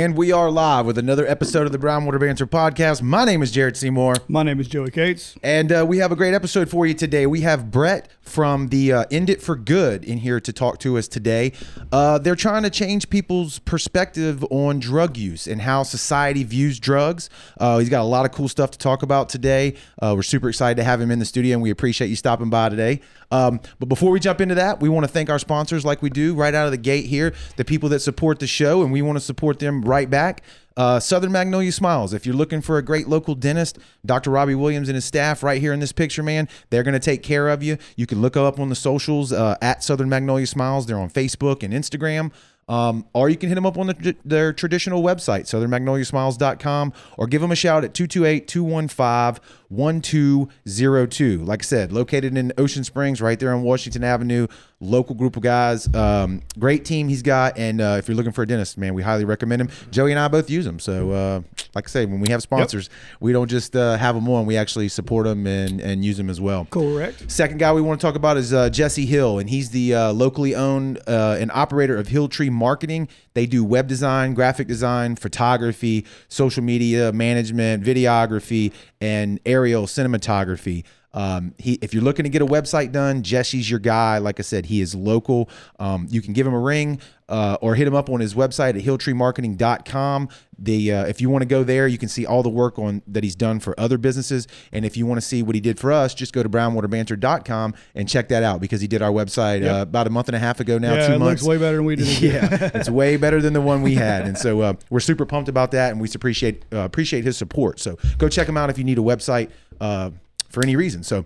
And 0.00 0.16
we 0.16 0.32
are 0.32 0.50
live 0.50 0.86
with 0.86 0.96
another 0.96 1.26
episode 1.26 1.66
of 1.66 1.72
the 1.72 1.78
Brownwater 1.78 2.18
Banter 2.18 2.46
podcast. 2.46 3.02
My 3.02 3.26
name 3.26 3.42
is 3.42 3.50
Jared 3.50 3.76
Seymour. 3.76 4.14
My 4.28 4.42
name 4.42 4.58
is 4.58 4.66
Joey 4.66 4.90
Cates. 4.90 5.36
And 5.42 5.70
uh, 5.70 5.84
we 5.86 5.98
have 5.98 6.10
a 6.10 6.16
great 6.16 6.32
episode 6.32 6.70
for 6.70 6.86
you 6.86 6.94
today. 6.94 7.26
We 7.26 7.42
have 7.42 7.70
Brett 7.70 8.08
from 8.22 8.68
the 8.68 8.94
uh, 8.94 9.04
End 9.10 9.28
It 9.28 9.42
for 9.42 9.56
Good 9.56 10.02
in 10.04 10.16
here 10.16 10.40
to 10.40 10.52
talk 10.54 10.78
to 10.78 10.96
us 10.96 11.06
today. 11.06 11.52
Uh, 11.92 12.16
they're 12.16 12.34
trying 12.34 12.62
to 12.62 12.70
change 12.70 13.10
people's 13.10 13.58
perspective 13.58 14.42
on 14.50 14.78
drug 14.78 15.18
use 15.18 15.46
and 15.46 15.60
how 15.60 15.82
society 15.82 16.44
views 16.44 16.80
drugs. 16.80 17.28
Uh, 17.58 17.78
he's 17.78 17.90
got 17.90 18.00
a 18.00 18.04
lot 18.04 18.24
of 18.24 18.32
cool 18.32 18.48
stuff 18.48 18.70
to 18.70 18.78
talk 18.78 19.02
about 19.02 19.28
today. 19.28 19.74
Uh, 20.00 20.14
we're 20.16 20.22
super 20.22 20.48
excited 20.48 20.76
to 20.76 20.84
have 20.84 20.98
him 20.98 21.10
in 21.10 21.18
the 21.18 21.26
studio, 21.26 21.54
and 21.54 21.62
we 21.62 21.68
appreciate 21.68 22.08
you 22.08 22.16
stopping 22.16 22.48
by 22.48 22.70
today. 22.70 23.02
Um, 23.32 23.60
but 23.78 23.86
before 23.86 24.10
we 24.10 24.18
jump 24.18 24.40
into 24.40 24.54
that, 24.56 24.80
we 24.80 24.88
want 24.88 25.04
to 25.04 25.12
thank 25.12 25.28
our 25.28 25.38
sponsors 25.38 25.84
like 25.84 26.00
we 26.00 26.10
do 26.10 26.34
right 26.34 26.54
out 26.54 26.64
of 26.64 26.72
the 26.72 26.78
gate 26.78 27.06
here, 27.06 27.34
the 27.56 27.64
people 27.64 27.88
that 27.90 28.00
support 28.00 28.38
the 28.38 28.46
show, 28.46 28.82
and 28.82 28.90
we 28.90 29.02
want 29.02 29.16
to 29.16 29.24
support 29.24 29.58
them 29.58 29.82
right 29.90 30.08
back. 30.08 30.42
Uh, 30.76 30.98
Southern 30.98 31.32
Magnolia 31.32 31.72
Smiles. 31.72 32.14
If 32.14 32.24
you're 32.24 32.34
looking 32.34 32.62
for 32.62 32.78
a 32.78 32.82
great 32.82 33.08
local 33.08 33.34
dentist, 33.34 33.78
Dr. 34.06 34.30
Robbie 34.30 34.54
Williams 34.54 34.88
and 34.88 34.94
his 34.94 35.04
staff 35.04 35.42
right 35.42 35.60
here 35.60 35.74
in 35.74 35.80
this 35.80 35.92
picture, 35.92 36.22
man, 36.22 36.48
they're 36.70 36.84
going 36.84 36.94
to 36.94 37.00
take 37.00 37.22
care 37.22 37.48
of 37.48 37.62
you. 37.62 37.76
You 37.96 38.06
can 38.06 38.22
look 38.22 38.36
up 38.36 38.58
on 38.58 38.68
the 38.70 38.74
socials 38.74 39.32
uh, 39.32 39.56
at 39.60 39.84
Southern 39.84 40.08
Magnolia 40.08 40.46
Smiles. 40.46 40.86
They're 40.86 40.98
on 40.98 41.10
Facebook 41.10 41.62
and 41.62 41.74
Instagram. 41.74 42.32
Um, 42.70 43.04
or 43.14 43.28
you 43.28 43.36
can 43.36 43.48
hit 43.48 43.56
them 43.56 43.66
up 43.66 43.76
on 43.76 43.88
the, 43.88 44.16
their 44.24 44.52
traditional 44.52 45.02
website, 45.02 45.42
southernmagnoliasmiles.com, 45.42 46.92
or 47.18 47.26
give 47.26 47.42
them 47.42 47.50
a 47.50 47.56
shout 47.56 47.82
at 47.82 47.94
228 47.94 48.46
215 48.46 49.44
1202. 49.70 51.38
Like 51.44 51.62
I 51.62 51.64
said, 51.64 51.92
located 51.92 52.36
in 52.36 52.52
Ocean 52.58 52.82
Springs, 52.84 53.22
right 53.22 53.38
there 53.38 53.54
on 53.54 53.62
Washington 53.62 54.04
Avenue. 54.04 54.48
Local 54.80 55.14
group 55.14 55.36
of 55.36 55.42
guys. 55.42 55.92
Um, 55.94 56.42
great 56.58 56.84
team 56.84 57.08
he's 57.08 57.22
got. 57.22 57.56
And 57.58 57.80
uh, 57.80 57.96
if 57.98 58.08
you're 58.08 58.16
looking 58.16 58.32
for 58.32 58.42
a 58.42 58.46
dentist, 58.46 58.78
man, 58.78 58.94
we 58.94 59.02
highly 59.02 59.24
recommend 59.24 59.62
him. 59.62 59.68
Joey 59.90 60.10
and 60.10 60.18
I 60.18 60.26
both 60.28 60.50
use 60.50 60.64
them. 60.64 60.78
So, 60.80 61.10
uh, 61.10 61.40
like 61.74 61.86
I 61.86 61.90
say, 61.90 62.06
when 62.06 62.20
we 62.20 62.30
have 62.30 62.42
sponsors, 62.42 62.88
yep. 62.90 63.20
we 63.20 63.32
don't 63.32 63.48
just 63.48 63.76
uh, 63.76 63.96
have 63.96 64.14
them 64.14 64.28
on, 64.28 64.46
we 64.46 64.56
actually 64.56 64.88
support 64.88 65.26
them 65.26 65.46
and, 65.46 65.80
and 65.80 66.04
use 66.04 66.16
them 66.16 66.30
as 66.30 66.40
well. 66.40 66.66
Correct. 66.70 67.30
Second 67.30 67.58
guy 67.58 67.72
we 67.72 67.82
want 67.82 68.00
to 68.00 68.06
talk 68.06 68.16
about 68.16 68.38
is 68.38 68.52
uh, 68.52 68.70
Jesse 68.70 69.06
Hill, 69.06 69.38
and 69.38 69.50
he's 69.50 69.70
the 69.70 69.94
uh, 69.94 70.12
locally 70.12 70.54
owned 70.54 70.98
uh, 71.06 71.36
and 71.38 71.50
operator 71.52 71.96
of 71.96 72.08
Hill 72.08 72.28
Tree 72.28 72.50
Marketing. 72.50 73.06
They 73.34 73.46
do 73.46 73.64
web 73.64 73.86
design, 73.86 74.34
graphic 74.34 74.66
design, 74.66 75.16
photography, 75.16 76.04
social 76.28 76.62
media 76.62 77.12
management, 77.12 77.84
videography, 77.84 78.72
and 79.00 79.38
aerial 79.46 79.86
cinematography. 79.86 80.84
Um, 81.12 81.54
he, 81.58 81.74
if 81.82 81.92
you're 81.92 82.02
looking 82.02 82.24
to 82.24 82.28
get 82.28 82.42
a 82.42 82.46
website 82.46 82.92
done, 82.92 83.22
Jesse's 83.22 83.68
your 83.68 83.80
guy. 83.80 84.18
Like 84.18 84.38
I 84.38 84.42
said, 84.42 84.66
he 84.66 84.80
is 84.80 84.94
local. 84.94 85.48
Um, 85.78 86.06
you 86.10 86.22
can 86.22 86.32
give 86.32 86.46
him 86.46 86.54
a 86.54 86.60
ring 86.60 87.00
uh, 87.28 87.56
or 87.60 87.76
hit 87.76 87.86
him 87.86 87.94
up 87.94 88.10
on 88.10 88.20
his 88.20 88.34
website 88.34 88.70
at 88.70 88.84
hilltreemarketing.com. 88.84 90.28
The 90.58 90.92
uh, 90.92 91.04
if 91.06 91.20
you 91.20 91.30
want 91.30 91.42
to 91.42 91.46
go 91.46 91.64
there, 91.64 91.88
you 91.88 91.96
can 91.96 92.08
see 92.08 92.26
all 92.26 92.42
the 92.42 92.50
work 92.50 92.78
on 92.78 93.02
that 93.06 93.24
he's 93.24 93.34
done 93.34 93.60
for 93.60 93.78
other 93.80 93.96
businesses. 93.96 94.46
And 94.72 94.84
if 94.84 94.96
you 94.96 95.06
want 95.06 95.18
to 95.18 95.26
see 95.26 95.42
what 95.42 95.54
he 95.54 95.60
did 95.60 95.78
for 95.78 95.90
us, 95.90 96.12
just 96.12 96.34
go 96.34 96.42
to 96.42 96.48
brownwaterbanter.com 96.50 97.74
and 97.94 98.08
check 98.08 98.28
that 98.28 98.42
out 98.42 98.60
because 98.60 98.80
he 98.82 98.86
did 98.86 99.00
our 99.00 99.10
website 99.10 99.62
yep. 99.62 99.74
uh, 99.74 99.82
about 99.82 100.06
a 100.06 100.10
month 100.10 100.28
and 100.28 100.36
a 100.36 100.38
half 100.38 100.60
ago 100.60 100.76
now. 100.76 100.94
Yeah, 100.94 101.06
two 101.06 101.12
it 101.14 101.18
months. 101.18 101.42
looks 101.42 101.48
way 101.48 101.56
better 101.56 101.76
than 101.76 101.86
we 101.86 101.96
did. 101.96 102.20
yeah, 102.20 102.70
it's 102.74 102.90
way 102.90 103.16
better 103.16 103.40
than 103.40 103.54
the 103.54 103.60
one 103.60 103.80
we 103.82 103.94
had, 103.94 104.26
and 104.26 104.36
so 104.36 104.60
uh, 104.60 104.72
we're 104.90 105.00
super 105.00 105.24
pumped 105.24 105.48
about 105.48 105.70
that, 105.70 105.92
and 105.92 106.00
we 106.00 106.08
appreciate 106.14 106.64
uh, 106.72 106.80
appreciate 106.80 107.24
his 107.24 107.38
support. 107.38 107.80
So 107.80 107.96
go 108.18 108.28
check 108.28 108.48
him 108.48 108.56
out 108.56 108.68
if 108.68 108.76
you 108.76 108.84
need 108.84 108.98
a 108.98 109.02
website 109.02 109.50
uh, 109.80 110.10
for 110.50 110.62
any 110.62 110.76
reason. 110.76 111.02
So 111.02 111.24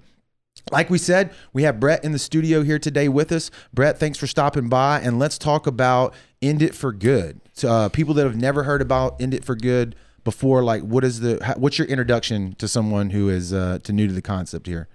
like 0.71 0.91
we 0.91 0.99
said, 0.99 1.33
we 1.53 1.65
have 1.65 1.81
Brett 1.81 2.05
in 2.05 2.13
the 2.13 2.19
studio 2.19 2.63
here 2.63 2.79
today 2.79 3.09
with 3.09 3.33
us. 3.33 3.51
Brett, 3.73 3.99
thanks 3.99 4.19
for 4.19 4.27
stopping 4.27 4.69
by, 4.69 5.01
and 5.01 5.19
let's 5.19 5.37
talk 5.37 5.67
about 5.67 6.15
End 6.41 6.63
It 6.63 6.75
for 6.75 6.93
Good. 6.93 7.41
So, 7.53 7.71
uh, 7.71 7.89
people 7.89 8.15
that 8.15 8.25
have 8.25 8.37
never 8.37 8.63
heard 8.63 8.81
about 8.81 9.21
End 9.21 9.35
It 9.35 9.45
for 9.45 9.57
Good 9.57 9.97
before, 10.23 10.63
like, 10.63 10.83
what 10.83 11.05
is 11.05 11.21
the 11.21 11.55
what's 11.57 11.79
your 11.79 11.89
introduction 11.89 12.55
to 12.55 12.69
someone 12.69 13.11
who 13.11 13.29
is 13.29 13.53
uh, 13.53 13.79
to 13.83 13.93
new 13.93 14.07
to 14.07 14.13
the 14.13 14.23
concept 14.23 14.67
here? 14.67 14.89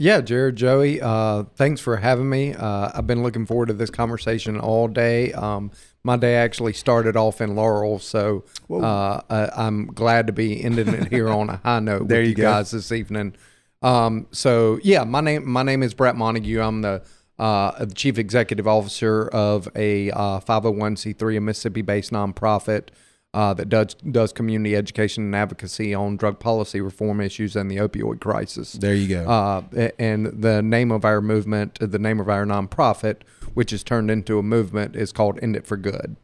Yeah, 0.00 0.20
Jared, 0.20 0.54
Joey, 0.54 1.00
uh, 1.00 1.42
thanks 1.56 1.80
for 1.80 1.96
having 1.96 2.30
me. 2.30 2.54
Uh, 2.54 2.92
I've 2.94 3.08
been 3.08 3.24
looking 3.24 3.46
forward 3.46 3.66
to 3.66 3.72
this 3.72 3.90
conversation 3.90 4.60
all 4.60 4.86
day. 4.86 5.32
Um, 5.32 5.72
my 6.04 6.16
day 6.16 6.36
actually 6.36 6.74
started 6.74 7.16
off 7.16 7.40
in 7.40 7.56
Laurel, 7.56 7.98
so 7.98 8.44
uh, 8.70 9.20
I'm 9.28 9.86
glad 9.88 10.28
to 10.28 10.32
be 10.32 10.62
ending 10.62 10.86
it 10.86 11.08
here 11.08 11.28
on 11.28 11.50
a 11.50 11.56
high 11.56 11.80
note 11.80 12.06
there 12.06 12.20
with 12.20 12.28
you, 12.28 12.36
you 12.36 12.42
guys 12.42 12.70
this 12.70 12.92
evening. 12.92 13.34
Um, 13.82 14.26
so 14.30 14.78
yeah, 14.82 15.04
my 15.04 15.20
name 15.20 15.48
my 15.48 15.62
name 15.62 15.82
is 15.82 15.94
Brett 15.94 16.16
Montague. 16.16 16.60
I'm 16.60 16.82
the 16.82 17.02
uh, 17.38 17.86
chief 17.94 18.18
executive 18.18 18.66
officer 18.66 19.28
of 19.28 19.68
a 19.76 20.10
uh, 20.10 20.40
501c3, 20.40 21.36
a 21.36 21.40
Mississippi-based 21.40 22.10
nonprofit 22.10 22.88
uh, 23.34 23.54
that 23.54 23.68
does 23.68 23.94
does 23.94 24.32
community 24.32 24.74
education 24.74 25.24
and 25.24 25.36
advocacy 25.36 25.94
on 25.94 26.16
drug 26.16 26.40
policy 26.40 26.80
reform 26.80 27.20
issues 27.20 27.54
and 27.54 27.70
the 27.70 27.76
opioid 27.76 28.20
crisis. 28.20 28.72
There 28.72 28.94
you 28.94 29.08
go. 29.08 29.28
Uh, 29.28 29.90
and 29.98 30.26
the 30.26 30.62
name 30.62 30.90
of 30.90 31.04
our 31.04 31.20
movement, 31.20 31.78
the 31.80 31.98
name 31.98 32.20
of 32.20 32.28
our 32.28 32.44
nonprofit, 32.44 33.18
which 33.54 33.72
is 33.72 33.84
turned 33.84 34.10
into 34.10 34.38
a 34.38 34.42
movement, 34.42 34.96
is 34.96 35.12
called 35.12 35.38
End 35.42 35.56
It 35.56 35.66
for 35.66 35.76
Good. 35.76 36.16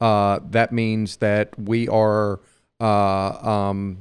Uh, 0.00 0.40
that 0.50 0.72
means 0.72 1.18
that 1.18 1.58
we 1.58 1.88
are 1.88 2.40
uh, 2.80 3.48
um, 3.48 3.98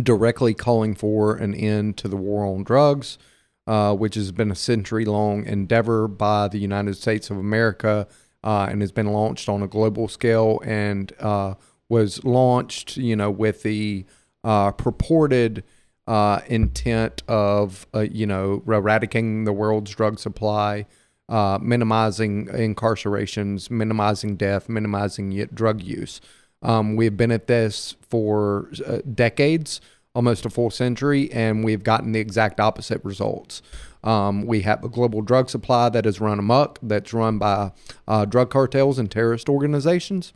directly 0.00 0.54
calling 0.54 0.94
for 0.94 1.36
an 1.36 1.54
end 1.54 1.96
to 1.98 2.08
the 2.08 2.16
war 2.16 2.44
on 2.44 2.64
drugs, 2.64 3.18
uh, 3.66 3.94
which 3.94 4.14
has 4.14 4.32
been 4.32 4.50
a 4.50 4.56
century 4.56 5.04
long 5.04 5.44
endeavor 5.44 6.08
by 6.08 6.48
the 6.48 6.58
United 6.58 6.94
States 6.94 7.30
of 7.30 7.36
America 7.36 8.06
uh, 8.44 8.66
and 8.70 8.80
has 8.80 8.92
been 8.92 9.08
launched 9.08 9.48
on 9.48 9.62
a 9.62 9.68
global 9.68 10.08
scale 10.08 10.60
and 10.64 11.12
uh, 11.20 11.54
was 11.88 12.24
launched, 12.24 12.96
you 12.96 13.14
know, 13.14 13.30
with 13.30 13.62
the 13.62 14.04
uh, 14.44 14.72
purported 14.72 15.62
uh, 16.06 16.40
intent 16.48 17.22
of, 17.28 17.86
uh, 17.94 18.00
you 18.00 18.26
know, 18.26 18.62
eradicating 18.66 19.44
the 19.44 19.52
world's 19.52 19.92
drug 19.92 20.18
supply. 20.18 20.86
minimizing 21.28 22.46
incarcerations, 22.46 23.70
minimizing 23.70 24.36
death, 24.36 24.68
minimizing 24.68 25.46
drug 25.54 25.82
use. 25.82 26.20
Um, 26.62 26.96
we've 26.96 27.16
been 27.16 27.32
at 27.32 27.46
this 27.46 27.96
for 28.08 28.70
uh, 28.86 28.98
decades, 29.14 29.80
almost 30.14 30.46
a 30.46 30.50
full 30.50 30.70
century, 30.70 31.30
and 31.32 31.64
we've 31.64 31.82
gotten 31.82 32.12
the 32.12 32.20
exact 32.20 32.60
opposite 32.60 33.04
results. 33.04 33.62
Um, 34.04 34.46
we 34.46 34.62
have 34.62 34.82
a 34.82 34.88
global 34.88 35.22
drug 35.22 35.48
supply 35.48 35.88
that 35.88 36.06
is 36.06 36.20
run 36.20 36.38
amok, 36.38 36.78
that's 36.82 37.12
run 37.12 37.38
by 37.38 37.72
uh, 38.08 38.24
drug 38.24 38.50
cartels 38.50 38.98
and 38.98 39.10
terrorist 39.10 39.48
organizations. 39.48 40.32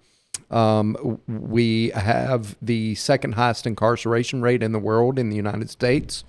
Um, 0.51 1.21
we 1.27 1.91
have 1.91 2.57
the 2.63 2.95
second 2.95 3.33
highest 3.33 3.67
incarceration 3.67 4.43
rate 4.43 4.63
in 4.63 4.73
the 4.73 4.79
world 4.79 5.19
in 5.19 5.31
the 5.31 5.37
United 5.37 5.71
States. 5.71 6.25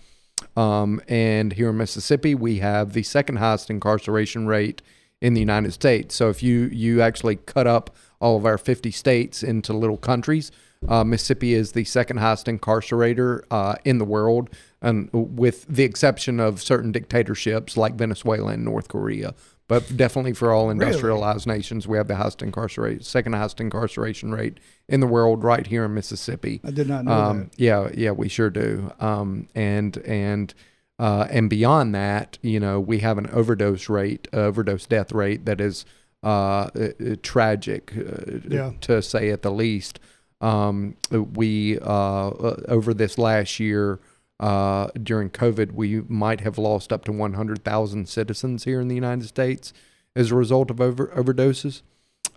Um, 0.56 1.02
and 1.07 1.53
here 1.53 1.69
in 1.69 1.78
Mississippi, 1.78 2.34
we 2.34 2.59
have 2.59 2.94
the 2.94 3.03
second 3.03 3.38
highest 3.38 3.69
incarceration 3.69 4.47
rate 4.47 4.81
in 5.22 5.34
the 5.34 5.40
United 5.40 5.74
States. 5.74 6.16
So 6.16 6.30
if 6.30 6.44
you 6.44 6.69
you 6.72 7.02
actually 7.02 7.38
cut 7.38 7.68
up 7.68 7.96
all 8.20 8.38
of 8.38 8.46
our 8.46 8.58
50 8.58 8.92
states 8.92 9.44
into 9.44 9.74
little 9.74 9.98
countries. 9.98 10.52
Uh, 10.88 11.04
Mississippi 11.04 11.54
is 11.54 11.72
the 11.72 11.84
second 11.84 12.18
highest 12.18 12.46
incarcerator 12.48 13.42
uh, 13.50 13.76
in 13.84 13.98
the 13.98 14.06
world, 14.06 14.50
and 14.82 15.10
with 15.12 15.66
the 15.68 15.84
exception 15.84 16.40
of 16.40 16.62
certain 16.62 16.92
dictatorships 16.92 17.78
like 17.78 17.96
Venezuela 17.96 18.52
and 18.52 18.64
North 18.64 18.88
Korea. 18.88 19.34
But 19.68 19.98
definitely 19.98 20.32
for 20.34 20.54
all 20.54 20.70
industrialized 20.70 21.46
really? 21.46 21.58
nations, 21.58 21.88
we 21.88 21.98
have 21.98 22.08
the 22.08 22.16
highest 22.16 22.42
incarceration, 22.42 23.04
second 23.04 23.34
highest 23.34 23.60
incarceration 23.60 24.32
rate 24.32 24.60
in 24.88 25.02
the 25.02 25.08
world, 25.08 25.44
right 25.44 25.68
here 25.68 25.84
in 25.84 25.94
Mississippi. 25.94 26.62
I 26.63 26.72
did 26.72 26.88
not 26.88 27.04
know 27.04 27.12
um, 27.12 27.40
that. 27.40 27.60
Yeah, 27.60 27.90
yeah, 27.94 28.12
we 28.12 28.30
sure 28.30 28.50
do. 28.50 28.94
Um, 29.00 29.50
and 29.56 29.98
and 30.06 30.54
uh, 31.00 31.28
and 31.30 31.50
beyond 31.50 31.94
that, 31.96 32.38
you 32.42 32.62
know, 32.62 32.80
we 32.80 33.00
have 33.00 33.18
an 33.18 33.30
overdose 33.31 33.90
rate, 33.90 34.28
overdose 34.31 34.86
death 34.86 35.12
rate 35.12 35.46
that 35.46 35.60
is 35.60 35.86
uh, 36.27 36.69
uh, 36.77 37.15
tragic, 37.24 37.94
uh, 37.95 38.39
yeah. 38.50 38.74
to 38.81 39.01
say 39.01 39.29
at 39.29 39.44
the 39.44 39.51
least. 39.51 39.97
Um, 40.41 40.97
we 41.09 41.79
uh, 41.79 42.29
over 42.68 42.94
this 42.94 43.18
last 43.18 43.62
year 43.62 44.01
uh, 44.41 44.89
during 45.01 45.29
COVID, 45.29 45.71
we 45.71 46.01
might 46.01 46.41
have 46.41 46.57
lost 46.57 46.91
up 46.91 47.06
to 47.06 47.13
100,000 47.13 48.09
citizens 48.09 48.65
here 48.65 48.81
in 48.81 48.89
the 48.89 48.95
United 48.95 49.25
States 49.25 49.71
as 50.18 50.29
a 50.29 50.35
result 50.35 50.69
of 50.69 50.81
over, 50.81 51.07
overdoses. 51.15 51.81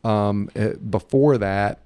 Um, 0.04 0.48
before 0.88 1.36
that, 1.38 1.80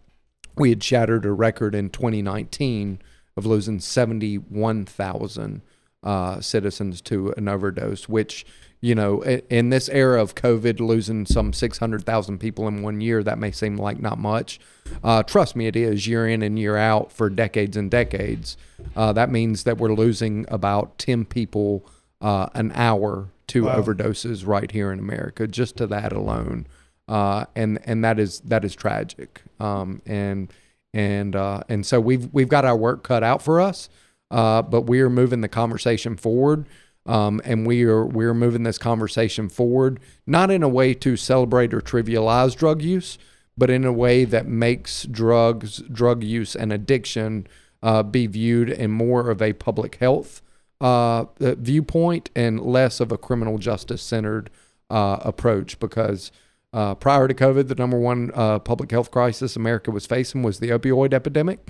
we 0.56 0.68
had 0.68 0.84
shattered 0.84 1.24
a 1.24 1.32
record 1.32 1.74
in 1.74 1.88
2019 1.88 3.00
of 3.34 3.46
losing 3.46 3.80
71,000 3.80 5.62
uh, 6.02 6.40
citizens 6.42 7.00
to 7.00 7.32
an 7.38 7.48
overdose, 7.48 8.10
which 8.10 8.44
you 8.84 8.94
know, 8.94 9.22
in 9.24 9.70
this 9.70 9.88
era 9.88 10.20
of 10.20 10.34
COVID, 10.34 10.78
losing 10.78 11.24
some 11.24 11.54
600,000 11.54 12.36
people 12.36 12.68
in 12.68 12.82
one 12.82 13.00
year, 13.00 13.22
that 13.22 13.38
may 13.38 13.50
seem 13.50 13.78
like 13.78 13.98
not 13.98 14.18
much. 14.18 14.60
Uh, 15.02 15.22
trust 15.22 15.56
me, 15.56 15.66
it 15.66 15.74
is 15.74 16.06
year 16.06 16.28
in 16.28 16.42
and 16.42 16.58
year 16.58 16.76
out 16.76 17.10
for 17.10 17.30
decades 17.30 17.78
and 17.78 17.90
decades. 17.90 18.58
Uh, 18.94 19.10
that 19.14 19.30
means 19.30 19.64
that 19.64 19.78
we're 19.78 19.94
losing 19.94 20.44
about 20.50 20.98
10 20.98 21.24
people 21.24 21.86
uh, 22.20 22.48
an 22.52 22.72
hour 22.74 23.30
to 23.46 23.64
wow. 23.64 23.80
overdoses 23.80 24.46
right 24.46 24.70
here 24.70 24.92
in 24.92 24.98
America, 24.98 25.46
just 25.46 25.78
to 25.78 25.86
that 25.86 26.12
alone. 26.12 26.66
Uh, 27.08 27.46
and 27.56 27.78
and 27.84 28.04
that 28.04 28.18
is 28.18 28.40
that 28.40 28.66
is 28.66 28.74
tragic. 28.74 29.40
Um, 29.60 30.02
and 30.04 30.52
and 30.92 31.34
uh, 31.34 31.62
and 31.70 31.86
so 31.86 32.00
we've 32.00 32.28
we've 32.34 32.50
got 32.50 32.66
our 32.66 32.76
work 32.76 33.02
cut 33.02 33.22
out 33.22 33.40
for 33.40 33.62
us, 33.62 33.88
uh, 34.30 34.60
but 34.60 34.82
we 34.82 35.00
are 35.00 35.08
moving 35.08 35.40
the 35.40 35.48
conversation 35.48 36.18
forward. 36.18 36.66
Um, 37.06 37.40
and 37.44 37.66
we 37.66 37.84
are 37.84 38.04
we 38.04 38.24
are 38.24 38.34
moving 38.34 38.62
this 38.62 38.78
conversation 38.78 39.48
forward, 39.48 40.00
not 40.26 40.50
in 40.50 40.62
a 40.62 40.68
way 40.68 40.94
to 40.94 41.16
celebrate 41.16 41.74
or 41.74 41.80
trivialize 41.80 42.56
drug 42.56 42.80
use, 42.80 43.18
but 43.58 43.70
in 43.70 43.84
a 43.84 43.92
way 43.92 44.24
that 44.24 44.46
makes 44.46 45.04
drugs, 45.04 45.78
drug 45.92 46.22
use, 46.22 46.56
and 46.56 46.72
addiction 46.72 47.46
uh, 47.82 48.02
be 48.02 48.26
viewed 48.26 48.70
in 48.70 48.90
more 48.90 49.30
of 49.30 49.42
a 49.42 49.52
public 49.52 49.96
health 49.96 50.40
uh, 50.80 51.20
uh, 51.20 51.54
viewpoint 51.56 52.30
and 52.34 52.60
less 52.60 53.00
of 53.00 53.12
a 53.12 53.18
criminal 53.18 53.58
justice 53.58 54.02
centered 54.02 54.50
uh, 54.88 55.18
approach. 55.20 55.78
Because 55.78 56.32
uh, 56.72 56.94
prior 56.94 57.28
to 57.28 57.34
COVID, 57.34 57.68
the 57.68 57.74
number 57.74 57.98
one 57.98 58.30
uh, 58.34 58.58
public 58.60 58.90
health 58.90 59.10
crisis 59.10 59.56
America 59.56 59.90
was 59.90 60.06
facing 60.06 60.42
was 60.42 60.58
the 60.58 60.70
opioid 60.70 61.12
epidemic. 61.12 61.68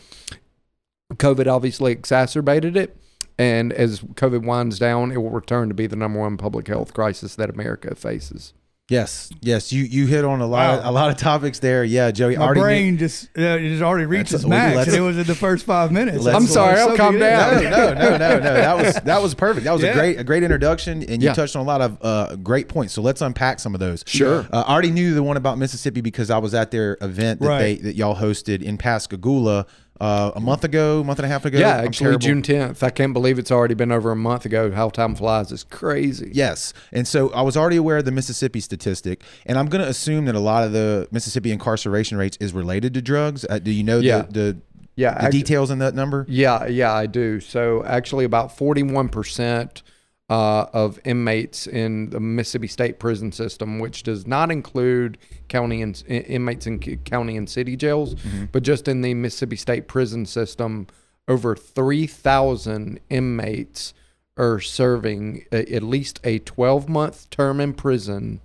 COVID 1.12 1.46
obviously 1.46 1.92
exacerbated 1.92 2.76
it. 2.76 2.96
And 3.38 3.72
as 3.72 4.00
COVID 4.00 4.44
winds 4.46 4.78
down, 4.78 5.10
it 5.10 5.16
will 5.16 5.31
return 5.31 5.69
to 5.69 5.75
be 5.75 5.86
the 5.86 5.96
number 5.96 6.20
one 6.20 6.36
public 6.36 6.69
health 6.69 6.94
crisis 6.94 7.34
that 7.36 7.50
America 7.50 7.94
faces. 7.94 8.52
Yes, 8.90 9.31
yes, 9.40 9.72
you 9.72 9.82
you 9.84 10.06
hit 10.06 10.26
on 10.26 10.42
a 10.42 10.46
lot 10.46 10.82
Wow. 10.82 10.90
a 10.90 10.92
lot 10.92 11.08
of 11.10 11.16
topics 11.16 11.58
there. 11.58 11.84
Yeah, 11.84 12.10
Joey. 12.10 12.36
My 12.36 12.44
already 12.44 12.60
knew- 12.60 12.64
brain 12.66 12.98
just 12.98 13.25
uh, 13.38 13.40
it 13.56 13.70
just 13.70 13.82
already 13.82 14.04
reached 14.04 14.34
its 14.34 14.44
max, 14.44 14.86
and 14.88 14.94
it 14.94 15.00
was 15.00 15.16
in 15.16 15.25
the 15.25 15.34
first 15.34 15.64
five 15.64 15.90
minutes. 15.90 16.22
Let's- 16.22 16.36
I'm 16.36 16.44
sorry, 16.46 16.78
I'll 16.78 16.90
so 16.90 16.96
calm 16.98 17.19
down. 17.19 17.64
no, 17.64 17.70
no, 17.70 17.94
no, 17.94 18.10
no, 18.19 18.38
no. 18.40 18.40
That 18.40 18.76
was 18.76 18.94
that 18.96 19.22
was 19.22 19.34
perfect. 19.34 19.64
That 19.64 19.72
was 19.72 19.82
a 19.84 19.92
great 19.94 20.20
a 20.20 20.25
great 20.25 20.42
introduction, 20.42 21.02
and 21.02 21.22
you 21.22 21.28
Yeah. 21.31 21.32
touched 21.32 21.56
on 21.56 21.62
a 21.62 21.66
lot 21.66 21.81
of 21.81 21.96
uh, 22.02 22.36
great 22.36 22.69
points. 22.69 22.92
So 22.92 23.00
let's 23.00 23.22
unpack 23.22 23.58
some 23.58 23.72
of 23.72 23.81
those. 23.81 24.04
Sure. 24.06 24.46
Uh, 24.52 24.64
I 24.66 24.70
already 24.75 24.90
knew 24.90 25.14
the 25.14 25.22
one 25.22 25.38
about 25.38 25.56
Mississippi 25.56 26.02
because 26.02 26.31
I 26.31 26.36
was 26.36 26.52
at 26.52 26.70
their 26.70 26.98
event 27.00 27.40
that 27.40 27.48
Right. 27.48 27.58
they 27.62 27.75
that 27.88 27.96
y'all 27.96 28.16
hosted 28.16 28.60
in 28.60 28.76
Pascagoula 28.76 29.64
uh, 30.00 30.32
a 30.35 30.41
month 30.41 30.64
ago, 30.64 31.05
month 31.05 31.19
and 31.20 31.26
a 31.26 31.29
half 31.29 31.44
ago. 31.44 31.58
Yeah, 31.58 31.79
I'm 31.79 31.87
actually, 31.87 32.05
terrible. 32.17 32.19
June 32.26 32.43
10th. 32.43 32.82
I 32.82 32.91
can't 32.91 33.12
believe 33.12 33.38
it's 33.38 33.50
already 33.50 33.75
been 33.75 33.93
over 33.93 34.11
a 34.11 34.17
month 34.17 34.44
ago. 34.44 34.70
How 34.73 34.88
time 34.88 35.14
flies 35.14 35.52
is 35.52 35.62
crazy. 35.64 36.31
Yes. 36.35 36.73
And 36.93 37.06
so 37.06 37.31
I 37.32 37.43
was 37.43 37.56
already 37.56 37.76
aware 37.76 37.99
of 37.99 38.05
the 38.05 38.11
Mississippi 38.11 38.61
statistic, 38.61 39.23
and 39.46 39.56
I'm 39.58 39.67
going 39.69 39.82
to 39.85 39.88
assume 39.88 40.25
that 40.25 40.35
a 40.35 40.41
lot 40.41 40.64
of 40.64 40.73
the 40.73 41.06
Mississippi 41.12 41.52
incarceration 41.52 42.17
rates 42.19 42.37
is 42.41 42.52
related 42.52 42.93
to 42.94 43.02
drugs. 43.02 43.46
Uh, 43.49 43.58
do 43.58 43.70
you 43.70 43.85
know 43.85 43.99
Yeah. 44.00 44.23
the, 44.23 44.32
the, 44.32 44.56
Yeah, 44.96 45.14
the 45.14 45.25
actu- 45.26 45.38
details 45.38 45.70
in 45.70 45.79
that 45.79 45.94
number? 45.94 46.26
Yeah, 46.29 46.67
yeah, 46.67 46.93
I 46.93 47.06
do. 47.06 47.38
So 47.41 47.85
actually, 47.85 48.25
about 48.25 48.56
forty-one 48.56 49.08
percent 49.08 49.82
uh, 50.31 50.65
of 50.73 50.99
inmates 51.05 51.67
in 51.67 52.09
the 52.11 52.19
Mississippi 52.21 52.67
State 52.67 52.99
prison 52.99 53.31
system, 53.31 53.79
which 53.79 54.03
does 54.03 54.26
not 54.26 54.50
include 54.50 55.19
county 55.49 55.82
and 55.82 56.03
i- 56.09 56.12
inmates 56.12 56.67
in 56.67 56.79
county 56.79 57.37
and 57.37 57.49
city 57.49 57.76
jails, 57.76 58.15
but 58.50 58.62
just 58.62 58.88
in 58.88 59.03
the 59.03 59.12
Mississippi 59.15 59.56
State 59.56 59.87
prison 59.87 60.25
system, 60.25 60.87
over 61.29 61.55
three 61.55 62.06
thousand 62.06 63.00
inmates 63.11 63.93
are 64.37 64.61
serving 64.61 65.44
a, 65.53 65.73
at 65.75 65.82
least 65.82 66.21
a 66.25 66.38
twelve-month 66.41 67.29
term 67.31 67.61
in 67.61 67.73
prison 67.75 68.41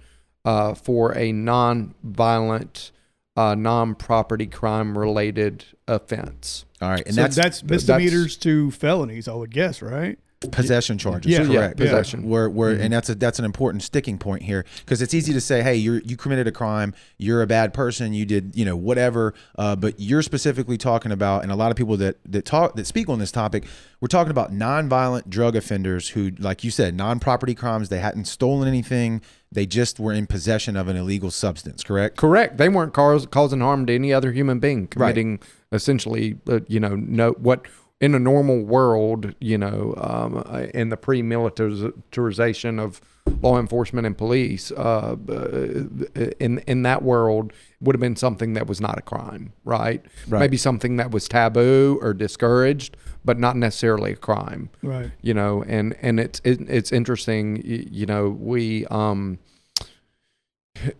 uh, 0.46 0.74
for 0.74 1.18
a 1.18 1.32
non-violent, 1.32 2.92
uh, 3.36 3.56
non-property 3.56 4.48
crime-related 4.48 5.66
offense. 5.88 6.66
All 6.82 6.90
right. 6.90 7.06
And 7.06 7.16
So 7.16 7.22
that's, 7.22 7.36
that's, 7.36 7.64
misdemeanors 7.64 8.38
to 8.38 8.72
felonies, 8.72 9.28
I 9.28 9.34
would 9.34 9.52
guess, 9.52 9.82
right? 9.82 10.20
Possession 10.48 10.98
charges. 10.98 11.32
Yeah. 11.32 11.44
Yeah, 11.44 11.60
correct. 11.60 11.78
possession. 11.78 12.30
Where, 12.30 12.50
where, 12.50 12.72
and 12.72 12.94
that's 12.94 13.10
a 13.10 13.16
that's 13.16 13.40
an 13.40 13.46
important 13.46 13.84
sticking 13.84 14.18
point 14.18 14.44
here 14.44 14.66
because 14.80 15.02
it's 15.02 15.14
easy 15.14 15.34
to 15.34 15.42
say, 15.42 15.62
hey, 15.62 15.76
you're 15.76 16.00
you 16.00 16.16
committed 16.16 16.48
a 16.48 16.52
crime, 16.52 16.94
you're 17.18 17.42
a 17.42 17.48
bad 17.48 17.74
person, 17.74 18.14
you 18.14 18.26
did 18.26 18.56
you 18.56 18.66
know 18.66 18.76
whatever, 18.76 19.34
uh, 19.58 19.76
but 19.76 20.00
you're 20.00 20.22
specifically 20.22 20.78
talking 20.78 21.12
about, 21.12 21.44
and 21.44 21.52
a 21.52 21.56
lot 21.56 21.72
of 21.72 21.78
people 21.78 21.98
that 21.98 22.18
that 22.26 22.46
talk 22.46 22.76
that 22.76 22.86
speak 22.86 23.10
on 23.10 23.20
this 23.20 23.32
topic, 23.32 23.66
we're 24.00 24.08
talking 24.08 24.32
about 24.32 24.54
nonviolent 24.54 25.30
drug 25.30 25.56
offenders 25.56 26.10
who, 26.10 26.32
like 26.40 26.64
you 26.64 26.72
said, 26.72 26.96
non-property 26.96 27.56
crimes, 27.56 27.90
they 27.90 28.00
hadn't 28.00 28.26
stolen 28.26 28.68
anything, 28.68 29.22
they 29.52 29.66
just 29.66 30.00
were 30.00 30.14
in 30.14 30.28
possession 30.28 30.78
of 30.78 30.88
an 30.88 30.96
illegal 30.96 31.32
substance. 31.32 31.84
Correct. 31.84 32.16
Correct. 32.16 32.58
They 32.58 32.70
weren't 32.70 32.94
cause, 32.94 33.26
causing 33.26 33.60
harm 33.60 33.86
to 33.88 33.96
any 33.96 34.14
other 34.14 34.32
human 34.32 34.60
being, 34.60 34.88
committing 34.88 35.40
essentially, 35.72 36.38
uh, 36.48 36.60
you 36.68 36.80
know, 36.80 36.96
no 36.96 37.32
what 37.32 37.66
in 38.02 38.16
a 38.16 38.20
normal 38.20 38.64
world, 38.64 39.34
you 39.40 39.58
know, 39.58 39.94
um, 39.98 40.44
uh, 40.48 40.68
in 40.74 40.90
the 40.90 40.96
pre-militarization 40.98 42.80
of 42.80 43.02
law 43.42 43.60
enforcement 43.60 44.08
and 44.08 44.18
police, 44.18 44.72
uh, 44.72 45.16
uh, 45.30 46.26
in 46.40 46.60
in 46.60 46.84
that 46.84 47.04
world, 47.04 47.52
would 47.82 47.96
have 47.96 48.00
been 48.00 48.16
something 48.16 48.54
that 48.54 48.68
was 48.68 48.80
not 48.80 48.98
a 48.98 49.02
crime, 49.02 49.54
right? 49.66 50.04
Right. 50.28 50.40
Maybe 50.40 50.58
something 50.58 50.96
that 50.98 51.12
was 51.12 51.28
taboo 51.28 52.00
or 52.02 52.14
discouraged, 52.14 52.96
but 53.26 53.38
not 53.38 53.56
necessarily 53.58 54.14
a 54.14 54.16
crime 54.16 54.70
Right. 54.82 55.12
you 55.22 55.34
know 55.34 55.62
and 55.64 55.96
and 56.02 56.20
it's 56.20 56.40
it, 56.46 56.62
it's 56.70 56.92
interesting 56.92 57.62
you 57.66 58.06
know 58.06 58.30
we 58.30 58.86
um 58.88 59.40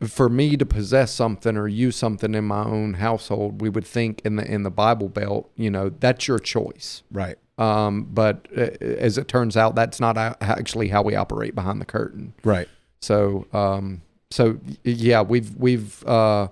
for 0.02 0.30
me 0.30 0.58
to 0.58 0.66
possess 0.66 1.12
something 1.12 1.56
or 1.58 1.68
use 1.68 1.96
something 1.96 2.34
in 2.36 2.46
my 2.46 2.64
own 2.64 2.96
household 2.96 3.62
we 3.62 3.70
would 3.70 3.86
think 3.86 4.22
in 4.26 4.36
the 4.36 4.46
in 4.52 4.64
the 4.64 4.72
bible 4.72 5.10
belt 5.10 5.50
you 5.56 5.70
know 5.70 5.90
that's 5.90 6.28
your 6.28 6.40
choice 6.40 7.04
Right. 7.12 7.38
um 7.58 8.04
but 8.12 8.48
uh, 8.58 8.62
as 8.82 9.18
it 9.18 9.28
turns 9.28 9.56
out 9.58 9.76
that's 9.76 10.00
not 10.00 10.18
actually 10.18 10.88
how 10.90 11.02
we 11.04 11.16
operate 11.16 11.56
behind 11.56 11.80
the 11.82 11.86
curtain 11.86 12.34
Right. 12.44 12.68
so, 13.02 13.46
um, 13.54 14.02
so 14.32 14.60
yeah, 14.84 15.22
we've 15.24 15.56
we've 15.56 16.06
uh, 16.08 16.50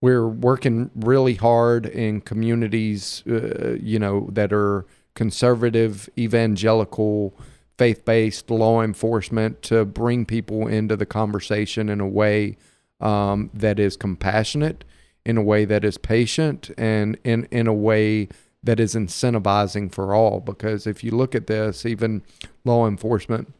we're 0.00 0.28
working 0.28 0.90
really 0.94 1.34
hard 1.34 1.86
in 1.86 2.20
communities, 2.20 3.24
uh, 3.28 3.76
you 3.80 3.98
know, 3.98 4.28
that 4.32 4.52
are 4.52 4.84
conservative, 5.14 6.08
evangelical, 6.16 7.34
faith-based 7.78 8.50
law 8.50 8.82
enforcement 8.82 9.62
to 9.62 9.84
bring 9.84 10.24
people 10.24 10.66
into 10.66 10.96
the 10.96 11.06
conversation 11.06 11.88
in 11.88 12.00
a 12.00 12.08
way 12.08 12.56
um, 13.00 13.50
that 13.52 13.78
is 13.78 13.96
compassionate, 13.96 14.84
in 15.24 15.36
a 15.36 15.42
way 15.42 15.64
that 15.64 15.84
is 15.84 15.98
patient, 15.98 16.70
and 16.78 17.18
in 17.24 17.46
in 17.50 17.66
a 17.66 17.74
way 17.74 18.28
that 18.62 18.80
is 18.80 18.94
incentivizing 18.94 19.92
for 19.92 20.14
all. 20.14 20.40
Because 20.40 20.86
if 20.86 21.04
you 21.04 21.10
look 21.10 21.34
at 21.34 21.46
this, 21.46 21.84
even 21.84 22.22
law 22.64 22.86
enforcement 22.86 23.52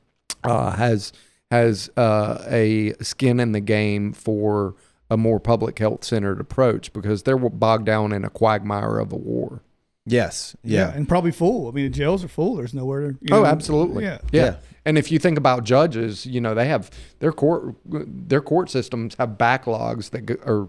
uh, 0.44 0.72
has 0.72 1.12
has 1.50 1.90
uh, 1.96 2.42
a 2.48 2.92
skin 3.00 3.38
in 3.38 3.52
the 3.52 3.60
game 3.60 4.12
for 4.12 4.74
a 5.08 5.16
more 5.16 5.38
public 5.38 5.78
health 5.78 6.04
centered 6.04 6.40
approach 6.40 6.92
because 6.92 7.22
they're 7.22 7.36
bogged 7.36 7.86
down 7.86 8.12
in 8.12 8.24
a 8.24 8.30
quagmire 8.30 8.98
of 8.98 9.12
a 9.12 9.16
war. 9.16 9.62
Yes. 10.06 10.54
Yeah. 10.62 10.92
and 10.94 11.08
probably 11.08 11.32
full. 11.32 11.68
I 11.68 11.72
mean, 11.72 11.84
the 11.90 11.90
jails 11.98 12.22
are 12.24 12.28
full. 12.28 12.56
There's 12.56 12.72
nowhere 12.74 13.00
to. 13.00 13.18
You 13.20 13.34
Oh, 13.36 13.40
know, 13.42 13.46
absolutely. 13.46 14.04
Yeah. 14.04 14.18
yeah. 14.32 14.44
Yeah. 14.44 14.56
And 14.84 14.96
if 14.96 15.10
you 15.10 15.18
think 15.18 15.36
about 15.36 15.64
judges, 15.64 16.24
you 16.26 16.40
know 16.40 16.54
they 16.54 16.68
have 16.68 16.90
their 17.18 17.32
court 17.32 17.74
their 17.84 18.40
court 18.40 18.70
systems 18.70 19.16
have 19.16 19.30
backlogs 19.30 20.10
that 20.10 20.30
are 20.46 20.68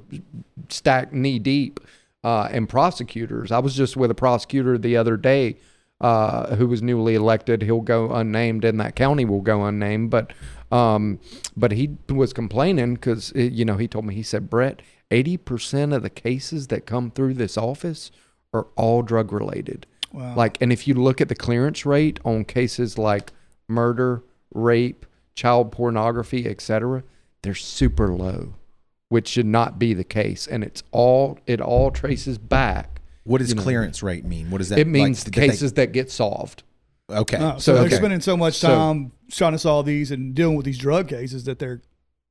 stacked 0.70 1.14
knee 1.14 1.38
deep, 1.38 1.80
uh, 2.24 2.50
and 2.52 2.68
prosecutors. 2.68 3.52
I 3.52 3.60
was 3.60 3.76
just 3.76 3.96
with 3.96 4.10
a 4.10 4.16
prosecutor 4.16 4.78
the 4.80 4.98
other 4.98 5.18
day 5.18 5.58
uh, 6.02 6.56
who 6.56 6.66
was 6.68 6.82
newly 6.82 7.14
elected. 7.14 7.62
He'll 7.62 7.82
go 7.82 8.12
unnamed, 8.12 8.66
and 8.66 8.80
that 8.80 8.96
county 8.96 9.24
will 9.24 9.42
go 9.42 9.66
unnamed. 9.66 10.10
But 10.10 10.34
um, 10.72 11.20
but 11.56 11.72
he 11.74 11.96
was 12.10 12.34
complaining 12.34 12.96
because 12.96 13.32
you 13.36 13.66
know 13.66 13.78
he 13.78 13.88
told 13.88 14.06
me 14.06 14.16
he 14.16 14.24
said 14.24 14.50
Brett, 14.50 14.82
eighty 15.12 15.38
percent 15.38 15.94
of 15.94 16.02
the 16.02 16.10
cases 16.10 16.68
that 16.70 16.88
come 16.88 17.12
through 17.12 17.36
this 17.36 17.56
office 17.56 18.10
are 18.54 18.68
all 18.76 19.02
drug 19.02 19.32
related. 19.32 19.86
Wow. 20.14 20.36
Like, 20.36 20.58
and 20.62 20.72
if 20.72 20.88
you 20.88 20.94
look 20.94 21.20
at 21.22 21.30
the 21.30 21.36
clearance 21.36 21.86
rate 21.86 22.20
on 22.24 22.46
cases 22.46 22.98
like 22.98 23.32
murder, 23.68 24.24
rape, 24.54 25.06
child 25.36 25.72
pornography, 25.72 26.48
etc., 26.48 27.04
they're 27.42 27.54
super 27.56 28.08
low, 28.14 28.54
which 29.10 29.28
should 29.28 29.46
not 29.46 29.78
be 29.78 29.94
the 29.94 30.04
case. 30.04 30.48
And 30.48 30.64
it's 30.64 30.82
all 30.92 31.40
it 31.46 31.62
all 31.62 31.92
traces 31.92 32.38
back. 32.38 33.02
What 33.24 33.40
does 33.40 33.50
You 33.50 33.56
know, 33.56 33.64
clearance 33.64 34.02
rate 34.02 34.24
mean? 34.26 34.50
What 34.50 34.60
does 34.60 34.70
that 34.70 34.80
It 34.80 34.88
means 34.88 35.20
like, 35.26 35.34
did 35.34 35.42
they- 35.42 35.48
cases 35.50 35.74
that 35.74 35.92
get 35.92 36.10
solved. 36.10 36.64
okay. 37.10 37.38
Oh, 37.38 37.52
so, 37.54 37.60
So, 37.60 37.74
they're 37.76 37.84
okay. 37.88 37.96
spending 37.98 38.22
so 38.22 38.38
much 38.38 38.56
So- 38.56 38.70
time 38.70 39.12
trying 39.30 39.52
to 39.52 39.60
solve 39.60 39.86
these 39.86 40.10
and 40.12 40.34
dealing 40.34 40.56
with 40.56 40.66
these 40.66 40.78
drug 40.78 41.10
cases 41.10 41.44
that 41.44 41.60
they're 41.60 41.82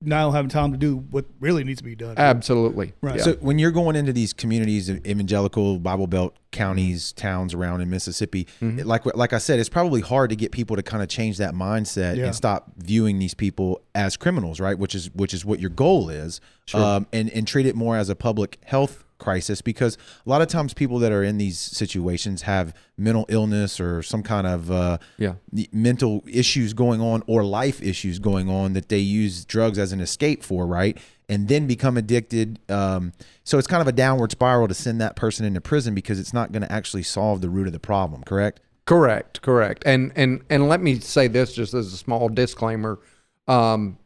now 0.02 0.30
having 0.30 0.50
time 0.50 0.72
to 0.72 0.78
do 0.78 0.96
what 0.96 1.24
really 1.40 1.64
needs 1.64 1.78
to 1.78 1.84
be 1.84 1.94
done. 1.94 2.14
Absolutely. 2.18 2.92
Right. 3.00 3.16
Yeah. 3.16 3.22
So 3.22 3.32
when 3.34 3.58
you're 3.58 3.70
going 3.70 3.96
into 3.96 4.12
these 4.12 4.32
communities, 4.34 4.88
of 4.90 5.04
evangelical 5.06 5.78
Bible 5.78 6.06
Belt 6.06 6.36
counties, 6.52 7.12
towns 7.12 7.54
around 7.54 7.80
in 7.80 7.88
Mississippi, 7.88 8.46
Mm-hmm. 8.60 8.86
like 8.86 9.06
like 9.16 9.32
I 9.32 9.38
said, 9.38 9.58
it's 9.58 9.68
probably 9.70 10.02
hard 10.02 10.30
to 10.30 10.36
get 10.36 10.52
people 10.52 10.76
to 10.76 10.82
kind 10.82 11.02
of 11.02 11.08
change 11.08 11.38
that 11.38 11.54
mindset 11.54 12.16
Yeah. 12.16 12.26
and 12.26 12.34
stop 12.34 12.70
viewing 12.76 13.18
these 13.18 13.34
people 13.34 13.80
as 13.94 14.16
criminals, 14.16 14.60
right? 14.60 14.78
Which 14.78 14.94
is 14.94 15.10
which 15.14 15.32
is 15.32 15.44
what 15.44 15.60
your 15.60 15.70
goal 15.70 16.10
is, 16.10 16.40
um, 16.74 17.06
and 17.12 17.30
and 17.30 17.48
treat 17.48 17.64
it 17.66 17.74
more 17.74 17.96
as 17.96 18.10
a 18.10 18.14
public 18.14 18.58
health 18.64 19.04
crisis 19.18 19.62
because 19.62 19.96
a 20.26 20.28
lot 20.28 20.42
of 20.42 20.48
times 20.48 20.74
people 20.74 20.98
that 20.98 21.12
are 21.12 21.22
in 21.22 21.38
these 21.38 21.58
situations 21.58 22.42
have 22.42 22.74
mental 22.98 23.24
illness 23.28 23.80
or 23.80 24.02
some 24.02 24.22
kind 24.22 24.46
of 24.46 24.70
uh, 24.70 24.98
Yeah. 25.18 25.34
mental 25.72 26.22
issues 26.26 26.72
going 26.74 27.00
on 27.00 27.22
or 27.26 27.44
life 27.44 27.82
issues 27.82 28.18
going 28.18 28.48
on 28.50 28.72
that 28.74 28.88
they 28.88 28.98
use 28.98 29.44
drugs 29.44 29.78
as 29.78 29.92
an 29.92 30.00
escape 30.00 30.42
for, 30.42 30.66
right? 30.66 30.98
and 31.28 31.48
then 31.48 31.66
become 31.66 31.96
addicted. 31.96 32.60
Um, 32.70 33.12
so 33.42 33.58
it's 33.58 33.66
kind 33.66 33.80
of 33.82 33.88
a 33.88 33.92
downward 33.92 34.30
spiral 34.30 34.68
to 34.68 34.74
send 34.74 35.00
that 35.00 35.16
person 35.16 35.44
into 35.44 35.60
prison 35.60 35.92
because 35.92 36.20
it's 36.20 36.32
not 36.32 36.52
going 36.52 36.62
to 36.62 36.70
actually 36.70 37.02
solve 37.02 37.40
the 37.40 37.48
root 37.50 37.66
of 37.66 37.72
the 37.72 37.80
problem. 37.80 38.22
Correct? 38.22 38.60
Correct, 38.84 39.42
correct. 39.42 39.82
And 39.84 40.12
and 40.14 40.42
and 40.48 40.68
let 40.68 40.80
me 40.80 41.00
say 41.00 41.26
this 41.26 41.52
just 41.52 41.74
as 41.74 41.92
a 41.92 41.96
small 41.96 42.28
disclaimer. 42.28 43.00
Um, 43.48 43.98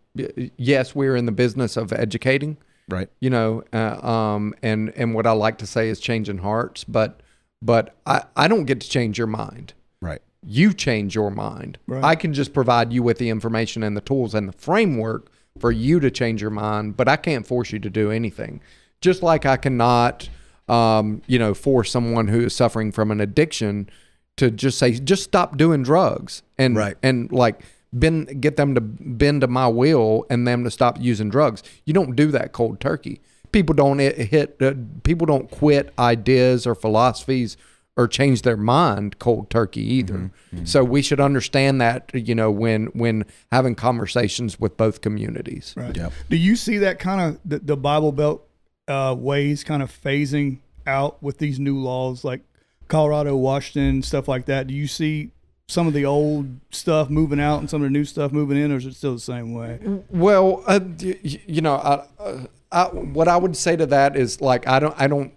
yes, 0.56 0.94
we're 0.94 1.14
in 1.14 1.26
the 1.26 1.32
business 1.32 1.76
of 1.76 1.92
educating. 1.92 2.56
Right. 2.90 3.08
You 3.20 3.30
know, 3.30 3.62
uh, 3.72 4.06
um, 4.06 4.54
and 4.62 4.90
and 4.96 5.14
what 5.14 5.26
I 5.26 5.32
like 5.32 5.58
to 5.58 5.66
say 5.66 5.88
is 5.88 6.00
changing 6.00 6.38
hearts, 6.38 6.84
but 6.84 7.20
but 7.62 7.94
I 8.06 8.24
I 8.36 8.48
don't 8.48 8.64
get 8.64 8.80
to 8.80 8.88
change 8.88 9.16
your 9.18 9.26
mind. 9.26 9.74
Right. 10.00 10.20
You 10.44 10.72
change 10.72 11.14
your 11.14 11.30
mind. 11.30 11.78
Right. 11.86 12.02
I 12.02 12.14
can 12.14 12.32
just 12.32 12.52
provide 12.54 12.92
you 12.92 13.02
with 13.02 13.18
the 13.18 13.28
information 13.28 13.82
and 13.82 13.96
the 13.96 14.00
tools 14.00 14.34
and 14.34 14.48
the 14.48 14.52
framework 14.52 15.30
for 15.58 15.70
you 15.70 16.00
to 16.00 16.10
change 16.10 16.40
your 16.40 16.50
mind, 16.50 16.96
but 16.96 17.08
I 17.08 17.16
can't 17.16 17.46
force 17.46 17.72
you 17.72 17.78
to 17.80 17.90
do 17.90 18.10
anything. 18.10 18.60
Just 19.02 19.22
like 19.22 19.44
I 19.44 19.56
cannot, 19.56 20.28
um, 20.68 21.20
you 21.26 21.38
know, 21.38 21.52
force 21.54 21.90
someone 21.90 22.28
who 22.28 22.40
is 22.40 22.54
suffering 22.56 22.92
from 22.92 23.10
an 23.10 23.20
addiction 23.20 23.90
to 24.36 24.50
just 24.50 24.78
say, 24.78 24.92
just 24.92 25.24
stop 25.24 25.58
doing 25.58 25.82
drugs 25.82 26.42
and 26.56 26.76
Right. 26.76 26.96
and 27.02 27.30
like 27.30 27.60
bend 27.92 28.40
get 28.40 28.56
them 28.56 28.74
to 28.74 28.80
bend 28.80 29.40
to 29.40 29.48
my 29.48 29.66
will 29.66 30.26
and 30.30 30.46
them 30.46 30.64
to 30.64 30.70
stop 30.70 30.98
using 31.00 31.28
drugs. 31.28 31.62
You 31.84 31.92
don't 31.92 32.14
do 32.16 32.30
that 32.30 32.52
cold 32.52 32.80
turkey. 32.80 33.20
People 33.52 33.74
don't 33.74 33.98
hit, 33.98 34.16
hit 34.16 34.56
uh, 34.60 34.74
people 35.02 35.26
don't 35.26 35.50
quit 35.50 35.92
ideas 35.98 36.66
or 36.66 36.74
philosophies 36.74 37.56
or 37.96 38.06
change 38.06 38.42
their 38.42 38.56
mind 38.56 39.18
cold 39.18 39.50
turkey 39.50 39.82
either. 39.82 40.30
So 40.64 40.84
we 40.84 41.02
should 41.02 41.20
understand 41.20 41.80
that 41.80 42.10
you 42.14 42.34
know 42.34 42.50
when 42.50 42.86
when 42.86 43.24
having 43.50 43.74
conversations 43.74 44.60
with 44.60 44.76
both 44.76 45.00
communities. 45.00 45.74
Right. 45.76 45.96
Yep. 45.96 46.12
Do 46.28 46.36
you 46.36 46.56
see 46.56 46.78
that 46.78 46.98
kind 46.98 47.20
of 47.20 47.40
the, 47.44 47.58
the 47.58 47.76
Bible 47.76 48.12
Belt 48.12 48.46
uh, 48.88 49.14
ways 49.18 49.64
kind 49.64 49.82
of 49.82 49.90
phasing 49.92 50.60
out 50.86 51.22
with 51.22 51.38
these 51.38 51.58
new 51.58 51.78
laws, 51.78 52.24
like 52.24 52.42
Colorado, 52.88 53.36
Washington, 53.36 54.02
stuff 54.02 54.28
like 54.28 54.46
that? 54.46 54.66
Do 54.68 54.74
you 54.74 54.86
see 54.86 55.32
some 55.70 55.86
of 55.86 55.94
the 55.94 56.04
old 56.04 56.60
stuff 56.70 57.08
moving 57.08 57.40
out 57.40 57.60
and 57.60 57.70
some 57.70 57.82
of 57.82 57.86
the 57.86 57.90
new 57.90 58.04
stuff 58.04 58.32
moving 58.32 58.56
in, 58.56 58.72
or 58.72 58.76
is 58.76 58.86
it 58.86 58.94
still 58.94 59.14
the 59.14 59.20
same 59.20 59.54
way? 59.54 59.78
Well, 60.10 60.64
uh, 60.66 60.80
you 60.98 61.60
know, 61.60 61.74
I, 61.76 62.06
uh, 62.18 62.46
I, 62.72 62.84
what 62.86 63.28
I 63.28 63.36
would 63.36 63.56
say 63.56 63.76
to 63.76 63.86
that 63.86 64.16
is 64.16 64.40
like 64.40 64.66
I 64.66 64.80
don't, 64.80 64.94
I 64.98 65.06
don't. 65.06 65.32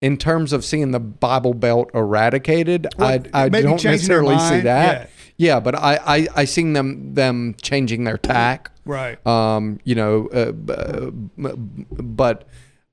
In 0.00 0.16
terms 0.16 0.54
of 0.54 0.64
seeing 0.64 0.92
the 0.92 1.00
Bible 1.00 1.52
Belt 1.52 1.90
eradicated, 1.92 2.86
Well, 2.96 3.20
I, 3.34 3.44
I 3.44 3.48
don't 3.50 3.84
necessarily 3.84 4.38
see 4.38 4.60
that. 4.60 5.10
Yeah, 5.36 5.58
but 5.60 5.74
I, 5.74 5.98
I, 6.04 6.28
I 6.36 6.44
seen 6.44 6.74
them 6.74 7.14
them 7.14 7.54
changing 7.62 8.04
their 8.04 8.18
tack. 8.18 8.70
Right. 8.84 9.24
Um, 9.26 9.78
you 9.84 9.94
know, 9.94 10.28
uh, 10.32 10.52
uh, 10.72 11.10
but 11.56 12.46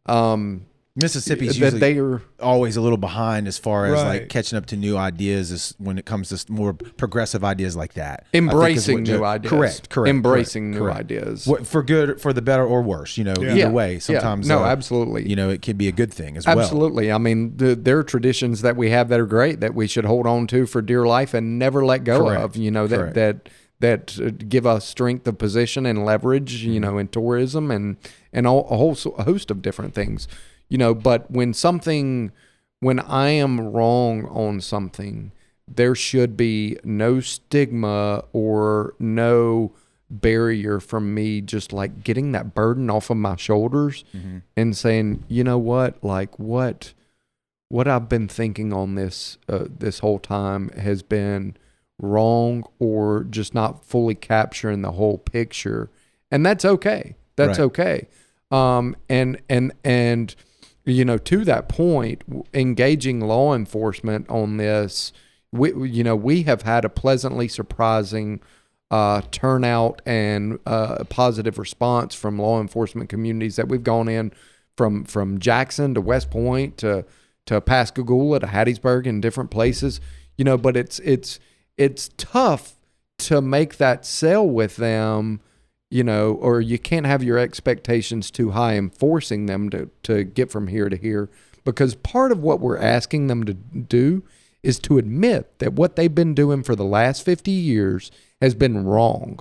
um, 0.06 0.67
Mississippi's 1.00 1.60
that 1.60 1.66
usually 1.74 1.80
they 1.80 2.00
are 2.00 2.22
always 2.42 2.76
a 2.76 2.82
little 2.82 2.98
behind 2.98 3.48
as 3.48 3.58
far 3.58 3.86
as 3.86 3.94
like 4.04 4.30
catching 4.30 4.58
up 4.58 4.66
to 4.68 4.76
new 4.78 4.98
ideas 4.98 5.52
as 5.52 5.76
when 5.78 5.98
it 5.98 6.06
comes 6.06 6.30
to 6.30 6.52
more 6.52 6.74
progressive 6.74 7.44
ideas 7.44 7.76
like 7.76 7.94
that. 7.94 8.26
I 8.34 8.40
think 8.40 8.48
is 8.48 8.54
embracing 8.54 9.04
new 9.04 9.24
ideas. 9.24 9.50
Correct. 9.52 9.90
Correct. 9.90 10.10
Embracing 10.10 10.74
correct, 10.74 11.10
new 11.10 11.16
correct. 11.20 11.28
ideas. 11.28 11.48
What, 11.48 11.68
for 11.68 11.84
good, 11.84 12.20
for 12.20 12.34
the 12.34 12.42
better 12.42 12.66
or 12.66 12.82
worse. 12.82 13.18
You 13.18 13.26
know, 13.26 13.34
Yeah. 13.40 13.50
either 13.50 13.58
Yeah. 13.58 13.70
way. 13.70 13.94
Yeah. 13.94 14.00
Sometimes, 14.00 14.48
No, 14.48 14.64
uh, 14.64 14.68
absolutely. 14.68 15.30
You 15.30 15.36
know, 15.36 15.50
it 15.50 15.62
can 15.62 15.78
be 15.78 15.88
a 15.88 15.92
good 15.92 16.14
thing 16.14 16.36
as 16.36 16.46
well. 16.48 16.60
Absolutely. 16.60 17.12
I 17.12 17.18
mean, 17.18 17.56
the, 17.58 17.76
there 17.76 18.00
are 18.00 18.04
traditions 18.04 18.62
that 18.64 18.76
we 18.76 18.90
have 18.90 19.10
that 19.10 19.20
are 19.20 19.26
great 19.28 19.60
that 19.60 19.76
we 19.76 19.88
should 19.88 20.06
hold 20.06 20.26
on 20.26 20.48
to 20.48 20.66
for 20.66 20.82
dear 20.82 21.06
life 21.06 21.34
and 21.34 21.60
never 21.60 21.86
let 21.86 22.04
go 22.04 22.26
Correct. 22.26 22.42
of. 22.42 22.56
You 22.58 22.72
know 22.72 22.88
that 22.88 22.98
Correct. 22.98 23.16
that 23.16 23.50
that 23.80 24.20
uh, 24.20 24.32
give 24.50 24.66
us 24.66 24.84
strength 24.88 25.28
of 25.28 25.38
position 25.38 25.86
and 25.86 26.04
leverage. 26.04 26.64
Mm-hmm. 26.64 26.72
You 26.72 26.80
know, 26.80 26.98
in 26.98 27.08
tourism 27.10 27.70
and 27.70 27.98
and 28.34 28.48
all, 28.48 28.68
a 28.72 28.78
whole 28.78 28.98
a 29.18 29.24
host 29.24 29.52
of 29.52 29.62
different 29.62 29.94
things. 29.94 30.28
You 30.70 30.78
know, 30.78 30.94
but 30.94 31.30
when 31.32 31.54
something, 31.54 32.32
when 32.80 33.00
I 33.00 33.30
am 33.30 33.60
wrong 33.60 34.26
on 34.28 34.60
something, 34.62 35.32
there 35.68 35.96
should 35.96 36.36
be 36.38 36.78
no 36.84 37.20
stigma 37.20 38.24
or 38.34 38.94
no 39.00 39.74
barrier 40.10 40.80
from 40.80 41.14
me 41.14 41.42
just 41.42 41.74
like 41.74 42.04
getting 42.04 42.32
that 42.32 42.56
burden 42.56 42.90
off 42.90 43.10
of 43.10 43.18
my 43.18 43.36
shoulders 43.36 44.06
Mm-hmm. 44.16 44.38
and 44.56 44.76
saying, 44.78 45.24
you 45.28 45.44
know 45.44 45.58
what, 45.58 46.04
like 46.04 46.38
what 46.40 46.94
what 47.70 47.86
I've 47.88 48.08
been 48.08 48.30
thinking 48.30 48.72
on 48.72 48.96
this 48.96 49.38
uh, 49.50 49.66
this 49.68 50.00
whole 50.00 50.20
time 50.20 50.70
has 50.70 51.04
been 51.04 51.58
wrong 52.02 52.64
or 52.80 53.26
just 53.30 53.54
not 53.54 53.84
fully 53.86 54.16
capturing 54.16 54.82
the 54.84 54.94
whole 54.94 55.18
picture, 55.18 55.90
and 56.32 56.46
that's 56.46 56.64
okay. 56.64 57.16
That's 57.36 57.60
Right. 57.60 57.66
okay. 57.66 58.08
Um, 58.52 58.96
and 59.10 59.42
and 59.50 59.74
and 59.84 60.34
you 60.94 61.06
know, 61.06 61.18
to 61.18 61.44
that 61.46 61.68
point, 61.68 62.24
engaging 62.54 63.20
law 63.20 63.54
enforcement 63.54 64.30
on 64.30 64.58
this, 64.58 65.12
we 65.52 65.74
you 65.90 66.04
know 66.04 66.16
we 66.16 66.44
have 66.44 66.64
had 66.64 66.86
a 66.86 66.90
pleasantly 66.90 67.48
surprising 67.48 68.42
uh, 68.90 69.22
turnout 69.32 70.02
and 70.06 70.60
uh, 70.66 71.04
positive 71.06 71.58
response 71.58 72.16
from 72.16 72.40
law 72.40 72.62
enforcement 72.62 73.10
communities 73.10 73.58
that 73.58 73.68
we've 73.68 73.84
gone 73.84 74.08
in 74.08 74.32
from 74.76 75.04
from 75.04 75.40
Jackson 75.40 75.94
to 75.94 76.02
West 76.02 76.30
Point 76.30 76.78
to 76.78 77.06
to 77.48 77.60
Pascagoula 77.62 78.40
to 78.40 78.48
Hattiesburg 78.48 79.08
and 79.08 79.22
different 79.22 79.52
places. 79.52 80.00
You 80.38 80.46
know, 80.46 80.58
but 80.58 80.78
it's 80.78 81.00
it's 81.00 81.40
it's 81.78 82.10
tough 82.18 82.76
to 83.20 83.42
make 83.42 83.78
that 83.78 84.06
sale 84.06 84.48
with 84.48 84.78
them. 84.78 85.42
You 85.90 86.04
know, 86.04 86.34
or 86.34 86.60
you 86.60 86.78
can't 86.78 87.06
have 87.06 87.24
your 87.24 87.38
expectations 87.38 88.30
too 88.30 88.52
high 88.52 88.74
in 88.74 88.90
forcing 88.90 89.46
them 89.46 89.70
to 89.70 89.90
to 90.04 90.24
get 90.24 90.52
from 90.52 90.68
here 90.68 90.90
to 90.90 90.98
here 90.98 91.30
because 91.64 91.96
part 91.96 92.32
of 92.32 92.40
what 92.40 92.60
we're 92.60 92.78
asking 92.78 93.28
them 93.28 93.46
to 93.46 93.54
do 93.54 94.24
is 94.64 94.80
to 94.80 94.98
admit 94.98 95.60
that 95.60 95.74
what 95.74 95.96
they've 95.96 96.16
been 96.16 96.34
doing 96.34 96.64
for 96.64 96.76
the 96.76 96.84
last 96.84 97.24
50 97.24 97.52
years 97.52 98.12
has 98.42 98.56
been 98.56 98.86
wrong. 98.86 99.40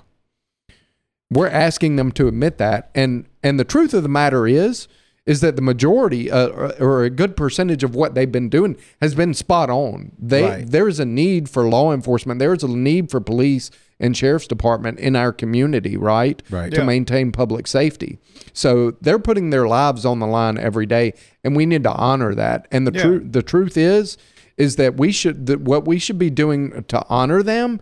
We're 1.30 1.48
asking 1.48 1.96
them 1.96 2.12
to 2.12 2.28
admit 2.28 2.58
that 2.58 2.90
and 2.94 3.26
and 3.42 3.58
the 3.58 3.64
truth 3.64 3.92
of 3.94 4.02
the 4.02 4.08
matter 4.08 4.46
is 4.46 4.86
is 5.24 5.40
that 5.40 5.56
the 5.56 5.62
majority 5.62 6.30
uh, 6.30 6.48
or, 6.78 7.02
a 7.02 7.10
good 7.10 7.36
percentage 7.36 7.82
of 7.82 7.96
what 7.96 8.14
they've 8.14 8.30
been 8.30 8.48
doing 8.48 8.76
has 9.00 9.14
been 9.14 9.34
spot 9.34 9.68
on. 9.68 10.12
They 10.18 10.42
Right. 10.42 10.70
there's 10.70 11.00
a 11.00 11.04
need 11.04 11.48
for 11.48 11.68
law 11.68 11.92
enforcement, 11.92 12.38
there's 12.38 12.62
a 12.62 12.68
need 12.68 13.10
for 13.10 13.20
police 13.20 13.70
and 13.98 14.16
sheriff's 14.16 14.46
department 14.46 14.98
in 14.98 15.16
our 15.16 15.32
community, 15.32 15.96
right? 15.96 16.42
Right. 16.50 16.70
To 16.72 16.80
Yeah. 16.80 16.84
maintain 16.86 17.32
public 17.32 17.66
safety. 17.66 18.18
So 18.52 18.92
they're 19.00 19.18
putting 19.18 19.50
their 19.50 19.66
lives 19.66 20.04
on 20.04 20.18
the 20.18 20.26
line 20.26 20.58
every 20.58 20.86
day 20.86 21.14
and 21.44 21.56
we 21.56 21.66
need 21.66 21.82
to 21.84 21.92
honor 21.92 22.34
that. 22.34 22.68
And 22.70 22.86
the 22.86 22.92
Yeah. 22.92 23.02
truth 23.02 23.22
the 23.32 23.42
truth 23.42 23.76
is 23.76 24.16
is 24.58 24.76
that 24.76 24.96
we 24.96 25.12
should 25.12 25.46
that 25.46 25.60
what 25.62 25.86
we 25.86 25.98
should 25.98 26.18
be 26.18 26.30
doing 26.30 26.84
to 26.88 27.02
honor 27.08 27.42
them 27.42 27.80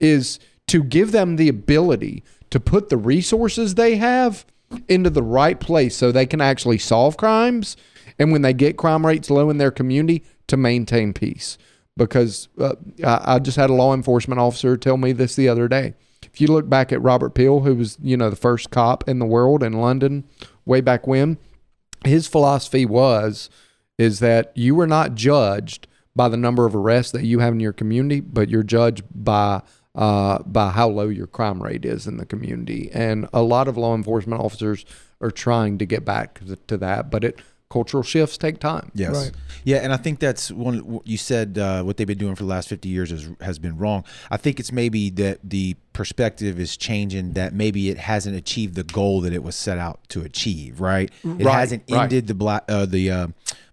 is 0.00 0.38
to 0.68 0.82
give 0.82 1.12
them 1.12 1.36
the 1.36 1.48
ability 1.48 2.22
to 2.50 2.60
put 2.60 2.88
the 2.88 2.96
resources 2.96 3.74
they 3.74 3.96
have 3.96 4.44
into 4.88 5.10
the 5.10 5.22
right 5.22 5.58
place 5.60 5.96
so 5.96 6.10
they 6.10 6.26
can 6.26 6.40
actually 6.40 6.78
solve 6.78 7.16
crimes 7.16 7.76
and 8.18 8.32
when 8.32 8.42
they 8.42 8.52
get 8.52 8.76
crime 8.76 9.06
rates 9.06 9.30
low 9.30 9.48
in 9.50 9.58
their 9.58 9.70
community 9.70 10.24
to 10.48 10.56
maintain 10.56 11.12
peace 11.12 11.56
because 11.96 12.48
uh, 12.58 12.74
I, 13.04 13.38
just 13.38 13.56
had 13.56 13.70
a 13.70 13.74
law 13.74 13.94
enforcement 13.94 14.40
officer 14.40 14.76
tell 14.76 14.96
me 14.96 15.12
this 15.12 15.36
the 15.36 15.48
other 15.48 15.68
day 15.68 15.94
if 16.22 16.40
you 16.40 16.48
look 16.48 16.68
back 16.68 16.92
at 16.92 17.00
robert 17.02 17.30
peel 17.30 17.60
who 17.60 17.74
was 17.74 17.98
you 18.02 18.16
know 18.16 18.30
the 18.30 18.36
first 18.36 18.70
cop 18.70 19.08
in 19.08 19.18
the 19.18 19.26
world 19.26 19.62
in 19.62 19.74
london 19.74 20.24
way 20.64 20.80
back 20.80 21.06
when 21.06 21.38
his 22.04 22.26
philosophy 22.26 22.84
was 22.84 23.48
is 23.98 24.20
that 24.20 24.52
you 24.54 24.74
were 24.74 24.86
not 24.86 25.14
judged 25.14 25.86
by 26.16 26.28
the 26.28 26.36
number 26.36 26.66
of 26.66 26.74
arrests 26.74 27.12
that 27.12 27.24
you 27.24 27.40
have 27.40 27.52
in 27.52 27.60
your 27.60 27.74
community, 27.74 28.20
but 28.20 28.48
you're 28.48 28.62
judged 28.62 29.04
by 29.14 29.62
uh, 29.94 30.42
by 30.42 30.70
how 30.70 30.88
low 30.88 31.08
your 31.08 31.26
crime 31.26 31.62
rate 31.62 31.84
is 31.84 32.06
in 32.06 32.18
the 32.18 32.26
community. 32.26 32.90
And 32.92 33.28
a 33.32 33.42
lot 33.42 33.66
of 33.66 33.78
law 33.78 33.94
enforcement 33.94 34.42
officers 34.42 34.84
are 35.22 35.30
trying 35.30 35.78
to 35.78 35.86
get 35.86 36.04
back 36.04 36.40
to 36.66 36.76
that, 36.76 37.10
but 37.10 37.24
it 37.24 37.40
cultural 37.68 38.02
shifts 38.02 38.38
take 38.38 38.58
time. 38.60 38.90
Yes. 38.94 39.14
Right. 39.14 39.32
Yeah, 39.64 39.78
and 39.78 39.92
I 39.92 39.96
think 39.96 40.20
that's 40.20 40.52
one. 40.52 40.78
What 40.86 41.06
you 41.06 41.16
said 41.16 41.58
uh, 41.58 41.82
what 41.82 41.96
they've 41.96 42.06
been 42.06 42.18
doing 42.18 42.36
for 42.36 42.44
the 42.44 42.48
last 42.48 42.68
fifty 42.68 42.88
years 42.88 43.10
is, 43.10 43.28
has 43.40 43.58
been 43.58 43.76
wrong. 43.76 44.04
I 44.30 44.36
think 44.36 44.60
it's 44.60 44.70
maybe 44.70 45.10
that 45.10 45.40
the 45.42 45.74
perspective 45.92 46.60
is 46.60 46.76
changing. 46.76 47.32
That 47.32 47.52
maybe 47.52 47.90
it 47.90 47.98
hasn't 47.98 48.36
achieved 48.36 48.76
the 48.76 48.84
goal 48.84 49.20
that 49.22 49.32
it 49.32 49.42
was 49.42 49.56
set 49.56 49.78
out 49.78 50.00
to 50.10 50.22
achieve. 50.22 50.80
Right. 50.80 51.10
It 51.24 51.44
Right, 51.44 51.54
hasn't 51.54 51.84
right. 51.90 52.04
ended 52.04 52.28
the 52.28 52.34
black 52.34 52.64
uh, 52.68 52.86
the 52.86 53.10
uh, 53.10 53.26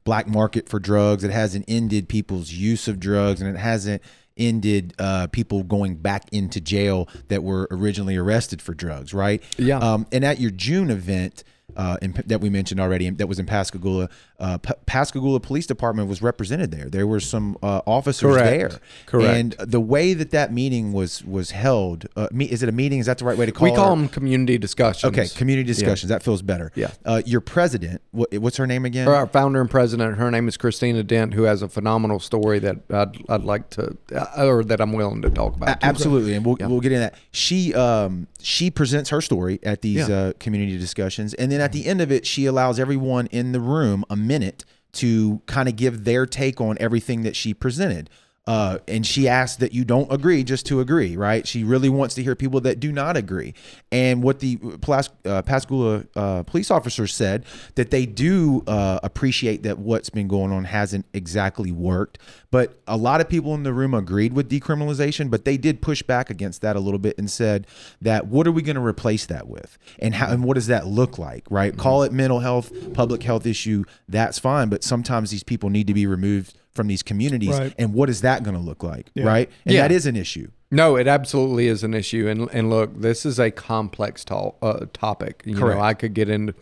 black 0.03 0.27
market 0.27 0.67
for 0.67 0.79
drugs. 0.79 1.23
It 1.23 1.31
hasn't 1.31 1.65
ended 1.67 2.09
people's 2.09 2.51
use 2.51 2.87
of 2.87 2.99
drugs, 2.99 3.41
and 3.41 3.55
it 3.55 3.59
hasn't 3.59 4.01
ended 4.35 4.95
uh, 4.97 5.27
people 5.27 5.61
going 5.61 5.93
back 5.95 6.23
into 6.31 6.59
jail 6.59 7.07
that 7.27 7.43
were 7.43 7.67
originally 7.69 8.17
arrested 8.17 8.59
for 8.63 8.73
drugs. 8.73 9.13
Right. 9.13 9.43
Yeah. 9.57 9.77
Um, 9.77 10.07
and 10.11 10.25
at 10.25 10.39
your 10.39 10.49
June 10.51 10.89
event. 10.89 11.43
Uh, 11.75 11.97
in, 12.01 12.13
that 12.27 12.39
we 12.39 12.49
mentioned 12.49 12.79
already, 12.79 13.09
that 13.09 13.27
was 13.27 13.39
in 13.39 13.45
Pascagoula. 13.45 14.09
Uh, 14.43 14.57
P- 14.57 14.73
Pascagoula 14.85 15.39
Police 15.39 15.65
Department 15.65 16.09
was 16.09 16.21
represented 16.21 16.69
there. 16.71 16.89
There 16.89 17.07
were 17.07 17.21
some 17.21 17.57
uh, 17.63 17.81
officers 17.87 18.35
Correct. 18.35 18.49
there. 18.71 18.79
Correct. 19.05 19.37
And 19.61 19.71
the 19.71 19.79
way 19.79 20.13
that 20.13 20.31
that 20.31 20.51
meeting 20.51 20.91
was 20.91 21.23
was 21.23 21.51
held, 21.51 22.07
uh, 22.17 22.27
me, 22.31 22.45
is 22.45 22.61
it 22.61 22.67
a 22.67 22.73
meeting? 22.73 22.99
Is 22.99 23.05
that 23.05 23.19
the 23.19 23.25
right 23.25 23.37
way 23.37 23.45
to 23.45 23.53
call 23.53 23.67
it? 23.67 23.71
we 23.71 23.73
it? 23.73 23.77
call 23.77 23.95
them 23.95 24.09
community 24.09 24.57
discussions. 24.57 25.05
Okay, 25.17 25.29
community 25.29 25.65
discussions. 25.65 26.09
That 26.09 26.23
feels 26.23 26.41
better. 26.41 26.73
Yeah. 26.75 26.91
Uh, 27.05 27.21
your 27.25 27.39
president, 27.39 28.01
what, 28.11 28.33
what's 28.37 28.57
her 28.57 28.67
name 28.67 28.83
again? 28.83 29.07
Our 29.07 29.27
founder 29.27 29.61
and 29.61 29.69
president, 29.69 30.17
her 30.17 30.29
name 30.29 30.49
is 30.49 30.57
Christina 30.57 31.03
Dent, 31.03 31.33
who 31.35 31.43
has 31.43 31.61
a 31.61 31.69
phenomenal 31.69 32.19
story 32.19 32.59
that 32.59 32.77
I'd, 32.91 33.23
I'd 33.29 33.43
like 33.45 33.69
to, 33.71 33.95
uh, 34.13 34.45
or 34.45 34.65
that 34.65 34.81
I'm 34.81 34.91
willing 34.91 35.21
to 35.21 35.29
talk 35.29 35.55
about. 35.55 35.77
Absolutely, 35.81 36.33
and 36.33 36.45
we'll, 36.45 36.57
we'll 36.59 36.81
get 36.81 36.91
into 36.91 37.05
that. 37.05 37.15
She 37.31 37.73
um 37.75 38.27
she 38.41 38.69
presents 38.69 39.09
her 39.09 39.21
story 39.21 39.59
at 39.63 39.81
these 39.81 40.09
Yeah. 40.09 40.15
uh, 40.17 40.33
community 40.39 40.77
discussions, 40.77 41.33
and 41.35 41.49
then 41.49 41.61
at 41.61 41.71
the 41.71 41.85
end 41.85 42.01
of 42.01 42.11
it, 42.11 42.25
she 42.25 42.45
allows 42.45 42.77
everyone 42.77 43.27
in 43.27 43.53
the 43.53 43.61
room 43.61 44.03
a 44.09 44.17
minute 44.17 44.32
to 44.93 45.41
kind 45.45 45.67
of 45.67 45.75
give 45.75 46.03
their 46.03 46.25
take 46.25 46.61
on 46.61 46.77
everything 46.79 47.23
that 47.23 47.35
she 47.35 47.53
presented. 47.53 48.09
Uh, 48.45 48.79
and 48.89 49.05
she 49.07 49.29
asks 49.29 49.57
that 49.57 49.73
you 49.73 49.85
don't 49.85 50.11
agree 50.11 50.43
just 50.43 50.65
to 50.65 50.81
agree, 50.81 51.15
right? 51.15 51.47
She 51.47 51.63
really 51.63 51.87
wants 51.87 52.13
to 52.15 52.23
hear 52.23 52.35
people 52.35 52.59
that 52.61 52.79
do 52.79 52.91
not 52.91 53.15
agree. 53.15 53.53
And 53.89 54.21
what 54.21 54.39
the 54.39 54.57
Plas- 54.57 55.09
uh, 55.23 55.41
uh, 56.15 56.43
police 56.43 56.69
officers 56.69 57.13
said 57.13 57.45
that 57.75 57.89
they 57.89 58.05
do 58.05 58.61
uh, 58.67 58.99
appreciate 59.01 59.63
that 59.63 59.79
what's 59.79 60.09
been 60.09 60.27
going 60.27 60.51
on 60.51 60.65
hasn't 60.65 61.05
exactly 61.13 61.71
worked, 61.71 62.17
but 62.53 62.79
a 62.87 62.95
lot 62.95 63.19
of 63.19 63.27
people 63.27 63.55
in 63.55 63.63
the 63.63 63.73
room 63.73 63.95
agreed 63.95 64.33
with 64.33 64.47
decriminalization, 64.47 65.31
but 65.31 65.43
they 65.43 65.57
did 65.57 65.81
push 65.81 66.03
back 66.03 66.29
against 66.29 66.61
that 66.61 66.75
a 66.75 66.79
little 66.79 66.99
bit 66.99 67.17
and 67.17 67.27
said 67.31 67.65
that 67.99 68.27
what 68.27 68.45
are 68.45 68.51
we 68.51 68.61
going 68.61 68.75
to 68.75 68.85
replace 68.85 69.25
that 69.25 69.47
with, 69.47 69.75
and 69.97 70.13
how 70.13 70.29
and 70.31 70.43
what 70.43 70.53
does 70.53 70.67
that 70.67 70.85
look 70.85 71.17
like, 71.17 71.45
right? 71.49 71.75
Call 71.75 72.03
it 72.03 72.11
mental 72.13 72.41
health, 72.41 72.71
public 72.93 73.23
health 73.23 73.47
issue, 73.47 73.85
that's 74.07 74.37
fine, 74.37 74.69
but 74.69 74.83
sometimes 74.83 75.31
these 75.31 75.41
people 75.41 75.71
need 75.71 75.87
to 75.87 75.95
be 75.95 76.05
removed 76.05 76.53
from 76.75 76.85
these 76.85 77.01
communities, 77.01 77.49
Right. 77.57 77.73
and 77.79 77.91
what 77.91 78.07
is 78.07 78.21
that 78.21 78.43
going 78.43 78.55
to 78.55 78.61
look 78.61 78.83
like, 78.83 79.09
Yeah. 79.15 79.23
right? 79.25 79.49
And 79.65 79.73
Yeah. 79.73 79.81
that 79.81 79.91
is 79.91 80.05
an 80.05 80.15
issue. 80.15 80.49
No, 80.69 80.95
it 80.95 81.07
absolutely 81.07 81.65
is 81.67 81.83
an 81.83 81.95
issue, 81.95 82.27
and 82.27 82.47
and 82.53 82.69
look, 82.69 83.01
this 83.01 83.25
is 83.25 83.39
a 83.39 83.49
complex 83.49 84.23
to- 84.25 84.53
uh, 84.61 84.85
topic. 84.93 85.41
You 85.43 85.55
Correct. 85.55 85.79
know, 85.79 85.83
I 85.83 85.95
could 85.95 86.13
get 86.13 86.29
into 86.29 86.53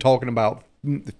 talking 0.00 0.28
about 0.28 0.64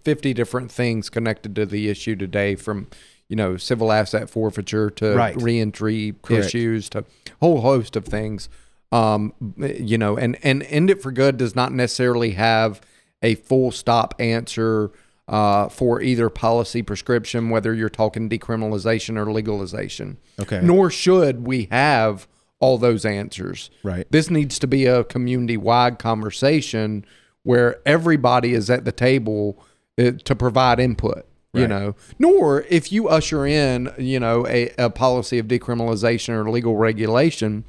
fifty 0.02 0.34
different 0.34 0.72
things 0.72 1.08
connected 1.08 1.54
to 1.54 1.64
the 1.66 1.88
issue 1.88 2.16
today, 2.16 2.56
from 2.56 2.88
you 3.28 3.36
know 3.36 3.56
civil 3.56 3.92
asset 3.92 4.30
forfeiture 4.30 4.90
to 4.90 5.14
Right. 5.14 5.40
reentry 5.40 6.14
Correct. 6.22 6.46
issues 6.46 6.88
to 6.90 7.00
a 7.00 7.04
whole 7.40 7.60
host 7.60 7.96
of 7.96 8.04
things. 8.04 8.48
Um, 8.92 9.32
you 9.58 9.98
know, 9.98 10.16
and 10.16 10.38
and 10.42 10.62
end 10.64 10.90
it 10.90 11.02
for 11.02 11.10
good 11.10 11.36
does 11.36 11.56
not 11.56 11.72
necessarily 11.72 12.32
have 12.32 12.80
a 13.22 13.34
full 13.34 13.72
stop 13.72 14.14
answer 14.18 14.90
uh, 15.28 15.68
for 15.68 16.00
either 16.00 16.30
policy 16.30 16.82
prescription, 16.82 17.50
whether 17.50 17.74
you're 17.74 17.88
talking 17.88 18.28
decriminalization 18.28 19.16
or 19.18 19.32
legalization. 19.32 20.18
Okay. 20.38 20.60
Nor 20.62 20.88
should 20.90 21.46
we 21.46 21.66
have 21.72 22.28
all 22.60 22.78
those 22.78 23.04
answers. 23.04 23.70
Right. 23.82 24.06
This 24.10 24.30
needs 24.30 24.58
to 24.60 24.68
be 24.68 24.86
a 24.86 25.02
community 25.02 25.56
wide 25.56 25.98
conversation 25.98 27.04
where 27.42 27.80
everybody 27.84 28.54
is 28.54 28.70
at 28.70 28.84
the 28.84 28.92
table 28.92 29.58
uh, 29.98 30.12
to 30.24 30.34
provide 30.36 30.78
input. 30.78 31.26
You 31.56 31.62
Right. 31.62 31.68
know, 31.70 31.94
nor 32.18 32.62
if 32.68 32.92
you 32.92 33.08
usher 33.08 33.46
in, 33.46 33.90
you 33.98 34.20
know, 34.20 34.46
a, 34.46 34.70
a 34.78 34.90
policy 34.90 35.38
of 35.38 35.46
decriminalization 35.46 36.30
or 36.34 36.50
legal 36.50 36.76
regulation, 36.76 37.64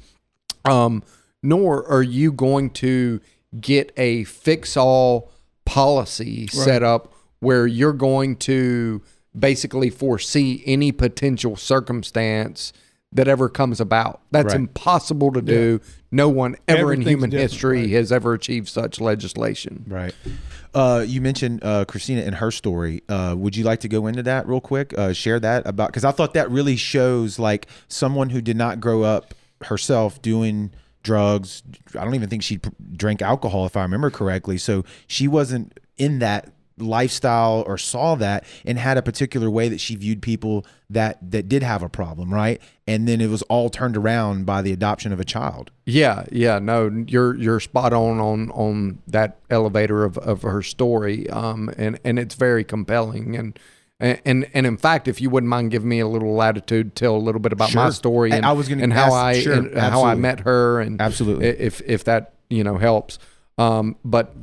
um, 0.64 1.02
nor 1.42 1.86
are 1.88 2.02
you 2.02 2.30
going 2.32 2.70
to 2.70 3.20
get 3.60 3.92
a 3.96 4.24
fix 4.24 4.76
all 4.76 5.30
policy 5.64 6.46
set 6.48 6.82
up 6.82 7.12
where 7.40 7.66
you're 7.66 7.92
going 7.92 8.36
to 8.36 9.00
basically 9.38 9.90
foresee 9.90 10.62
any 10.66 10.90
potential 10.92 11.54
circumstance 11.56 12.72
that 13.12 13.26
ever 13.28 13.48
comes 13.48 13.80
about. 13.80 14.20
That's 14.30 14.48
Right. 14.52 14.56
impossible 14.56 15.32
to 15.32 15.40
do. 15.40 15.80
No 16.10 16.28
one 16.28 16.56
ever 16.66 16.92
in 16.92 17.00
human 17.00 17.30
history 17.30 17.82
right. 17.82 17.90
has 17.90 18.12
ever 18.12 18.34
achieved 18.34 18.68
such 18.68 19.00
legislation. 19.00 19.84
Right. 19.88 20.14
Uh, 20.74 21.04
you 21.06 21.20
mentioned 21.20 21.60
uh, 21.64 21.86
Christina 21.86 22.22
and 22.22 22.34
her 22.36 22.50
story. 22.50 23.02
Uh, 23.08 23.34
would 23.36 23.56
you 23.56 23.64
like 23.64 23.80
to 23.80 23.88
go 23.88 24.06
into 24.06 24.22
that 24.24 24.46
real 24.46 24.60
quick? 24.60 24.96
Uh, 24.96 25.12
share 25.14 25.40
that 25.40 25.66
about 25.66 25.88
because 25.88 26.04
I 26.04 26.10
thought 26.10 26.34
that 26.34 26.50
really 26.50 26.76
shows 26.76 27.38
like 27.38 27.66
someone 27.88 28.30
who 28.30 28.42
did 28.42 28.56
not 28.56 28.80
grow 28.80 29.02
up 29.02 29.34
herself 29.64 30.20
doing 30.20 30.70
drugs. 31.02 31.62
I 31.98 32.04
don't 32.04 32.14
even 32.14 32.28
think 32.28 32.42
she 32.42 32.60
drank 32.92 33.22
alcohol 33.22 33.64
if 33.64 33.76
I 33.76 33.82
remember 33.82 34.10
correctly. 34.10 34.58
So 34.58 34.84
she 35.06 35.26
wasn't 35.26 35.80
in 35.96 36.18
that 36.18 36.52
lifestyle 36.80 37.64
or 37.66 37.78
saw 37.78 38.14
that 38.16 38.44
and 38.64 38.78
had 38.78 38.96
a 38.96 39.02
particular 39.02 39.50
way 39.50 39.68
that 39.68 39.80
she 39.80 39.96
viewed 39.96 40.22
people 40.22 40.64
that 40.90 41.18
that 41.30 41.48
did 41.48 41.62
have 41.62 41.82
a 41.82 41.88
problem 41.88 42.32
right? 42.32 42.60
And 42.86 43.06
then 43.06 43.20
it 43.20 43.28
was 43.28 43.42
all 43.42 43.68
turned 43.68 43.96
around 43.96 44.46
by 44.46 44.62
the 44.62 44.72
adoption 44.72 45.12
of 45.12 45.20
a 45.20 45.24
child. 45.24 45.70
Yeah, 45.84 46.24
yeah, 46.32 46.58
no, 46.58 47.04
you're 47.06 47.34
you're 47.36 47.60
spot 47.60 47.92
on 47.92 48.18
on 48.18 48.50
on 48.52 49.02
that 49.06 49.38
elevator 49.50 50.04
of, 50.04 50.16
of 50.18 50.42
her 50.42 50.62
story, 50.62 51.28
um, 51.30 51.70
and 51.76 51.98
and 52.04 52.18
it's 52.18 52.34
very 52.34 52.64
compelling, 52.64 53.36
and 53.36 53.58
and 54.00 54.48
and 54.54 54.66
in 54.66 54.76
fact, 54.76 55.08
if 55.08 55.20
you 55.20 55.28
wouldn't 55.28 55.48
mind 55.48 55.70
giving 55.70 55.88
me 55.88 56.00
a 56.00 56.06
little 56.06 56.32
latitude, 56.34 56.94
tell 56.94 57.16
a 57.16 57.18
little 57.18 57.40
bit 57.40 57.52
about 57.52 57.74
my 57.74 57.90
story 57.90 58.30
and 58.30 58.46
I 58.46 58.52
was 58.52 58.68
gonna 58.68 58.82
and 58.82 58.92
how 58.92 59.12
I 59.12 59.40
sure, 59.40 59.54
and 59.54 59.76
how 59.76 60.04
I 60.04 60.14
met 60.14 60.40
her, 60.40 60.80
and 60.80 61.00
Absolutely. 61.00 61.48
if 61.48 61.80
if 61.82 62.04
that 62.04 62.34
you 62.48 62.64
know 62.64 62.78
helps, 62.78 63.18
um, 63.58 63.96
but. 64.04 64.34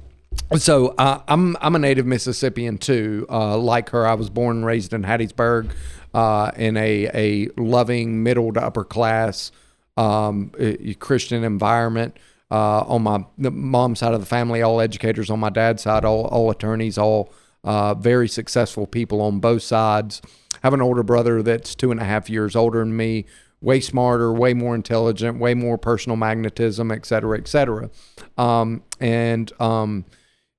So 0.57 0.93
uh, 0.97 1.21
I'm 1.27 1.57
I'm 1.59 1.75
a 1.75 1.79
native 1.79 2.05
Mississippian 2.05 2.77
too. 2.77 3.25
Uh, 3.29 3.57
like 3.57 3.89
her, 3.89 4.05
I 4.07 4.13
was 4.13 4.29
born 4.29 4.57
and 4.57 4.65
raised 4.65 4.93
in 4.93 5.03
Hattiesburg, 5.03 5.71
uh, 6.13 6.51
in 6.55 6.77
a 6.77 7.09
a 7.13 7.49
loving 7.57 8.23
middle 8.23 8.53
to 8.53 8.63
upper 8.63 8.83
class 8.83 9.51
um, 9.97 10.51
uh, 10.59 10.73
Christian 10.99 11.43
environment. 11.43 12.17
Uh, 12.51 12.81
on 12.81 13.01
my 13.01 13.25
mom's 13.37 13.99
side 13.99 14.13
of 14.13 14.19
the 14.19 14.25
family, 14.25 14.61
all 14.61 14.79
educators. 14.79 15.31
On 15.31 15.39
my 15.39 15.49
dad's 15.49 15.81
side, 15.81 16.05
all 16.05 16.25
all 16.27 16.51
attorneys, 16.51 16.97
all 16.97 17.33
uh, 17.63 17.95
very 17.95 18.27
successful 18.27 18.85
people 18.85 19.21
on 19.21 19.39
both 19.39 19.63
sides. 19.63 20.21
have 20.65 20.73
an 20.73 20.81
older 20.81 21.03
brother 21.03 21.43
that's 21.43 21.75
two 21.75 21.91
and 21.91 21.99
a 21.99 22.03
half 22.03 22.29
years 22.29 22.55
older 22.55 22.79
than 22.79 22.95
me, 22.95 23.25
way 23.61 23.79
smarter, 23.79 24.33
way 24.33 24.53
more 24.53 24.73
intelligent, 24.73 25.37
way 25.39 25.53
more 25.53 25.77
personal 25.77 26.15
magnetism, 26.15 26.91
et 26.91 27.05
cetera, 27.05 27.37
et 27.37 27.47
cetera. 27.47 27.89
Um, 28.37 28.83
and 28.99 29.51
um, 29.61 30.05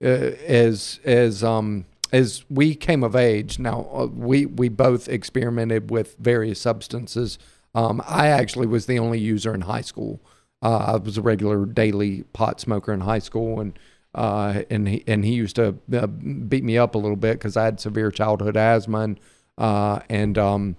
uh, 0.02 0.06
as 0.06 1.00
as 1.04 1.42
um, 1.42 1.86
as 2.12 2.44
we 2.48 2.74
came 2.74 3.02
of 3.02 3.16
age, 3.16 3.58
now 3.58 3.88
uh, 3.92 4.06
we 4.06 4.46
we 4.46 4.68
both 4.68 5.08
experimented 5.08 5.90
with 5.90 6.16
various 6.18 6.60
substances. 6.60 7.38
Um, 7.74 8.02
I 8.06 8.28
actually 8.28 8.66
was 8.66 8.86
the 8.86 8.98
only 8.98 9.18
user 9.18 9.54
in 9.54 9.62
high 9.62 9.82
school. 9.82 10.20
Uh, 10.62 10.76
I 10.78 10.96
was 10.96 11.18
a 11.18 11.22
regular 11.22 11.66
daily 11.66 12.22
pot 12.32 12.60
smoker 12.60 12.92
in 12.92 13.00
high 13.00 13.18
school, 13.18 13.60
and 13.60 13.78
uh, 14.14 14.62
and 14.70 14.88
he 14.88 15.04
and 15.06 15.24
he 15.24 15.34
used 15.34 15.56
to 15.56 15.76
uh, 15.92 16.06
beat 16.06 16.64
me 16.64 16.78
up 16.78 16.94
a 16.94 16.98
little 16.98 17.16
bit 17.16 17.34
because 17.34 17.56
I 17.56 17.64
had 17.64 17.80
severe 17.80 18.10
childhood 18.10 18.56
asthma, 18.56 19.00
and 19.00 19.20
uh, 19.58 20.00
and 20.08 20.38
um, 20.38 20.76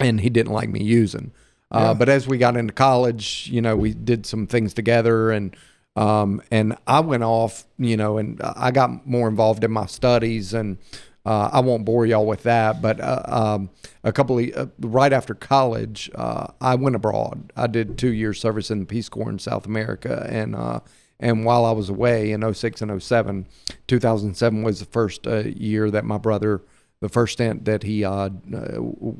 and 0.00 0.20
he 0.20 0.30
didn't 0.30 0.52
like 0.52 0.68
me 0.70 0.82
using. 0.82 1.32
Uh, 1.70 1.94
But 1.94 2.08
as 2.08 2.28
we 2.28 2.36
got 2.38 2.56
into 2.56 2.72
college, 2.72 3.48
you 3.50 3.62
know, 3.62 3.76
we 3.76 3.94
did 3.94 4.26
some 4.26 4.46
things 4.46 4.74
together, 4.74 5.30
and 5.30 5.56
um, 5.96 6.42
and 6.50 6.76
I 6.86 7.00
went 7.00 7.22
off, 7.22 7.66
you 7.78 7.96
know, 7.96 8.18
and 8.18 8.40
I 8.42 8.70
got 8.70 9.06
more 9.06 9.28
involved 9.28 9.62
in 9.64 9.70
my 9.70 9.86
studies, 9.86 10.54
and 10.54 10.78
uh, 11.26 11.50
I 11.52 11.60
won't 11.60 11.84
bore 11.84 12.06
y'all 12.06 12.26
with 12.26 12.44
that. 12.44 12.80
But 12.80 13.00
uh, 13.00 13.22
um, 13.26 13.70
a 14.02 14.12
couple 14.12 14.38
of 14.38 14.50
uh, 14.56 14.66
right 14.80 15.12
after 15.12 15.34
college, 15.34 16.10
uh, 16.14 16.48
I 16.60 16.76
went 16.76 16.96
abroad. 16.96 17.52
I 17.56 17.66
did 17.66 17.98
two 17.98 18.12
years 18.12 18.40
service 18.40 18.70
in 18.70 18.80
the 18.80 18.86
Peace 18.86 19.08
Corps 19.08 19.30
in 19.30 19.38
South 19.38 19.66
America, 19.66 20.26
and 20.30 20.56
uh, 20.56 20.80
and 21.20 21.44
while 21.44 21.64
I 21.64 21.72
was 21.72 21.88
away 21.90 22.32
in 22.32 22.52
06 22.52 22.80
and 22.82 23.02
07, 23.02 23.46
2007 23.86 24.62
was 24.62 24.80
the 24.80 24.86
first 24.86 25.26
uh, 25.26 25.44
year 25.44 25.90
that 25.90 26.04
my 26.04 26.18
brother 26.18 26.62
the 27.00 27.08
first 27.08 27.32
stint 27.32 27.64
that 27.64 27.82
he 27.82 28.06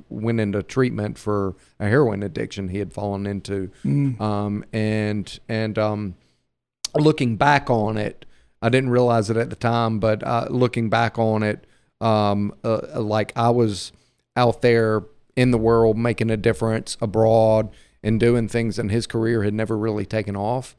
went 0.09 0.39
into 0.41 0.63
treatment 0.63 1.19
for 1.19 1.57
a 1.81 1.89
heroin 1.89 2.23
addiction 2.23 2.69
he 2.69 2.79
had 2.79 2.93
fallen 2.93 3.27
into, 3.27 3.73
um, 4.21 4.65
and 4.73 5.41
and 5.49 5.79
um, 5.79 6.15
looking 6.95 7.37
back 7.37 7.71
on 7.71 7.97
it, 7.97 8.25
I 8.61 8.69
didn't 8.69 8.91
realize 8.91 9.31
it 9.31 9.37
at 9.37 9.51
the 9.51 9.57
time, 9.57 9.99
but 9.99 10.23
uh, 10.23 10.47
looking 10.51 10.89
back 10.89 11.19
on 11.19 11.43
it, 11.43 11.67
um, 12.01 12.55
uh, 12.65 13.01
like 13.01 13.33
I 13.37 13.51
was 13.51 13.93
out 14.37 14.63
there 14.63 15.03
in 15.37 15.51
the 15.51 15.59
world 15.59 15.97
making 15.97 16.31
a 16.31 16.37
difference 16.37 16.97
abroad 17.01 17.71
and 18.03 18.21
doing 18.21 18.49
things, 18.49 18.79
and 18.79 18.91
his 18.91 19.07
career 19.07 19.43
had 19.43 19.55
never 19.55 19.77
really 19.77 20.05
taken 20.05 20.37
off. 20.37 20.77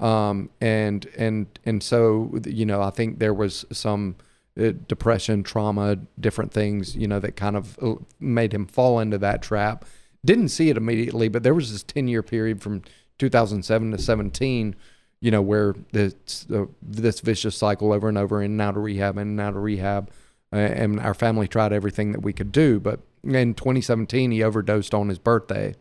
Um, 0.00 0.50
and 0.60 1.06
and 1.16 1.46
and 1.64 1.82
so 1.82 2.38
you 2.46 2.66
know, 2.66 2.82
I 2.82 2.90
think 2.90 3.18
there 3.18 3.34
was 3.34 3.64
some 3.72 4.16
uh, 4.60 4.72
depression, 4.86 5.42
trauma, 5.42 5.96
different 6.18 6.52
things, 6.52 6.96
you 6.96 7.08
know, 7.08 7.18
that 7.18 7.36
kind 7.36 7.56
of 7.56 7.78
uh, 7.82 7.94
made 8.20 8.54
him 8.54 8.66
fall 8.66 9.00
into 9.00 9.18
that 9.18 9.42
trap. 9.42 9.84
Didn't 10.24 10.48
see 10.50 10.70
it 10.70 10.76
immediately, 10.76 11.28
but 11.28 11.42
there 11.42 11.54
was 11.54 11.72
this 11.72 11.82
10 11.82 12.06
year 12.06 12.22
period 12.22 12.62
from 12.62 12.82
2007 13.18 13.90
to 13.90 13.98
17, 13.98 14.76
you 15.24 15.30
know, 15.30 15.40
where 15.40 15.74
this, 15.92 16.14
uh, 16.54 16.66
this 16.82 17.20
vicious 17.20 17.56
cycle 17.56 17.94
over 17.94 18.10
and 18.10 18.18
over 18.18 18.42
in 18.42 18.50
and 18.52 18.60
out 18.60 18.76
of 18.76 18.82
rehab 18.82 19.16
and 19.16 19.40
out 19.40 19.56
of 19.56 19.62
rehab. 19.62 20.10
uh, 20.52 20.56
and 20.56 21.00
our 21.00 21.14
family 21.14 21.48
tried 21.48 21.72
everything 21.72 22.12
that 22.12 22.20
we 22.20 22.32
could 22.34 22.52
do. 22.52 22.78
But 22.78 23.00
in 23.22 23.54
2017, 23.54 24.32
he 24.32 24.42
overdosed 24.42 24.92
on 24.92 25.08
his 25.08 25.18
birthday, 25.18 25.76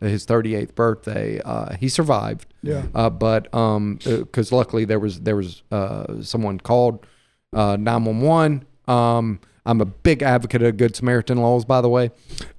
his 0.00 0.26
38th 0.26 0.74
birthday. 0.74 1.40
Uh, 1.40 1.74
he 1.76 1.88
survived. 1.88 2.46
Yeah. 2.62 2.82
Uh, 2.94 3.08
but 3.08 3.52
um, 3.54 3.98
because 4.04 4.52
luckily 4.52 4.84
there 4.84 5.00
was 5.00 5.20
there 5.20 5.36
was 5.36 5.62
uh, 5.72 6.20
someone 6.20 6.60
called 6.60 7.06
uh, 7.54 7.76
911. 7.80 8.66
Um, 8.86 9.40
I'm 9.66 9.80
a 9.80 9.86
big 9.86 10.22
advocate 10.22 10.62
of 10.62 10.76
Good 10.76 10.94
Samaritan 10.94 11.38
laws, 11.38 11.64
by 11.64 11.80
the 11.80 11.88
way. 11.88 12.10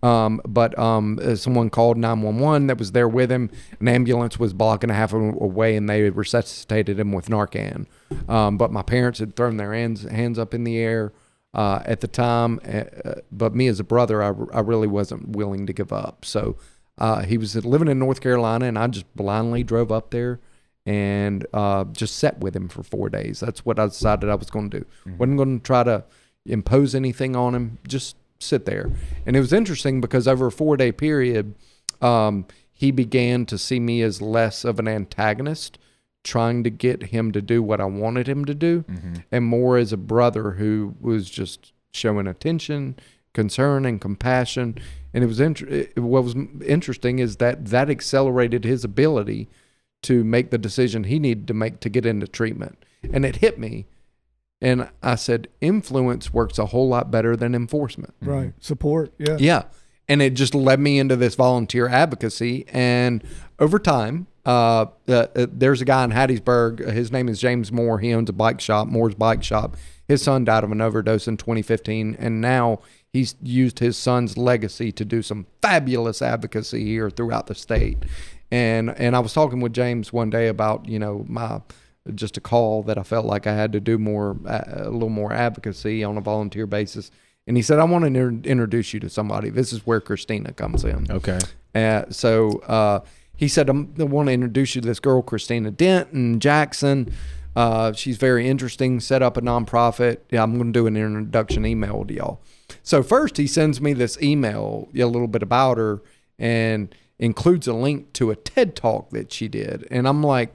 Um, 0.02 0.42
but 0.46 0.78
um, 0.80 1.20
uh, 1.22 1.36
someone 1.36 1.70
called 1.70 1.98
911 1.98 2.68
that 2.68 2.80
was 2.80 2.94
there 2.94 3.08
with 3.08 3.32
him. 3.32 3.52
An 3.80 3.88
ambulance 3.88 4.40
was 4.40 4.54
blocking 4.54 4.90
a 4.90 4.94
half 4.94 5.14
a 5.14 5.18
away, 5.18 5.76
and 5.76 5.88
they 5.88 6.10
resuscitated 6.10 7.00
him 7.00 7.12
with 7.12 7.28
Narcan. 7.30 7.86
Um, 8.28 8.58
but 8.58 8.72
my 8.72 8.82
parents 8.82 9.20
had 9.20 9.36
thrown 9.36 9.58
their 9.58 9.74
hands 9.74 10.04
hands 10.04 10.40
up 10.40 10.54
in 10.54 10.64
the 10.64 10.78
air 10.78 11.14
uh, 11.54 11.82
at 11.86 12.02
the 12.02 12.08
time. 12.08 12.60
Uh, 12.68 12.84
but 13.32 13.54
me 13.54 13.68
as 13.68 13.80
a 13.80 13.84
brother, 13.84 14.24
I, 14.24 14.34
I 14.54 14.62
really 14.62 14.88
wasn't 14.88 15.30
willing 15.30 15.68
to 15.68 15.74
give 15.74 15.94
up. 15.94 16.26
So 16.26 16.58
uh, 16.98 17.22
he 17.22 17.38
was 17.38 17.56
living 17.66 17.88
in 17.88 18.00
North 18.00 18.22
Carolina, 18.22 18.66
and 18.66 18.80
I 18.80 18.88
just 18.88 19.14
blindly 19.16 19.64
drove 19.64 19.92
up 19.92 20.10
there 20.10 20.40
and 20.88 21.46
uh, 21.54 21.84
just 21.86 22.18
sat 22.18 22.40
with 22.40 22.56
him 22.56 22.68
for 22.68 22.84
four 22.84 23.10
days. 23.10 23.40
That's 23.40 23.66
what 23.66 23.80
I 23.80 23.86
decided 23.86 24.30
I 24.30 24.36
was 24.36 24.50
going 24.50 24.70
to 24.72 24.80
do. 24.80 24.86
wasn't 25.18 25.38
going 25.38 25.60
to 25.60 25.64
try 25.64 25.84
to 25.84 26.04
impose 26.46 26.96
anything 26.96 27.36
on 27.36 27.56
him. 27.56 27.78
Just 27.88 28.16
sit 28.40 28.66
there. 28.66 28.92
And 29.26 29.36
it 29.36 29.40
was 29.40 29.54
interesting 29.54 30.02
because 30.02 30.28
over 30.28 30.48
a 30.48 30.52
four 30.52 30.78
day 30.78 30.92
period, 30.92 31.56
um, 32.02 32.46
he 32.72 32.92
began 32.92 33.46
to 33.48 33.58
see 33.58 33.80
me 33.80 34.02
as 34.02 34.22
less 34.22 34.66
of 34.66 34.80
an 34.80 34.88
antagonist, 34.88 35.78
trying 36.24 36.64
to 36.64 36.70
get 36.70 37.04
him 37.04 37.32
to 37.32 37.42
do 37.42 37.64
what 37.64 37.80
I 37.80 37.86
wanted 37.86 38.28
him 38.28 38.46
to 38.46 38.54
do, 38.54 38.84
and 39.32 39.46
more 39.46 39.78
as 39.78 39.94
a 39.94 39.98
brother 39.98 40.52
who 40.52 40.96
was 41.00 41.30
just 41.30 41.72
showing 41.92 42.28
attention, 42.28 42.98
concern, 43.34 43.86
and 43.86 44.02
compassion. 44.02 44.78
And 45.14 45.24
it 45.24 45.28
was 45.28 45.40
inter- 45.40 45.86
what 45.96 46.26
was 46.26 46.36
interesting 46.66 47.20
is 47.20 47.38
that 47.38 47.68
that 47.68 47.90
accelerated 47.90 48.66
his 48.66 48.84
ability 48.84 49.48
to 50.04 50.24
make 50.26 50.52
the 50.52 50.58
decision 50.58 51.06
he 51.06 51.18
needed 51.18 51.48
to 51.48 51.54
make 51.54 51.80
to 51.80 51.90
get 51.90 52.06
into 52.06 52.28
treatment. 52.28 52.78
And 53.14 53.24
it 53.26 53.38
hit 53.38 53.58
me. 53.58 53.86
And 54.62 54.90
I 55.04 55.16
said, 55.16 55.48
influence 55.62 56.34
works 56.34 56.58
a 56.58 56.68
whole 56.68 56.88
lot 56.88 57.12
better 57.12 57.36
than 57.36 57.54
enforcement. 57.54 58.14
Right. 58.22 58.54
Support. 58.60 59.14
Yeah. 59.18 59.38
Yeah. 59.40 59.64
And 60.08 60.22
it 60.22 60.34
just 60.34 60.56
led 60.56 60.80
me 60.80 61.00
into 61.00 61.16
this 61.16 61.36
volunteer 61.36 61.88
advocacy. 61.88 62.66
And 62.70 63.24
over 63.60 63.80
time, 63.80 64.28
uh, 64.46 64.86
uh, 65.08 65.28
uh, 65.36 65.48
there's 65.52 65.82
a 65.82 65.86
guy 65.86 66.04
in 66.04 66.12
Hattiesburg. 66.12 66.92
His 66.92 67.12
name 67.12 67.28
is 67.28 67.40
James 67.40 67.72
Moore. 67.72 68.00
He 68.00 68.14
owns 68.14 68.30
a 68.30 68.34
bike 68.34 68.62
shop, 68.62 68.88
Moore's 68.88 69.16
Bike 69.16 69.44
Shop. 69.44 69.76
His 70.08 70.22
son 70.22 70.46
died 70.46 70.64
of 70.64 70.72
an 70.72 70.82
overdose 70.82 71.28
in 71.28 71.38
2015. 71.38 72.16
And 72.20 72.40
now 72.40 72.80
he's 73.12 73.36
used 73.42 73.80
his 73.80 73.98
son's 73.98 74.38
legacy 74.38 74.92
to 74.92 75.04
do 75.04 75.24
some 75.24 75.48
fabulous 75.62 76.22
advocacy 76.22 76.86
here 76.86 77.10
throughout 77.10 77.48
the 77.48 77.56
state. 77.56 77.98
And, 78.52 78.92
and 78.92 79.16
I 79.16 79.20
was 79.20 79.34
talking 79.34 79.60
with 79.60 79.74
James 79.74 80.14
one 80.14 80.30
day 80.30 80.48
about, 80.48 80.88
you 80.88 81.00
know, 81.00 81.26
my 81.28 81.62
just 82.14 82.38
a 82.38 82.42
call 82.42 82.84
that 82.84 82.98
I 82.98 83.04
felt 83.04 83.26
like 83.26 83.48
I 83.48 83.56
had 83.56 83.72
to 83.72 83.80
do 83.80 83.98
more, 83.98 84.38
a 84.46 84.90
little 84.90 85.10
more 85.10 85.34
advocacy 85.34 86.04
on 86.04 86.18
a 86.18 86.22
volunteer 86.22 86.68
basis. 86.68 87.10
And 87.48 87.58
he 87.58 87.64
said, 87.64 87.80
I 87.80 87.84
want 87.84 88.04
to 88.04 88.08
inter- 88.08 88.50
introduce 88.50 88.94
you 88.94 89.00
to 89.02 89.10
somebody. 89.10 89.50
This 89.50 89.74
is 89.74 89.86
where 89.86 90.02
Christina 90.02 90.54
comes 90.54 90.84
in. 90.84 91.08
Okay. 91.10 91.40
Uh, 91.74 92.06
so 92.10 92.60
uh, 92.60 93.00
he 93.36 93.48
said, 93.48 93.70
I'm, 93.70 93.94
I 94.00 94.04
want 94.04 94.28
to 94.28 94.34
introduce 94.34 94.76
you 94.76 94.82
to 94.82 94.88
this 94.88 95.00
girl, 95.00 95.22
Christina 95.22 95.72
Denton 95.72 96.40
Jackson. 96.40 97.14
Uh, 97.56 97.94
she's 97.94 98.18
very 98.18 98.48
interesting, 98.48 99.00
set 99.00 99.22
up 99.22 99.38
a 99.38 99.42
nonprofit. 99.42 100.18
Yeah, 100.30 100.44
I'm 100.44 100.56
going 100.56 100.74
to 100.74 100.80
do 100.80 100.88
an 100.88 100.98
introduction 100.98 101.66
email 101.66 102.04
to 102.06 102.14
y'all. 102.14 102.42
So 102.84 103.02
first 103.02 103.38
he 103.38 103.48
sends 103.48 103.80
me 103.80 103.94
this 103.94 104.22
email, 104.22 104.90
a 104.94 105.06
little 105.06 105.28
bit 105.28 105.42
about 105.42 105.78
her, 105.78 106.02
and 106.38 106.94
includes 107.18 107.68
a 107.68 107.74
link 107.74 108.12
to 108.14 108.32
a 108.32 108.36
TED 108.36 108.76
talk 108.76 109.12
that 109.12 109.32
she 109.32 109.48
did. 109.48 109.88
And 109.90 110.08
I'm 110.08 110.22
like, 110.22 110.54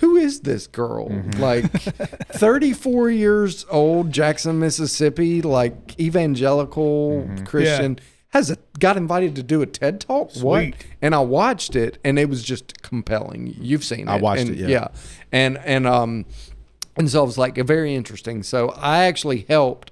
who 0.00 0.16
is 0.16 0.40
this 0.40 0.66
girl? 0.66 1.08
Like 1.38 1.70
34 2.32 3.10
years 3.10 3.66
old, 3.70 4.12
Jackson, 4.12 4.58
Mississippi, 4.58 5.42
like 5.42 5.98
evangelical 6.00 7.28
Christian, 7.44 7.98
has 8.30 8.50
a, 8.50 8.56
got 8.78 8.96
invited 8.96 9.36
to 9.36 9.42
do 9.42 9.60
a 9.60 9.66
TED 9.66 10.00
talk. 10.00 10.34
What? 10.36 10.74
And 11.02 11.14
I 11.14 11.20
watched 11.20 11.76
it, 11.76 11.98
and 12.02 12.18
it 12.18 12.28
was 12.28 12.42
just 12.42 12.82
compelling. 12.82 13.54
You've 13.58 13.84
seen 13.84 14.08
it. 14.08 14.10
I 14.10 14.16
watched 14.16 14.42
and, 14.42 14.50
it, 14.50 14.56
yeah. 14.56 14.68
yeah. 14.68 14.88
And 15.32 15.58
and 15.58 15.86
um, 15.86 16.24
and 16.96 17.10
so 17.10 17.22
it 17.22 17.26
was 17.26 17.38
like 17.38 17.56
very 17.56 17.94
interesting. 17.94 18.42
So 18.42 18.70
I 18.70 19.04
actually 19.04 19.44
helped 19.48 19.90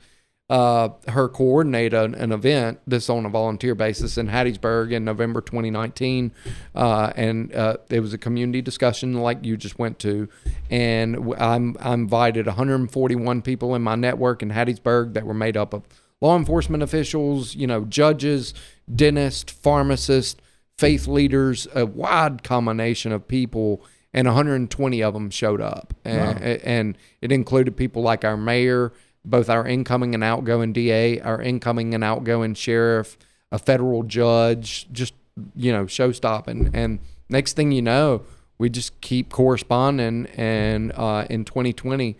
uh, 0.50 0.88
her 1.08 1.28
coordinate 1.28 1.92
an, 1.92 2.14
an 2.14 2.32
event 2.32 2.80
this 2.86 3.10
on 3.10 3.26
a 3.26 3.28
volunteer 3.28 3.74
basis 3.74 4.16
in 4.16 4.28
Hattiesburg 4.28 4.92
in 4.92 5.04
November 5.04 5.42
2019, 5.42 6.32
uh, 6.74 7.12
and 7.16 7.54
uh, 7.54 7.76
it 7.90 8.00
was 8.00 8.14
a 8.14 8.18
community 8.18 8.62
discussion 8.62 9.14
like 9.14 9.44
you 9.44 9.58
just 9.58 9.78
went 9.78 9.98
to, 10.00 10.28
and 10.70 11.34
I'm 11.38 11.76
I 11.80 11.92
invited 11.92 12.46
141 12.46 13.42
people 13.42 13.74
in 13.74 13.82
my 13.82 13.94
network 13.94 14.42
in 14.42 14.50
Hattiesburg 14.50 15.12
that 15.14 15.26
were 15.26 15.34
made 15.34 15.56
up 15.56 15.74
of 15.74 15.82
law 16.22 16.36
enforcement 16.36 16.82
officials, 16.82 17.54
you 17.54 17.66
know, 17.66 17.84
judges, 17.84 18.54
dentists, 18.92 19.52
pharmacists, 19.52 20.40
faith 20.78 21.06
leaders, 21.06 21.68
a 21.74 21.84
wide 21.84 22.42
combination 22.42 23.12
of 23.12 23.28
people. 23.28 23.84
And 24.14 24.26
120 24.26 25.02
of 25.02 25.12
them 25.12 25.28
showed 25.28 25.60
up, 25.60 25.92
and, 26.02 26.42
and 26.42 26.98
it 27.20 27.30
included 27.30 27.76
people 27.76 28.00
like 28.00 28.24
our 28.24 28.38
mayor, 28.38 28.94
both 29.28 29.48
our 29.48 29.66
incoming 29.66 30.14
and 30.14 30.24
outgoing 30.24 30.72
DA, 30.72 31.20
our 31.20 31.40
incoming 31.40 31.94
and 31.94 32.02
outgoing 32.02 32.54
sheriff, 32.54 33.18
a 33.52 33.58
federal 33.58 34.02
judge, 34.02 34.88
just 34.92 35.14
you 35.54 35.72
know, 35.72 35.86
show 35.86 36.12
stopping. 36.12 36.70
And 36.72 36.98
next 37.28 37.54
thing 37.54 37.72
you 37.72 37.82
know, 37.82 38.22
we 38.58 38.68
just 38.68 39.00
keep 39.00 39.30
corresponding. 39.30 40.26
And 40.36 40.92
uh, 40.94 41.26
in 41.30 41.44
2020, 41.44 42.16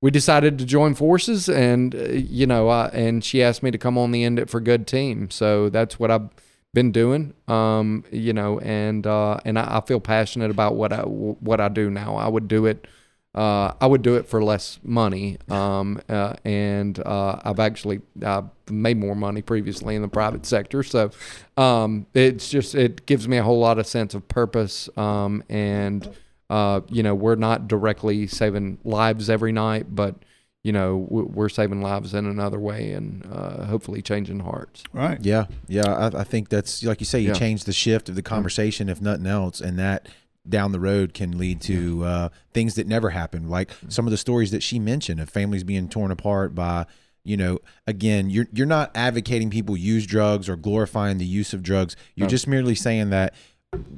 we 0.00 0.10
decided 0.10 0.58
to 0.58 0.64
join 0.64 0.94
forces, 0.94 1.48
and 1.48 1.94
uh, 1.94 2.04
you 2.10 2.46
know, 2.46 2.68
uh, 2.68 2.88
and 2.92 3.24
she 3.24 3.42
asked 3.42 3.64
me 3.64 3.72
to 3.72 3.78
come 3.78 3.98
on 3.98 4.12
the 4.12 4.22
End 4.22 4.38
It 4.38 4.48
for 4.48 4.60
Good 4.60 4.86
team. 4.86 5.28
So 5.28 5.68
that's 5.68 5.98
what 5.98 6.10
I've 6.10 6.28
been 6.72 6.92
doing. 6.92 7.34
Um, 7.48 8.04
you 8.12 8.32
know, 8.32 8.60
and 8.60 9.04
uh, 9.06 9.40
and 9.44 9.58
I, 9.58 9.78
I 9.78 9.80
feel 9.80 9.98
passionate 9.98 10.52
about 10.52 10.76
what 10.76 10.92
I 10.92 11.00
what 11.00 11.60
I 11.60 11.68
do 11.68 11.90
now. 11.90 12.14
I 12.14 12.28
would 12.28 12.46
do 12.46 12.66
it 12.66 12.86
uh, 13.34 13.72
I 13.80 13.86
would 13.86 14.02
do 14.02 14.16
it 14.16 14.26
for 14.26 14.42
less 14.42 14.80
money. 14.82 15.38
Um, 15.48 16.00
uh, 16.08 16.34
and 16.44 16.98
uh, 16.98 17.40
I've 17.44 17.60
actually 17.60 18.00
uh, 18.24 18.42
made 18.70 18.96
more 18.96 19.14
money 19.14 19.42
previously 19.42 19.94
in 19.94 20.02
the 20.02 20.08
private 20.08 20.46
sector. 20.46 20.82
So 20.82 21.10
um, 21.56 22.06
it's 22.14 22.48
just, 22.48 22.74
it 22.74 23.06
gives 23.06 23.28
me 23.28 23.36
a 23.36 23.42
whole 23.42 23.60
lot 23.60 23.78
of 23.78 23.86
sense 23.86 24.14
of 24.14 24.26
purpose. 24.28 24.88
Um, 24.96 25.44
and, 25.48 26.08
uh, 26.50 26.80
you 26.88 27.02
know, 27.02 27.14
we're 27.14 27.36
not 27.36 27.68
directly 27.68 28.26
saving 28.26 28.78
lives 28.82 29.28
every 29.28 29.52
night, 29.52 29.94
but, 29.94 30.16
you 30.64 30.72
know, 30.72 31.06
we're 31.08 31.48
saving 31.48 31.80
lives 31.80 32.14
in 32.14 32.26
another 32.26 32.58
way 32.58 32.92
and 32.92 33.24
uh, 33.30 33.66
hopefully 33.66 34.02
changing 34.02 34.40
hearts. 34.40 34.82
Right. 34.92 35.18
Yeah, 35.20 35.46
yeah. 35.68 35.86
I, 35.86 36.20
I 36.20 36.24
think 36.24 36.48
that's 36.48 36.82
like 36.82 37.00
you 37.00 37.06
say. 37.06 37.20
You 37.20 37.28
Yeah. 37.28 37.34
change 37.34 37.64
the 37.64 37.72
shift 37.72 38.08
of 38.08 38.16
the 38.16 38.22
conversation, 38.22 38.88
if 38.88 39.00
nothing 39.00 39.26
else, 39.26 39.60
and 39.60 39.78
that 39.78 40.08
down 40.48 40.72
the 40.72 40.80
road 40.80 41.14
can 41.14 41.36
lead 41.38 41.60
to 41.62 42.04
uh, 42.04 42.28
things 42.52 42.74
that 42.74 42.86
never 42.86 43.10
happened. 43.10 43.50
Like 43.50 43.70
some 43.88 44.06
of 44.06 44.10
the 44.10 44.16
stories 44.16 44.50
that 44.50 44.62
she 44.62 44.78
mentioned 44.78 45.20
of 45.20 45.28
families 45.28 45.64
being 45.64 45.88
torn 45.88 46.10
apart 46.10 46.54
by, 46.54 46.86
you 47.24 47.36
know, 47.36 47.58
again, 47.86 48.30
you're 48.30 48.46
you're 48.52 48.66
not 48.66 48.90
advocating 48.94 49.50
people 49.50 49.76
use 49.76 50.06
drugs 50.06 50.48
or 50.48 50.56
glorifying 50.56 51.18
the 51.18 51.26
use 51.26 51.52
of 51.52 51.62
drugs. 51.62 51.96
You're 52.14 52.28
just 52.28 52.46
merely 52.46 52.74
saying 52.74 53.10
that 53.10 53.34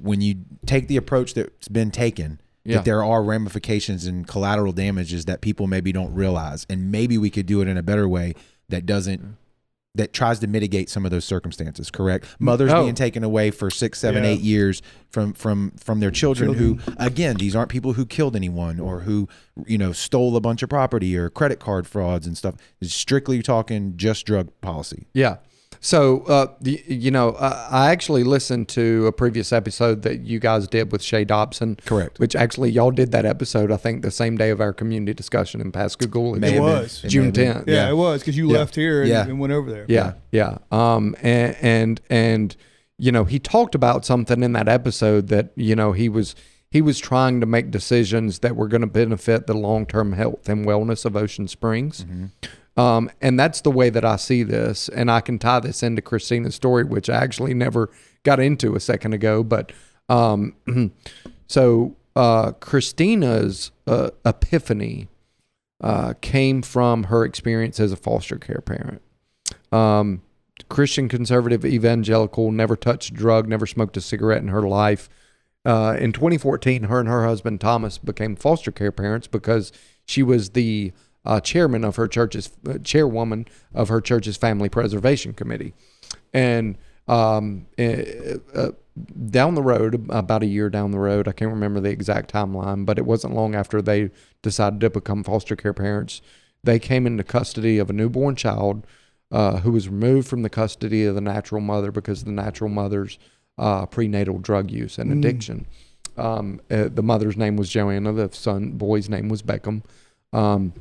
when 0.02 0.20
you 0.20 0.44
take 0.66 0.88
the 0.88 0.96
approach 0.96 1.34
that's 1.34 1.68
been 1.68 1.90
taken. 1.90 2.40
Yeah. 2.62 2.76
That 2.76 2.84
there 2.84 3.02
are 3.02 3.22
ramifications 3.22 4.04
and 4.04 4.28
collateral 4.28 4.72
damages 4.72 5.24
that 5.24 5.40
people 5.40 5.66
maybe 5.66 5.92
don't 5.92 6.12
realize, 6.12 6.66
and 6.68 6.92
maybe 6.92 7.16
we 7.16 7.30
could 7.30 7.46
do 7.46 7.62
it 7.62 7.68
in 7.68 7.78
a 7.78 7.82
better 7.82 8.06
way 8.06 8.34
that 8.68 8.84
doesn't 8.84 9.38
that 9.96 10.12
tries 10.12 10.38
to 10.38 10.46
mitigate 10.46 10.88
some 10.88 11.04
of 11.04 11.10
those 11.10 11.24
circumstances. 11.24 11.90
Correct. 11.90 12.24
Mothers 12.38 12.70
Oh. 12.72 12.84
being 12.84 12.94
taken 12.94 13.24
away 13.24 13.50
for 13.50 13.70
six, 13.70 13.98
seven, 13.98 14.22
Yeah. 14.22 14.30
eight 14.30 14.40
years 14.40 14.82
from 15.10 15.32
from 15.32 15.72
from 15.72 15.98
their 15.98 16.12
children, 16.12 16.54
who 16.54 16.78
again 16.96 17.36
these 17.36 17.56
aren't 17.56 17.70
people 17.70 17.94
who 17.94 18.06
killed 18.06 18.36
anyone 18.36 18.78
or 18.78 19.00
who 19.00 19.28
you 19.66 19.76
know 19.78 19.92
stole 19.92 20.36
a 20.36 20.40
bunch 20.40 20.62
of 20.62 20.68
property 20.68 21.16
or 21.16 21.28
credit 21.28 21.58
card 21.58 21.86
frauds 21.88 22.26
and 22.26 22.36
stuff. 22.38 22.54
It's 22.80 22.94
strictly 22.94 23.42
talking 23.42 23.94
just 23.96 24.24
drug 24.26 24.48
policy. 24.60 25.08
Yeah. 25.12 25.36
So, 25.82 26.20
uh, 26.24 26.48
the, 26.60 26.82
you 26.86 27.10
know, 27.10 27.30
uh, 27.30 27.68
I 27.70 27.90
actually 27.90 28.22
listened 28.22 28.68
to 28.70 29.06
a 29.06 29.12
previous 29.12 29.50
episode 29.50 30.02
that 30.02 30.20
you 30.20 30.38
guys 30.38 30.68
did 30.68 30.92
with 30.92 31.02
Shea 31.02 31.24
Dobson. 31.24 31.78
Correct. 31.86 32.18
Which 32.20 32.36
actually, 32.36 32.70
y'all 32.70 32.90
did 32.90 33.12
that 33.12 33.24
episode, 33.24 33.72
I 33.72 33.78
think, 33.78 34.02
the 34.02 34.10
same 34.10 34.36
day 34.36 34.50
of 34.50 34.60
our 34.60 34.74
community 34.74 35.14
discussion 35.14 35.60
in 35.62 35.72
Pascagoula. 35.72 36.38
May 36.38 36.56
It 36.56 36.60
was. 36.60 37.00
June 37.08 37.26
have 37.26 37.34
10th. 37.34 37.66
Yeah, 37.66 37.74
Yeah. 37.74 37.90
it 37.90 37.96
was 37.96 38.20
because 38.20 38.36
you 38.36 38.50
Yeah. 38.52 38.58
left 38.58 38.74
here 38.74 39.00
and, 39.00 39.08
Yeah. 39.08 39.26
and 39.26 39.40
went 39.40 39.54
over 39.54 39.70
there. 39.70 39.86
Yeah, 39.88 40.12
yeah. 40.32 40.58
Um, 40.70 41.16
and, 41.22 41.56
and 41.62 42.00
and 42.10 42.56
you 42.98 43.10
know, 43.10 43.24
he 43.24 43.38
talked 43.38 43.74
about 43.74 44.04
something 44.04 44.42
in 44.42 44.52
that 44.52 44.68
episode 44.68 45.28
that 45.28 45.52
you 45.56 45.74
know 45.74 45.92
he 45.92 46.10
was 46.10 46.34
he 46.70 46.82
was 46.82 46.98
trying 46.98 47.40
to 47.40 47.46
make 47.46 47.70
decisions 47.70 48.40
that 48.40 48.54
were 48.54 48.68
going 48.68 48.82
to 48.82 48.86
benefit 48.86 49.46
the 49.46 49.54
long 49.54 49.86
term 49.86 50.12
health 50.12 50.46
and 50.46 50.66
wellness 50.66 51.06
of 51.06 51.16
Ocean 51.16 51.48
Springs. 51.48 52.04
Um, 52.76 53.10
and 53.20 53.38
that's 53.38 53.60
the 53.60 53.70
way 53.70 53.90
that 53.90 54.04
I 54.04 54.16
see 54.16 54.42
this. 54.42 54.88
And 54.88 55.10
I 55.10 55.20
can 55.20 55.38
tie 55.38 55.60
this 55.60 55.82
into 55.82 56.02
Christina's 56.02 56.54
story, 56.54 56.84
which 56.84 57.10
I 57.10 57.16
actually 57.16 57.54
never 57.54 57.90
got 58.22 58.40
into 58.40 58.74
a 58.74 58.80
second 58.80 59.12
ago. 59.12 59.42
But 59.42 59.72
um, 60.08 60.54
so 61.46 61.96
uh, 62.16 62.52
Christina's 62.52 63.70
uh, 63.86 64.10
epiphany 64.24 65.08
uh, 65.82 66.14
came 66.20 66.62
from 66.62 67.04
her 67.04 67.24
experience 67.24 67.80
as 67.80 67.92
a 67.92 67.96
foster 67.96 68.36
care 68.36 68.62
parent. 68.64 69.02
Um, 69.72 70.22
Christian 70.68 71.08
conservative 71.08 71.64
evangelical, 71.64 72.52
never 72.52 72.76
touched 72.76 73.14
drug, 73.14 73.48
never 73.48 73.66
smoked 73.66 73.96
a 73.96 74.00
cigarette 74.00 74.42
in 74.42 74.48
her 74.48 74.62
life. 74.62 75.08
Uh, 75.64 75.96
in 75.98 76.12
2014, 76.12 76.84
her 76.84 77.00
and 77.00 77.08
her 77.08 77.26
husband 77.26 77.60
Thomas 77.60 77.98
became 77.98 78.36
foster 78.36 78.70
care 78.70 78.92
parents 78.92 79.26
because 79.26 79.72
she 80.04 80.22
was 80.22 80.50
the 80.50 80.92
uh, 81.24 81.40
chairman 81.40 81.84
of 81.84 81.96
her 81.96 82.08
church's 82.08 82.50
uh, 82.68 82.78
chairwoman 82.82 83.46
of 83.74 83.88
her 83.88 84.00
church's 84.00 84.36
family 84.36 84.68
preservation 84.68 85.32
committee, 85.32 85.74
and 86.32 86.78
um, 87.08 87.66
uh, 87.78 88.02
uh, 88.54 88.70
down 89.30 89.54
the 89.54 89.62
road, 89.62 90.06
about 90.10 90.42
a 90.42 90.46
year 90.46 90.68
down 90.70 90.90
the 90.90 90.98
road, 90.98 91.26
I 91.26 91.32
can't 91.32 91.50
remember 91.50 91.80
the 91.80 91.90
exact 91.90 92.32
timeline, 92.32 92.84
but 92.86 92.98
it 92.98 93.06
wasn't 93.06 93.34
long 93.34 93.54
after 93.54 93.80
they 93.82 94.10
decided 94.42 94.80
to 94.80 94.90
become 94.90 95.24
foster 95.24 95.56
care 95.56 95.72
parents. 95.72 96.20
They 96.62 96.78
came 96.78 97.06
into 97.06 97.24
custody 97.24 97.78
of 97.78 97.90
a 97.90 97.92
newborn 97.92 98.36
child 98.36 98.86
uh, 99.30 99.58
who 99.58 99.72
was 99.72 99.88
removed 99.88 100.28
from 100.28 100.42
the 100.42 100.50
custody 100.50 101.04
of 101.04 101.14
the 101.14 101.20
natural 101.20 101.60
mother 101.60 101.90
because 101.90 102.20
of 102.20 102.26
the 102.26 102.32
natural 102.32 102.68
mother's 102.68 103.18
uh, 103.58 103.86
prenatal 103.86 104.38
drug 104.38 104.70
use 104.70 104.98
and 104.98 105.12
addiction. 105.12 105.66
Um, 106.16 106.60
uh, 106.70 106.88
the 106.92 107.02
mother's 107.02 107.36
name 107.36 107.56
was 107.56 107.70
Joanna. 107.70 108.12
The 108.12 108.30
son 108.32 108.72
boy's 108.72 109.08
name 109.08 109.28
was 109.28 109.42
Beckham. 109.42 109.82
Um, 110.32 110.72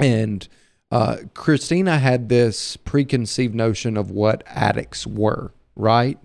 and 0.00 0.48
uh, 0.90 1.18
Christina 1.34 1.98
had 1.98 2.28
this 2.28 2.76
preconceived 2.76 3.54
notion 3.54 3.96
of 3.96 4.10
what 4.10 4.42
addicts 4.46 5.06
were, 5.06 5.52
right? 5.76 6.18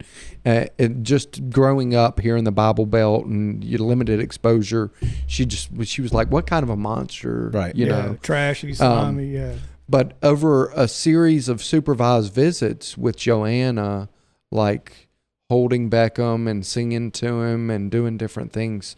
Uh, 0.45 0.65
and 0.79 1.05
just 1.05 1.49
growing 1.51 1.93
up 1.93 2.19
here 2.19 2.35
in 2.35 2.45
the 2.45 2.51
Bible 2.51 2.87
Belt 2.87 3.25
and 3.25 3.63
your 3.63 3.79
limited 3.79 4.19
exposure, 4.19 4.91
she 5.27 5.45
just 5.45 5.69
she 5.85 6.01
was 6.01 6.13
like, 6.13 6.31
"What 6.31 6.47
kind 6.47 6.63
of 6.63 6.69
a 6.69 6.75
monster?" 6.75 7.49
Right. 7.53 7.75
You 7.75 7.85
yeah, 7.87 8.01
know. 8.01 8.17
trashy, 8.21 8.73
slimy. 8.73 9.27
yeah. 9.27 9.55
But 9.87 10.17
over 10.23 10.69
a 10.69 10.87
series 10.87 11.47
of 11.47 11.63
supervised 11.63 12.33
visits 12.33 12.97
with 12.97 13.17
Joanna, 13.17 14.09
like 14.51 15.09
holding 15.47 15.91
Beckham 15.91 16.49
and 16.49 16.65
singing 16.65 17.11
to 17.11 17.43
him 17.43 17.69
and 17.69 17.91
doing 17.91 18.17
different 18.17 18.51
things, 18.51 18.95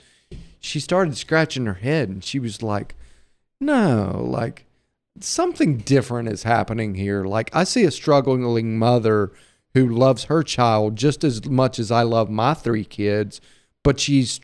she 0.61 0.79
started 0.79 1.17
scratching 1.17 1.65
her 1.65 1.73
head 1.73 2.07
and 2.07 2.23
she 2.23 2.39
was 2.39 2.63
like, 2.63 2.95
No, 3.59 4.25
like 4.25 4.66
something 5.21 5.77
different 5.77 6.29
is 6.29 6.43
happening 6.43 6.95
here. 6.95 7.23
Like 7.25 7.49
I 7.55 7.63
see 7.63 7.83
a 7.83 7.91
struggling 7.91 8.77
mother 8.77 9.31
who 9.73 9.87
loves 9.87 10.25
her 10.25 10.43
child 10.43 10.95
just 10.95 11.23
as 11.23 11.45
much 11.45 11.79
as 11.79 11.91
I 11.91 12.03
love 12.03 12.29
my 12.29 12.53
three 12.53 12.83
kids, 12.85 13.41
but 13.83 13.99
she's 13.99 14.39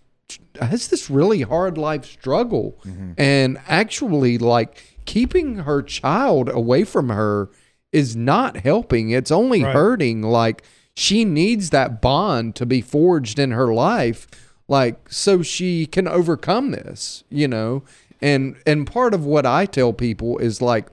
has 0.60 0.88
this 0.88 1.10
really 1.10 1.42
hard 1.42 1.78
life 1.78 2.06
struggle. 2.06 2.80
Mm-hmm. 2.86 3.14
And 3.18 3.60
actually 3.68 4.38
like 4.38 5.00
keeping 5.06 5.58
her 5.60 5.82
child 5.82 6.50
away 6.50 6.84
from 6.84 7.10
her 7.10 7.50
is 7.92 8.16
not 8.16 8.58
helping. 8.58 9.12
It's 9.12 9.32
only 9.32 9.64
Right. 9.64 9.74
hurting. 9.76 10.22
Like 10.22 10.64
she 10.96 11.26
needs 11.26 11.70
that 11.72 12.02
bond 12.02 12.56
to 12.56 12.66
be 12.66 12.82
forged 12.82 13.38
in 13.40 13.52
her 13.52 13.74
life. 13.74 14.28
Like 14.68 15.10
so 15.10 15.42
she 15.42 15.86
can 15.86 16.08
overcome 16.08 16.72
this 16.72 17.24
you 17.30 17.48
know 17.48 17.84
and 18.24 18.56
and 18.66 18.88
part 18.88 19.14
of 19.14 19.26
what 19.26 19.46
i 19.46 19.66
tell 19.66 19.94
people 19.94 20.38
is 20.40 20.62
like 20.62 20.88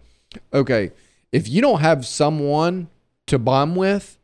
okay 0.53 0.90
if 1.33 1.49
you 1.49 1.61
don't 1.62 1.81
have 1.81 2.05
someone 2.05 2.88
to 3.27 3.38
bomb 3.38 3.75
with 3.77 4.19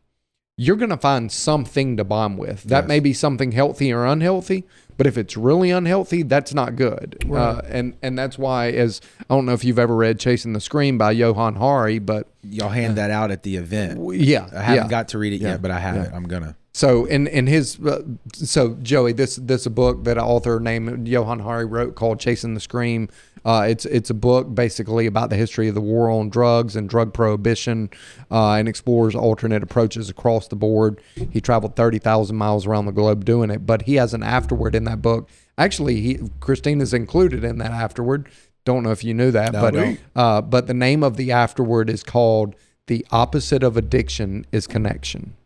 you're 0.59 0.77
going 0.77 0.89
to 0.91 0.97
find 0.97 1.31
something 1.31 1.99
to 1.99 2.03
bomb 2.05 2.39
with. 2.39 2.63
That 2.63 2.85
Yes. 2.85 2.89
may 2.89 2.99
be 2.99 3.13
something 3.13 3.53
healthy 3.53 3.93
or 3.93 4.07
unhealthy, 4.07 4.65
but 4.97 5.07
if 5.07 5.19
it's 5.19 5.37
really 5.37 5.71
unhealthy, 5.71 6.23
that's 6.23 6.55
not 6.55 6.77
good. 6.77 7.23
Uh, 7.31 7.61
and 7.69 7.93
and 8.01 8.19
that's 8.19 8.39
why, 8.39 8.71
as 8.71 9.03
I 9.29 9.35
don't 9.35 9.45
know 9.45 9.53
if 9.53 9.65
you've 9.65 9.79
ever 9.79 9.95
read 9.95 10.19
"Chasing 10.19 10.55
the 10.55 10.61
Scream" 10.63 10.97
by 10.97 11.11
Johan 11.13 11.57
Hari, 11.57 11.99
but 11.99 12.29
Y'all 12.43 12.71
hand 12.71 12.97
that 12.97 13.11
out 13.11 13.31
at 13.31 13.43
the 13.43 13.57
event. 13.57 14.01
yeah, 14.15 14.49
I 14.57 14.63
haven't 14.63 14.85
yeah. 14.85 14.89
got 14.89 15.09
to 15.09 15.19
read 15.19 15.35
it 15.35 15.43
Yeah. 15.43 15.49
yet, 15.51 15.61
but 15.61 15.71
I 15.71 15.79
have 15.79 15.97
Yeah. 15.97 16.05
it. 16.05 16.13
I'm 16.15 16.25
gonna. 16.27 16.57
So 16.77 17.07
in 17.07 17.27
in 17.29 17.47
his 17.47 17.81
uh, 17.81 18.03
so 18.35 18.75
Joey, 18.83 19.15
this 19.15 19.37
this 19.37 19.65
a 19.65 19.71
book 19.71 20.05
that 20.05 20.19
an 20.19 20.25
author 20.25 20.61
named 20.61 21.09
Johan 21.09 21.39
Hari 21.41 21.65
wrote 21.65 21.95
called 21.95 22.21
"Chasing 22.21 22.53
the 22.53 22.61
Scream." 22.61 23.09
Uh, 23.47 23.65
it's 23.67 23.87
it's 23.87 24.11
a 24.11 24.15
book 24.15 24.55
basically 24.55 25.07
about 25.07 25.31
the 25.31 25.37
history 25.37 25.69
of 25.69 25.75
the 25.75 25.81
war 25.81 26.11
on 26.11 26.29
drugs 26.29 26.77
and 26.77 26.87
drug 26.87 27.15
prohibition, 27.15 27.89
uh, 28.31 28.57
and 28.57 28.69
explores 28.69 29.15
alternate 29.15 29.63
approaches 29.63 30.11
across 30.11 30.49
the 30.49 30.57
board. 30.57 31.01
He 31.31 31.41
traveled 31.41 31.77
thirty 31.77 31.99
thousand 31.99 32.37
miles 32.37 32.67
around 32.67 32.85
the 32.85 32.93
globe 32.93 33.25
doing 33.25 33.49
it, 33.49 33.65
but 33.65 33.83
he 33.83 33.95
has 33.95 34.13
an 34.13 34.23
afterword 34.23 34.75
in 34.75 34.85
that 34.85 35.01
book. 35.01 35.31
Actually, 35.57 36.03
he 36.03 36.19
Christina's 36.41 36.93
included 36.93 37.43
in 37.43 37.57
that 37.57 37.71
afterword. 37.71 38.29
Don't 38.67 38.83
know 38.83 38.91
if 38.91 39.03
you 39.03 39.15
knew 39.15 39.31
that, 39.31 39.55
No, 39.55 39.63
but 39.63 39.75
uh, 40.15 40.43
but 40.43 40.67
the 40.67 40.75
name 40.75 41.03
of 41.03 41.17
the 41.17 41.33
afterword 41.33 41.89
is 41.89 42.03
called 42.03 42.55
"The 42.87 43.07
Opposite 43.11 43.63
of 43.63 43.79
Addiction 43.79 44.45
is 44.53 44.67
Connection." 44.67 45.37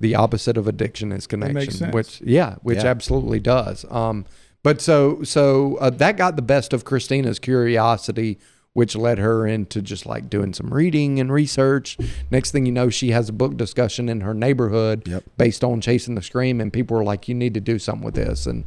The 0.00 0.14
opposite 0.14 0.56
of 0.56 0.66
addiction 0.68 1.12
is 1.12 1.26
connection 1.26 1.54
makes 1.54 1.76
sense. 1.78 1.94
which 1.94 2.20
yeah 2.22 2.56
which 2.62 2.78
Yeah. 2.78 2.86
absolutely 2.86 3.40
does 3.40 3.84
um 3.90 4.24
but 4.62 4.80
so 4.80 5.22
so 5.22 5.76
uh, 5.76 5.90
that 5.90 6.16
got 6.16 6.36
the 6.36 6.42
best 6.42 6.72
of 6.72 6.84
christina's 6.84 7.38
curiosity 7.38 8.38
which 8.72 8.94
led 8.94 9.16
her 9.18 9.46
into 9.46 9.80
just 9.80 10.04
like 10.04 10.28
doing 10.28 10.52
some 10.52 10.72
reading 10.74 11.18
and 11.18 11.32
research 11.32 11.96
next 12.30 12.50
thing 12.50 12.66
you 12.66 12.72
know 12.72 12.90
she 12.90 13.10
has 13.10 13.28
a 13.28 13.32
book 13.32 13.56
discussion 13.56 14.08
in 14.08 14.20
her 14.20 14.34
neighborhood 14.34 15.06
Yep. 15.08 15.24
based 15.38 15.64
on 15.64 15.80
chasing 15.80 16.14
the 16.14 16.22
scream 16.22 16.60
and 16.60 16.72
people 16.72 16.96
were 16.96 17.04
like 17.04 17.26
you 17.28 17.34
need 17.34 17.54
to 17.54 17.60
do 17.60 17.78
something 17.78 18.04
with 18.04 18.14
this 18.14 18.46
and 18.46 18.64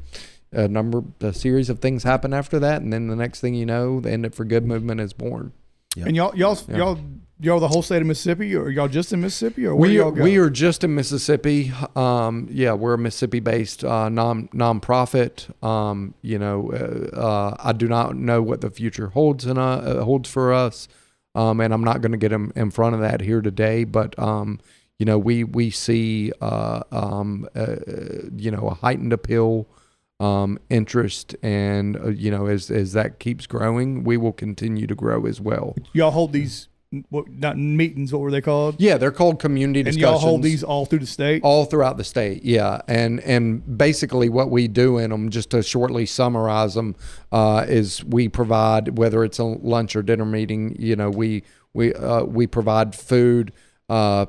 a 0.51 0.67
number 0.67 1.03
a 1.21 1.31
series 1.31 1.69
of 1.69 1.77
things 1.79 2.01
happen 2.03 2.33
after 2.33 2.57
that 2.59 2.81
and 2.81 2.91
then 2.91 3.07
the 3.07 3.15
next 3.15 3.39
thing 3.39 3.53
you 3.53 3.67
know 3.67 3.99
the 3.99 4.11
end 4.11 4.25
it 4.25 4.33
for 4.33 4.45
good 4.45 4.65
movement 4.65 4.99
is 4.99 5.13
born 5.13 5.51
Yep. 5.95 6.07
And 6.07 6.15
y'all, 6.15 6.35
y'all, 6.35 6.57
Yeah. 6.69 6.77
y'all, 6.77 6.99
y'all, 7.39 7.59
the 7.59 7.67
whole 7.67 7.81
state 7.81 8.01
of 8.01 8.07
Mississippi, 8.07 8.55
or 8.55 8.69
y'all 8.69 8.87
just 8.87 9.13
in 9.13 9.21
Mississippi, 9.21 9.65
or 9.65 9.75
where 9.75 9.89
we 9.89 9.97
y'all 9.97 10.09
are, 10.09 10.11
go? 10.11 10.23
we 10.23 10.37
are 10.37 10.49
just 10.49 10.83
in 10.83 10.93
Mississippi. 10.93 11.71
Um, 11.95 12.47
yeah, 12.51 12.73
we're 12.73 12.93
a 12.93 12.97
Mississippi-based 12.97 13.83
uh, 13.83 14.09
non 14.09 14.47
nonprofit. 14.49 15.63
Um, 15.63 16.13
you 16.21 16.37
know, 16.37 16.71
uh, 16.71 17.15
uh, 17.15 17.55
I 17.59 17.73
do 17.73 17.87
not 17.87 18.15
know 18.15 18.41
what 18.41 18.61
the 18.61 18.69
future 18.69 19.07
holds 19.07 19.45
in, 19.45 19.57
uh, 19.57 19.63
uh, 19.63 20.03
holds 20.03 20.29
for 20.29 20.53
us, 20.53 20.87
um, 21.35 21.59
and 21.61 21.73
I'm 21.73 21.83
not 21.83 22.01
going 22.01 22.11
to 22.11 22.17
get 22.17 22.31
in, 22.31 22.51
in 22.55 22.71
front 22.71 22.95
of 22.95 23.01
that 23.01 23.21
here 23.21 23.41
today. 23.41 23.83
But 23.83 24.17
um, 24.19 24.59
you 24.97 25.05
know, 25.05 25.17
we 25.17 25.43
we 25.43 25.69
see 25.69 26.31
uh, 26.41 26.83
um, 26.91 27.47
uh, 27.55 27.75
you 28.35 28.51
know 28.51 28.67
a 28.67 28.73
heightened 28.75 29.13
appeal. 29.13 29.67
Um, 30.21 30.59
interest 30.69 31.33
and 31.41 31.95
uh, 31.95 32.09
you 32.09 32.29
know 32.29 32.47
as 32.47 32.69
as 32.69 32.91
that 32.91 33.19
keeps 33.19 33.47
growing, 33.47 34.03
we 34.03 34.17
will 34.17 34.33
continue 34.33 34.85
to 34.85 34.93
grow 34.93 35.25
as 35.25 35.39
well. 35.39 35.77
y'all 35.93 36.11
hold 36.11 36.33
these, 36.33 36.67
what, 37.09 37.29
not 37.29 37.57
meetings, 37.57 38.11
what 38.11 38.21
were 38.21 38.31
they 38.31 38.41
called? 38.41 38.75
Yeah, 38.79 38.97
they're 38.97 39.11
called 39.11 39.39
community 39.39 39.81
and 39.81 39.87
discussions. 39.87 40.01
y'all 40.01 40.17
hold 40.19 40.41
these 40.43 40.63
all 40.63 40.85
through 40.85 40.99
the 40.99 41.05
state. 41.05 41.43
all 41.43 41.65
throughout 41.65 41.97
the 41.97 42.03
state 42.03 42.43
yeah 42.43 42.81
and 42.87 43.19
and 43.21 43.77
basically 43.77 44.27
what 44.29 44.49
we 44.49 44.67
do 44.67 44.97
in 44.97 45.11
them 45.11 45.29
just 45.29 45.51
to 45.51 45.61
shortly 45.61 46.05
summarize 46.05 46.73
them 46.73 46.95
uh, 47.31 47.65
is 47.67 48.03
we 48.05 48.27
provide 48.27 48.97
whether 48.97 49.23
it's 49.23 49.37
a 49.39 49.43
lunch 49.43 49.95
or 49.95 50.01
dinner 50.01 50.25
meeting 50.25 50.75
you 50.79 50.95
know 50.95 51.09
we 51.09 51.43
we 51.73 51.93
uh, 51.93 52.23
we 52.23 52.47
provide 52.47 52.95
food 52.95 53.51
uh, 53.89 54.25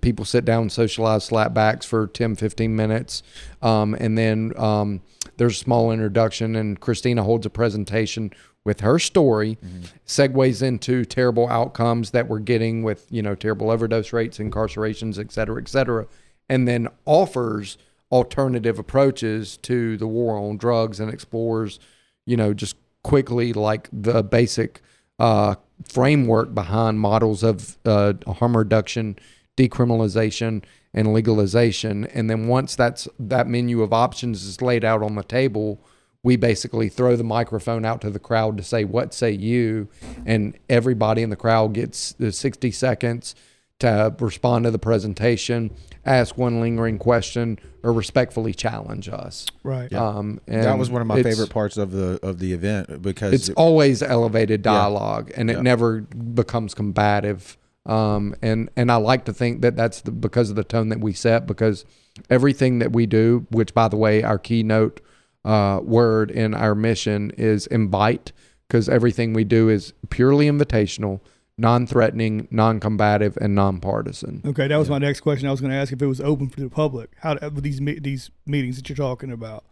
people 0.00 0.24
sit 0.24 0.44
down 0.44 0.62
and 0.62 0.72
socialize 0.72 1.24
slap 1.24 1.52
backs 1.52 1.84
for 1.86 2.06
10 2.06 2.36
15 2.36 2.74
minutes 2.76 3.22
um, 3.62 3.94
and 3.98 4.16
then 4.16 4.52
um, 4.56 5.00
there's 5.36 5.56
a 5.56 5.64
small 5.64 5.90
introduction 5.90 6.54
and 6.54 6.78
christina 6.80 7.22
holds 7.24 7.44
a 7.44 7.50
presentation 7.50 8.32
with 8.64 8.80
her 8.80 8.98
story 8.98 9.58
segues 10.06 10.62
into 10.62 11.04
terrible 11.04 11.48
outcomes 11.48 12.10
that 12.12 12.28
we're 12.28 12.38
getting 12.38 12.82
with 12.82 13.06
you 13.10 13.22
know 13.22 13.34
terrible 13.34 13.70
overdose 13.70 14.12
rates 14.12 14.38
incarcerations 14.38 15.18
et 15.18 15.30
cetera 15.30 15.60
et 15.60 15.68
cetera 15.68 16.06
and 16.48 16.66
then 16.66 16.88
offers 17.04 17.76
alternative 18.10 18.78
approaches 18.78 19.56
to 19.58 19.96
the 19.96 20.06
war 20.06 20.36
on 20.36 20.56
drugs 20.56 21.00
and 21.00 21.12
explores 21.12 21.78
you 22.26 22.36
know 22.36 22.54
just 22.54 22.76
quickly 23.02 23.52
like 23.52 23.88
the 23.92 24.22
basic 24.22 24.80
uh, 25.18 25.54
framework 25.86 26.54
behind 26.54 26.98
models 26.98 27.42
of 27.42 27.78
uh, 27.84 28.14
harm 28.26 28.56
reduction 28.56 29.16
decriminalization 29.56 30.64
and 30.92 31.12
legalization. 31.12 32.06
And 32.06 32.30
then 32.30 32.48
once 32.48 32.76
that's 32.76 33.08
that 33.18 33.46
menu 33.46 33.82
of 33.82 33.92
options 33.92 34.44
is 34.44 34.62
laid 34.62 34.84
out 34.84 35.02
on 35.02 35.14
the 35.14 35.22
table 35.22 35.80
we 36.24 36.34
basically 36.36 36.88
throw 36.88 37.14
the 37.14 37.22
microphone 37.22 37.84
out 37.84 38.00
to 38.00 38.10
the 38.10 38.18
crowd 38.18 38.56
to 38.56 38.62
say 38.64 38.82
what 38.82 39.14
say 39.14 39.30
you 39.30 39.86
and 40.26 40.58
everybody 40.68 41.22
in 41.22 41.30
the 41.30 41.36
crowd 41.36 41.74
gets 41.74 42.12
the 42.14 42.32
60 42.32 42.70
seconds 42.72 43.34
to 43.80 44.14
respond 44.20 44.64
to 44.64 44.70
the 44.70 44.78
presentation, 44.78 45.70
ask 46.06 46.38
one 46.38 46.60
lingering 46.60 46.96
question, 46.96 47.58
or 47.82 47.92
respectfully 47.92 48.54
challenge 48.54 49.08
us. 49.08 49.46
Right. 49.64 49.92
Um, 49.92 50.40
that 50.46 50.78
was 50.78 50.90
one 50.90 51.02
of 51.02 51.06
my 51.08 51.22
favorite 51.22 51.50
parts 51.50 51.76
of 51.76 51.90
the 51.90 52.18
of 52.22 52.38
the 52.38 52.52
event 52.52 53.02
because 53.02 53.34
It's 53.34 53.50
always 53.50 54.00
elevated 54.02 54.60
Yeah. 54.64 54.72
dialogue, 54.72 55.32
and 55.36 55.50
it 55.50 55.56
Yeah. 55.56 55.62
never 55.62 56.00
becomes 56.02 56.72
combative. 56.72 57.58
Um, 57.84 58.34
and 58.40 58.70
and 58.76 58.90
I 58.90 58.96
like 58.96 59.26
to 59.26 59.32
think 59.34 59.60
that 59.60 59.76
that's 59.76 60.00
the, 60.00 60.12
because 60.12 60.48
of 60.50 60.56
the 60.56 60.64
tone 60.64 60.88
that 60.88 61.00
we 61.00 61.12
set. 61.12 61.46
Because 61.46 61.84
everything 62.30 62.78
that 62.78 62.92
we 62.92 63.04
do, 63.06 63.46
which 63.50 63.74
by 63.74 63.88
the 63.88 63.96
way, 63.96 64.22
our 64.22 64.38
keynote 64.38 65.00
uh, 65.44 65.80
word 65.82 66.30
in 66.30 66.54
our 66.54 66.74
mission 66.74 67.30
is 67.36 67.66
invite, 67.68 68.32
because 68.68 68.88
everything 68.88 69.32
we 69.32 69.44
do 69.44 69.68
is 69.68 69.92
purely 70.10 70.46
invitational, 70.46 71.20
non-threatening, 71.58 72.48
non-combative, 72.50 73.36
and 73.40 73.54
non-partisan. 73.54 74.42
Okay, 74.44 74.68
that 74.68 74.76
was 74.76 74.88
my 74.90 74.98
next 74.98 75.20
question. 75.20 75.46
I 75.48 75.50
was 75.50 75.60
going 75.60 75.70
to 75.70 75.76
ask 75.76 75.92
if 75.92 76.02
it 76.02 76.06
was 76.06 76.20
open 76.20 76.48
for 76.48 76.60
the 76.60 76.68
public. 76.70 77.10
How 77.20 77.34
with 77.34 77.62
these 77.62 77.80
these 77.80 78.30
meetings 78.46 78.76
that 78.76 78.88
you're 78.88 78.96
talking 78.96 79.30
about? 79.30 79.64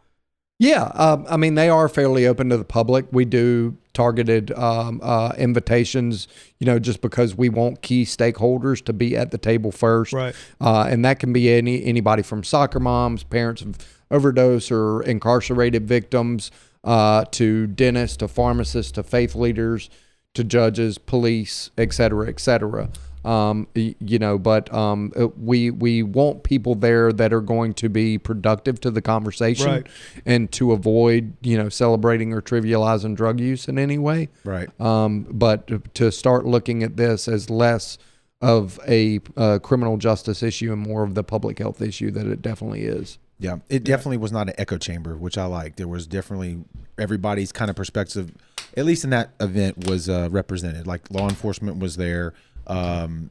Yeah, 0.59 0.93
um, 0.95 1.27
I 1.29 1.37
mean 1.37 1.57
they 1.57 1.69
are 1.69 1.89
fairly 1.89 2.25
open 2.27 2.49
to 2.51 2.57
the 2.57 2.65
public. 2.65 3.07
We 3.11 3.25
do 3.25 3.77
targeted 3.95 4.53
um, 4.53 5.01
uh, 5.03 5.33
invitations, 5.37 6.29
you 6.61 6.67
know, 6.67 6.79
just 6.79 7.01
because 7.01 7.35
we 7.37 7.49
want 7.49 7.83
key 7.83 8.05
stakeholders 8.05 8.85
to 8.85 8.93
be 8.93 9.17
at 9.17 9.33
the 9.33 9.39
table 9.39 9.73
first, 9.73 10.13
Right. 10.13 10.35
uh, 10.61 10.87
and 10.89 11.05
that 11.05 11.19
can 11.19 11.33
be 11.33 11.51
any 11.51 11.85
anybody 11.85 12.23
from 12.23 12.45
soccer 12.45 12.79
moms, 12.79 13.25
parents 13.25 13.63
of 13.63 13.77
overdose 14.13 14.71
or 14.71 15.03
incarcerated 15.03 15.89
victims, 15.89 16.51
uh, 16.85 17.25
to 17.33 17.67
dentists, 17.67 18.17
to 18.19 18.29
pharmacists, 18.29 18.93
to 18.93 19.03
faith 19.03 19.35
leaders, 19.35 19.91
to 20.35 20.45
judges, 20.45 20.99
police, 20.99 21.71
et 21.77 21.93
cetera, 21.93 22.29
et 22.29 22.39
cetera. 22.41 22.89
Um, 23.25 23.69
you 23.77 24.19
know, 24.19 24.37
but 24.37 24.73
um, 24.75 25.13
uh, 25.17 25.29
we 25.29 25.71
we 25.71 26.03
want 26.03 26.43
people 26.43 26.75
there 26.75 27.13
that 27.13 27.33
are 27.33 27.41
going 27.41 27.73
to 27.75 27.89
be 27.89 28.19
productive 28.19 28.81
to 28.81 28.91
the 28.91 29.01
conversation 29.01 29.67
Right. 29.71 29.87
and 30.27 30.51
to 30.53 30.73
avoid 30.73 31.35
you 31.41 31.57
know 31.57 31.69
celebrating 31.69 32.33
or 32.33 32.41
trivializing 32.43 33.15
drug 33.15 33.39
use 33.39 33.69
in 33.69 33.79
any 33.79 33.97
way. 33.97 34.29
right. 34.45 34.69
Um, 34.81 35.29
but 35.31 35.95
to 35.95 36.11
start 36.11 36.47
looking 36.47 36.83
at 36.83 36.97
this 36.97 37.29
as 37.29 37.49
less 37.49 37.97
of 38.41 38.81
a 38.89 39.21
uh, 39.37 39.61
criminal 39.61 39.99
justice 39.99 40.43
issue 40.43 40.73
and 40.73 40.83
more 40.83 41.05
of 41.05 41.15
the 41.15 41.23
public 41.23 41.61
health 41.61 41.81
issue 41.81 42.11
that 42.11 42.27
it 42.27 42.43
definitely 42.43 42.83
is. 42.83 43.19
Yeah, 43.43 43.57
it 43.69 43.83
definitely 43.83 44.19
was 44.19 44.31
not 44.31 44.49
an 44.49 44.55
echo 44.57 44.79
chamber, 44.79 45.17
which 45.17 45.37
I 45.37 45.47
like. 45.47 45.75
There 45.75 45.89
was 45.89 46.07
definitely 46.07 46.63
everybody's 46.97 47.51
kind 47.51 47.71
of 47.71 47.77
perspective, 47.77 48.31
at 48.77 48.85
least 48.85 49.03
in 49.03 49.11
that 49.11 49.31
event, 49.41 49.89
was 49.89 50.09
uh, 50.09 50.29
represented. 50.31 50.87
Like 50.87 51.11
law 51.11 51.29
enforcement 51.29 51.81
was 51.81 51.97
there. 51.97 52.35
Um, 52.69 53.31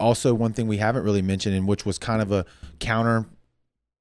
also, 0.00 0.34
one 0.34 0.54
thing 0.54 0.66
we 0.66 0.78
haven't 0.78 1.04
really 1.04 1.22
mentioned, 1.22 1.54
and 1.54 1.68
which 1.68 1.86
was 1.86 1.98
kind 1.98 2.20
of 2.20 2.32
a 2.32 2.44
counter, 2.80 3.26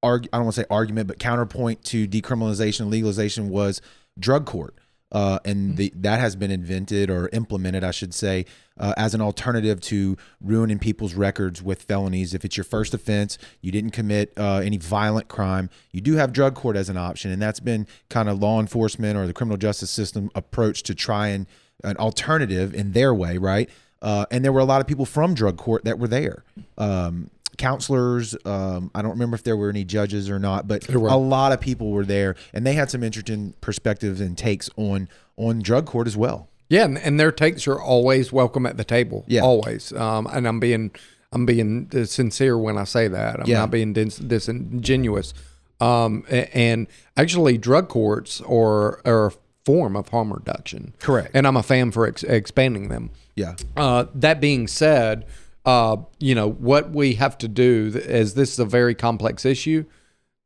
arg- 0.02 0.28
I 0.34 0.38
don't 0.38 0.46
want 0.46 0.56
to 0.56 0.62
say 0.62 0.68
argument, 0.72 1.06
but 1.06 1.20
counterpoint 1.20 1.84
to 1.86 2.08
decriminalization 2.08 2.90
legalization 2.90 3.50
was 3.50 3.80
drug 4.18 4.48
court. 4.48 4.74
Uh, 5.14 5.38
and 5.46 5.78
the, 5.78 5.94
that 5.96 6.20
has 6.20 6.36
been 6.36 6.50
invented 6.50 7.10
or 7.10 7.30
implemented, 7.32 7.84
I 7.84 7.92
should 7.92 8.14
say, 8.14 8.46
uh, 8.80 8.94
as 8.98 9.14
an 9.14 9.22
alternative 9.22 9.80
to 9.82 10.18
ruining 10.42 10.80
people's 10.80 11.14
records 11.14 11.62
with 11.62 11.84
felonies. 11.84 12.34
If 12.34 12.44
it's 12.44 12.58
your 12.58 12.64
first 12.64 12.96
offense, 12.96 13.38
you 13.62 13.72
didn't 13.72 13.92
commit 13.92 14.34
uh, 14.38 14.62
any 14.64 14.78
violent 14.78 15.28
crime, 15.28 15.70
you 15.92 16.02
do 16.02 16.16
have 16.16 16.34
drug 16.34 16.56
court 16.56 16.76
as 16.76 16.90
an 16.90 16.98
option, 16.98 17.30
and 17.32 17.42
that's 17.42 17.60
been 17.60 17.86
kind 18.10 18.28
of 18.28 18.40
law 18.40 18.60
enforcement 18.60 19.16
or 19.16 19.28
the 19.28 19.34
criminal 19.34 19.58
justice 19.58 19.92
system 19.92 20.32
approach 20.34 20.82
to 20.84 20.96
try 20.96 21.28
and 21.28 21.46
an 21.84 21.98
alternative 21.98 22.74
in 22.74 22.94
their 22.94 23.14
way, 23.14 23.38
right? 23.38 23.70
Uh, 24.02 24.26
and 24.32 24.44
there 24.44 24.52
were 24.52 24.60
a 24.60 24.66
lot 24.66 24.82
of 24.82 24.88
people 24.88 25.06
from 25.06 25.34
drug 25.34 25.58
court 25.58 25.86
that 25.86 26.00
were 26.00 26.08
there. 26.08 26.44
Um, 26.78 27.30
counselors. 27.58 28.36
Um, 28.46 28.92
I 28.96 29.02
don't 29.02 29.12
remember 29.12 29.36
if 29.36 29.44
there 29.44 29.58
were 29.58 29.70
any 29.70 29.84
judges 29.84 30.30
or 30.30 30.40
not, 30.40 30.68
but 30.68 30.88
a 30.90 30.98
lot 31.18 31.52
of 31.52 31.60
people 31.62 31.92
were 31.92 32.06
there, 32.06 32.36
and 32.54 32.66
they 32.66 32.74
had 32.74 32.90
some 32.92 33.04
interesting 33.04 33.54
perspectives 33.62 34.20
and 34.22 34.38
takes 34.38 34.70
on 34.78 35.10
on 35.38 35.62
drug 35.62 35.86
court 35.86 36.08
as 36.08 36.16
well. 36.18 36.50
Yeah, 36.70 36.86
and, 36.86 36.98
and 36.98 37.20
their 37.20 37.32
takes 37.32 37.68
are 37.68 37.80
always 37.80 38.32
welcome 38.32 38.66
at 38.66 38.78
the 38.78 38.84
table. 38.84 39.26
Yeah. 39.28 39.42
always. 39.42 39.92
Um, 39.94 40.28
and 40.28 40.48
I'm 40.48 40.60
being 40.60 40.92
I'm 41.32 41.46
being 41.46 41.90
sincere 42.06 42.58
when 42.58 42.78
I 42.78 42.84
say 42.84 43.08
that. 43.08 43.40
I'm 43.40 43.48
Yeah. 43.48 43.60
not 43.60 43.72
being 43.72 43.94
dis- 43.94 44.18
disingenuous. 44.18 45.34
Um, 45.82 46.24
and 46.30 46.88
actually, 47.18 47.58
drug 47.58 47.90
courts 47.90 48.40
are, 48.42 49.02
are 49.06 49.28
a 49.28 49.32
form 49.66 49.96
of 49.96 50.10
harm 50.10 50.32
reduction. 50.32 50.94
Correct. 51.00 51.32
And 51.34 51.46
I'm 51.48 51.58
a 51.58 51.64
fan 51.64 51.92
for 51.92 52.08
ex- 52.08 52.24
expanding 52.24 52.90
them. 52.90 53.10
Yeah, 53.36 53.56
Uh, 53.76 54.06
that 54.14 54.40
being 54.40 54.68
said, 54.68 55.26
uh, 55.66 55.98
you 56.20 56.36
know 56.36 56.50
what 56.50 56.92
we 56.92 57.16
have 57.16 57.38
to 57.40 57.48
do, 57.48 58.02
as 58.06 58.34
this 58.34 58.54
is 58.54 58.60
a 58.60 58.66
very 58.66 58.96
complex 58.96 59.46
issue. 59.46 59.86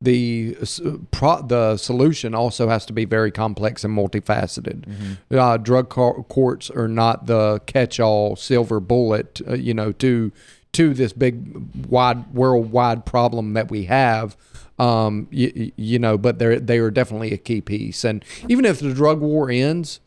The 0.00 0.52
the 0.54 1.76
solution 1.76 2.32
also 2.34 2.68
has 2.68 2.86
to 2.86 2.92
be 2.92 3.04
very 3.04 3.32
complex 3.32 3.82
and 3.82 3.96
multifaceted. 3.96 5.16
Uh, 5.28 5.56
drug 5.56 5.88
co- 5.88 6.24
courts 6.28 6.70
are 6.70 6.86
not 6.86 7.26
the 7.26 7.60
catch-all 7.66 8.36
silver 8.36 8.78
bullet, 8.78 9.40
uh, 9.48 9.54
you 9.54 9.74
know, 9.74 9.90
to 9.92 10.30
to 10.72 10.94
this 10.94 11.12
big 11.12 11.88
wide 11.88 12.32
worldwide 12.32 13.06
problem 13.06 13.54
that 13.54 13.70
we 13.70 13.86
have. 13.86 14.36
Um, 14.78 15.26
you, 15.32 15.72
you 15.74 15.98
know, 15.98 16.16
but 16.16 16.38
they're 16.38 16.60
they 16.60 16.78
are 16.78 16.92
definitely 16.92 17.32
a 17.32 17.38
key 17.38 17.60
piece. 17.60 18.04
And 18.04 18.24
even 18.48 18.64
if 18.64 18.78
the 18.78 18.94
drug 18.94 19.18
war 19.18 19.50
ends, 19.50 19.98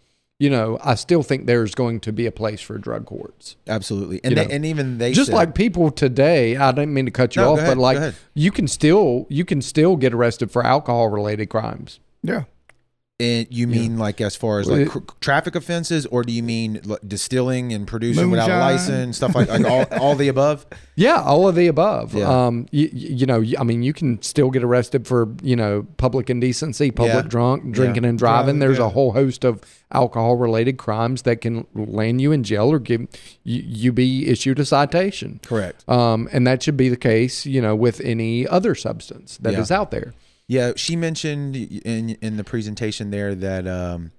you 0.42 0.50
know, 0.50 0.80
I 0.84 0.96
still 0.96 1.22
think 1.22 1.46
there's 1.46 1.76
going 1.76 2.00
to 2.00 2.12
be 2.12 2.26
a 2.26 2.32
place 2.32 2.62
for 2.62 2.80
drug 2.80 3.06
courts. 3.06 3.58
absolutely. 3.68 4.20
And 4.24 4.36
they, 4.36 4.48
and 4.50 4.66
even 4.66 4.98
they 4.98 5.14
Just 5.14 5.28
said- 5.28 5.36
like 5.36 5.54
people 5.54 5.92
today, 5.92 6.58
I 6.58 6.72
didn't 6.72 6.96
mean 6.96 7.06
to 7.06 7.12
cut 7.12 7.36
you 7.36 7.44
No, 7.44 7.52
off, 7.54 7.60
ahead, 7.60 7.78
but 7.78 7.82
like 7.82 8.16
you 8.34 8.50
can 8.52 8.68
still 8.68 9.28
you 9.30 9.46
can 9.46 9.62
still 9.62 9.96
get 9.98 10.14
arrested 10.16 10.50
for 10.50 10.66
alcohol 10.66 11.10
related 11.10 11.50
crimes. 11.50 12.00
Yeah. 12.24 12.46
And 13.22 13.48
you 13.52 13.68
mean 13.68 13.98
like 14.00 14.20
as 14.20 14.36
far 14.36 14.60
as 14.60 14.68
like 14.68 14.82
It- 14.82 14.90
cr- 14.90 15.00
traffic 15.20 15.56
offenses, 15.56 16.06
or 16.08 16.24
do 16.24 16.34
you 16.34 16.42
mean 16.42 16.82
like, 16.84 17.02
distilling 17.08 17.72
and 17.72 17.86
producing 17.88 18.32
without 18.32 18.50
a 18.50 18.58
license, 18.58 19.18
stuff 19.18 19.36
like, 19.36 19.48
like 19.48 19.64
all, 19.66 19.86
all 20.00 20.16
the 20.16 20.28
above? 20.28 20.66
Yeah, 20.94 21.22
all 21.24 21.48
of 21.48 21.56
the 21.56 21.66
above. 21.66 22.14
Yeah. 22.14 22.30
Um, 22.46 22.68
you, 22.70 22.88
you 22.94 23.26
know, 23.26 23.44
I 23.58 23.64
mean, 23.64 23.82
you 23.82 23.92
can 23.92 24.22
still 24.22 24.52
get 24.52 24.64
arrested 24.64 25.08
for 25.08 25.30
you 25.42 25.56
know 25.56 25.88
public 25.98 26.30
indecency, 26.30 26.92
public 26.92 27.24
Yeah. 27.24 27.30
drunk, 27.30 27.72
drinking 27.74 28.06
and 28.06 28.20
driving. 28.20 28.60
There's 28.60 28.78
yeah. 28.78 28.86
a 28.86 28.90
whole 28.90 29.14
host 29.14 29.44
of 29.44 29.62
alcohol 29.92 30.36
related 30.36 30.78
crimes 30.78 31.24
that 31.24 31.42
can 31.42 31.66
land 31.74 32.22
you 32.22 32.32
in 32.32 32.44
jail 32.44 32.72
or 32.72 32.78
give 32.78 33.02
you, 33.44 33.64
you 33.66 33.92
be 33.92 34.28
issued 34.28 34.60
a 34.60 34.66
citation. 34.66 35.40
Correct. 35.44 35.88
Um, 35.90 36.30
and 36.32 36.46
that 36.46 36.62
should 36.62 36.78
be 36.78 36.90
the 36.90 36.98
case, 36.98 37.48
you 37.48 37.62
know, 37.62 37.76
with 37.76 38.00
any 38.02 38.46
other 38.48 38.76
substance 38.76 39.38
that 39.42 39.56
is 39.56 39.72
Yeah. 39.72 39.80
out 39.80 39.92
there. 39.92 40.14
Yeah, 40.52 40.74
she 40.76 40.98
mentioned 40.98 41.56
in 41.56 42.10
in 42.22 42.36
the 42.36 42.44
presentation 42.44 43.10
there 43.10 43.34
that 43.36 43.66
um, 43.66 44.12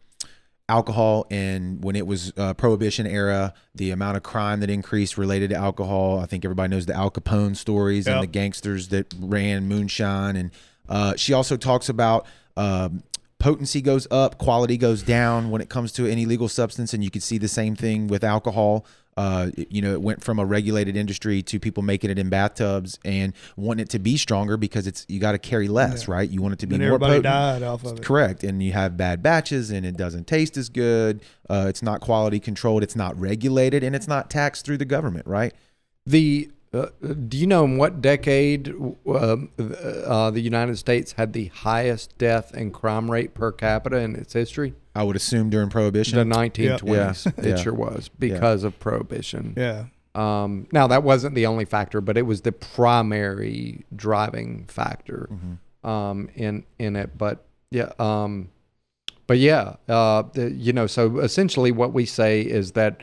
alcohol 0.67 1.27
and 1.31 1.85
when 1.85 1.95
it 1.95 2.07
was 2.07 2.33
uh, 2.39 2.55
prohibition 2.55 3.07
era, 3.07 3.53
the 3.75 3.91
amount 3.91 4.17
of 4.17 4.23
crime 4.23 4.61
that 4.61 4.71
increased 4.71 5.19
related 5.19 5.51
to 5.51 5.57
alcohol. 5.57 6.21
I 6.21 6.25
think 6.25 6.47
everybody 6.47 6.71
knows 6.71 6.87
the 6.87 6.95
Al 6.95 7.11
Capone 7.11 7.55
stories 7.55 8.07
and 8.07 8.23
the 8.23 8.27
gangsters 8.27 8.89
that 8.89 9.13
ran 9.21 9.69
moonshine. 9.69 10.37
And 10.37 10.53
uh, 10.89 11.17
she 11.17 11.35
also 11.35 11.59
talks 11.59 11.91
about. 11.91 12.27
Um, 12.57 13.03
Potency 13.39 13.83
goes 13.83 14.07
up, 14.13 14.39
quality 14.39 14.77
goes 14.77 15.03
down 15.03 15.51
when 15.51 15.61
it 15.61 15.69
comes 15.69 15.91
to 15.95 16.07
any 16.07 16.27
legal 16.27 16.49
substance, 16.49 16.95
and 16.95 17.03
you 17.03 17.11
can 17.11 17.21
see 17.21 17.39
the 17.39 17.49
same 17.49 17.75
thing 17.75 18.07
with 18.07 18.23
alcohol. 18.23 18.87
Uh, 19.17 19.51
you 19.57 19.83
know, 19.83 19.93
it 19.93 20.01
went 20.01 20.25
from 20.25 20.39
a 20.39 20.45
regulated 20.45 20.97
industry 20.97 21.43
to 21.43 21.61
people 21.61 21.83
making 21.83 22.11
it 22.11 22.19
in 22.19 22.31
bathtubs 22.31 22.99
and 23.05 23.35
wanting 23.57 23.83
it 23.83 23.91
to 23.91 23.99
be 23.99 24.17
stronger 24.17 24.57
because 24.57 24.87
it's 24.87 25.05
you 25.09 25.21
got 25.21 25.33
to 25.33 25.39
carry 25.39 25.69
less, 25.69 26.09
right? 26.09 26.31
You 26.31 26.41
want 26.41 26.55
it 26.55 26.61
to 26.61 26.67
be 26.67 26.77
And 26.77 26.83
more 26.85 26.95
everybody 26.95 27.11
potent. 27.11 27.25
died 27.25 27.63
off 27.63 27.85
of 27.85 27.99
it. 27.99 28.05
Correct, 28.05 28.43
and 28.43 28.63
you 28.63 28.73
have 28.73 28.97
bad 28.97 29.23
batches, 29.23 29.71
and 29.71 29.85
it 29.85 29.97
doesn't 29.99 30.27
taste 30.27 30.57
as 30.57 30.71
good. 30.71 31.21
Uh, 31.51 31.67
it's 31.69 31.83
not 31.83 32.01
quality 32.01 32.41
controlled. 32.41 32.83
It's 32.83 32.97
not 32.97 33.19
regulated, 33.21 33.85
and 33.85 33.95
it's 33.95 34.09
not 34.09 34.31
taxed 34.31 34.65
through 34.65 34.79
the 34.79 34.87
government, 34.87 35.27
right? 35.27 35.53
The 36.07 36.51
uh, 36.73 36.87
do 37.29 37.37
you 37.37 37.47
know 37.47 37.65
in 37.65 37.77
what 37.77 38.01
decade 38.01 38.71
um, 39.07 39.51
uh, 39.59 40.31
the 40.31 40.41
United 40.41 40.79
States 40.79 41.13
had 41.13 41.35
the 41.35 41.49
highest 41.49 42.17
death 42.17 42.55
and 42.55 42.73
crime 42.73 43.11
rate 43.11 43.35
per 43.35 43.53
capita 43.53 43.99
in 43.99 44.17
its 44.17 44.33
history? 44.33 44.73
I 44.95 45.03
would 45.03 45.17
assume 45.17 45.49
during 45.51 45.69
Prohibition. 45.71 46.19
The 46.19 46.25
Prohibition. 46.35 46.77
1920s. 46.79 47.25
Yeah. 47.27 47.33
It 47.45 47.49
Yeah. 47.51 47.57
sure 47.63 47.75
was 47.75 48.09
because 48.19 48.63
of 48.65 48.79
prohibition. 48.79 49.55
Yeah. 49.57 49.85
Um, 50.15 50.67
now 50.73 50.87
that 50.89 51.03
wasn't 51.03 51.35
the 51.35 51.47
only 51.47 51.65
factor, 51.65 52.01
but 52.03 52.19
it 52.19 52.23
was 52.27 52.43
the 52.43 52.53
primary 52.53 53.85
driving 53.97 54.67
factor 54.69 55.29
Mm-hmm. 55.33 55.89
um, 55.89 56.29
in 56.35 56.65
in 56.79 56.97
it. 56.97 57.17
But 57.17 57.45
yeah, 57.71 57.93
um, 57.99 58.51
but 59.27 59.39
yeah, 59.39 59.77
uh, 59.89 60.25
the, 60.35 60.51
you 60.51 60.73
know, 60.75 60.87
so 60.87 61.21
essentially 61.21 61.73
what 61.73 61.95
we 61.95 62.05
say 62.05 62.43
is 62.43 62.73
that 62.73 63.03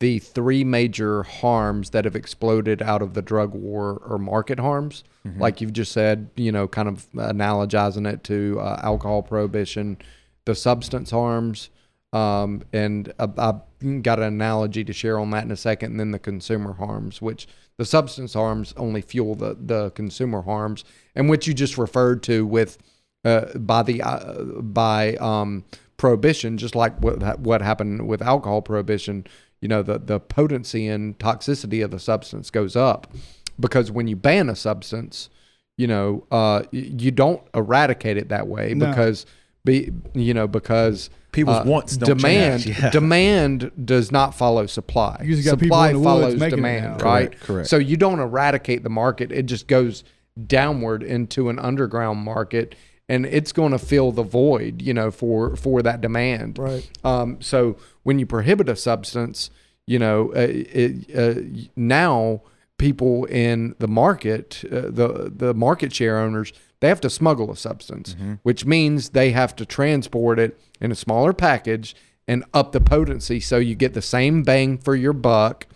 the 0.00 0.18
three 0.20 0.62
major 0.62 1.22
harms 1.24 1.90
that 1.90 2.04
have 2.04 2.14
exploded 2.14 2.82
out 2.82 3.02
of 3.02 3.14
the 3.14 3.22
drug 3.22 3.52
war 3.54 4.00
are 4.06 4.18
market 4.18 4.60
harms, 4.60 5.02
Mm-hmm. 5.26 5.40
like 5.40 5.60
you've 5.62 5.72
just 5.72 5.90
said, 5.90 6.28
you 6.36 6.52
know, 6.52 6.68
kind 6.68 6.86
of 6.86 7.10
analogizing 7.14 8.06
it 8.06 8.22
to 8.24 8.58
uh, 8.60 8.78
alcohol 8.84 9.22
prohibition, 9.22 9.96
the 10.44 10.54
substance 10.54 11.10
harms, 11.10 11.70
Um, 12.12 12.62
and 12.72 13.12
I, 13.18 13.26
I've 13.38 14.02
got 14.02 14.18
an 14.20 14.26
analogy 14.26 14.84
to 14.84 14.92
share 14.92 15.18
on 15.18 15.30
that 15.30 15.44
in 15.44 15.50
a 15.50 15.56
second, 15.56 15.90
and 15.92 16.00
then 16.00 16.12
the 16.12 16.18
consumer 16.20 16.74
harms, 16.74 17.20
which 17.20 17.48
the 17.76 17.84
substance 17.84 18.34
harms 18.34 18.72
only 18.76 19.00
fuel 19.02 19.34
the, 19.34 19.56
the 19.58 19.90
consumer 19.90 20.42
harms, 20.42 20.84
and 21.16 21.28
which 21.28 21.48
you 21.48 21.54
just 21.54 21.76
referred 21.76 22.22
to 22.24 22.46
with 22.46 22.78
uh, 23.24 23.46
by 23.58 23.82
the 23.82 24.00
uh, 24.00 24.42
by 24.62 25.16
um, 25.16 25.64
prohibition, 25.96 26.56
just 26.56 26.76
like 26.76 26.96
what 27.02 27.40
what 27.40 27.62
happened 27.62 28.06
with 28.06 28.22
alcohol 28.22 28.62
prohibition. 28.62 29.26
You 29.60 29.68
know, 29.68 29.82
the 29.82 29.98
the 29.98 30.20
potency 30.20 30.86
and 30.86 31.18
toxicity 31.18 31.82
of 31.84 31.90
the 31.90 31.98
substance 31.98 32.48
goes 32.50 32.76
up 32.76 33.12
because 33.58 33.90
when 33.90 34.06
you 34.06 34.14
ban 34.14 34.48
a 34.50 34.54
substance, 34.54 35.30
you 35.78 35.88
know, 35.88 36.26
uh, 36.30 36.62
you 36.70 37.10
don't 37.10 37.42
eradicate 37.54 38.18
it 38.18 38.28
that 38.28 38.46
way 38.46 38.74
No. 38.74 38.86
because 38.86 39.26
be 39.64 39.90
you 40.14 40.34
know 40.34 40.46
because 40.46 41.10
People's 41.32 41.58
uh, 41.58 41.64
wants 41.66 41.96
don't 41.96 42.16
demand 42.16 42.66
yeah. 42.66 42.90
demand 42.90 43.72
does 43.84 44.12
not 44.12 44.34
follow 44.34 44.66
supply. 44.66 45.20
You 45.24 45.42
got 45.42 45.58
supply 45.58 45.90
in 45.90 45.98
the 45.98 46.04
follows 46.04 46.36
making 46.36 46.56
demand, 46.56 46.98
now. 46.98 47.04
right? 47.04 47.30
Correct, 47.30 47.40
correct. 47.40 47.68
So 47.68 47.76
you 47.76 47.96
don't 47.96 48.20
eradicate 48.20 48.82
the 48.84 48.90
market; 48.90 49.32
it 49.32 49.46
just 49.46 49.66
goes 49.66 50.04
downward 50.46 51.02
into 51.02 51.48
an 51.48 51.58
underground 51.58 52.20
market, 52.20 52.74
and 53.08 53.26
it's 53.26 53.52
going 53.52 53.72
to 53.72 53.78
fill 53.78 54.12
the 54.12 54.22
void, 54.22 54.80
you 54.80 54.94
know, 54.94 55.10
for 55.10 55.56
for 55.56 55.82
that 55.82 56.00
demand. 56.00 56.58
Right. 56.58 56.88
Um, 57.02 57.40
so 57.40 57.76
when 58.04 58.18
you 58.18 58.26
prohibit 58.26 58.68
a 58.68 58.76
substance, 58.76 59.50
you 59.86 59.98
know, 59.98 60.30
uh, 60.34 60.46
it, 60.48 61.16
uh, 61.16 61.68
now 61.74 62.42
people 62.78 63.24
in 63.24 63.74
the 63.78 63.88
market, 63.88 64.62
uh, 64.66 64.82
the 64.82 65.32
the 65.34 65.54
market 65.54 65.92
share 65.92 66.18
owners, 66.18 66.52
they 66.80 66.88
have 66.88 67.00
to 67.02 67.10
smuggle 67.10 67.50
a 67.50 67.56
substance, 67.56 68.14
which 68.42 68.66
means 68.66 69.10
they 69.10 69.30
have 69.30 69.56
to 69.56 69.64
transport 69.64 70.38
it 70.38 70.60
in 70.80 70.92
a 70.92 70.94
smaller 70.94 71.32
package 71.32 71.94
and 72.26 72.44
up 72.54 72.72
the 72.72 72.80
potency, 72.80 73.40
so 73.40 73.58
you 73.58 73.74
get 73.74 73.94
the 73.94 74.02
same 74.02 74.42
bang 74.42 74.78
for 74.78 74.94
your 74.94 75.12
buck. 75.12 75.66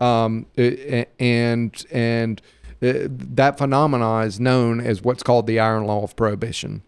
Um, 0.00 0.46
uh, 0.58 1.04
and 1.18 1.86
and 1.90 2.42
uh, 2.82 3.08
that 3.08 3.56
phenomena 3.58 4.18
is 4.20 4.38
known 4.40 4.80
as 4.80 5.02
what's 5.02 5.22
called 5.22 5.46
the 5.46 5.60
iron 5.60 5.84
law 5.84 6.02
of 6.02 6.14
prohibition. 6.16 6.82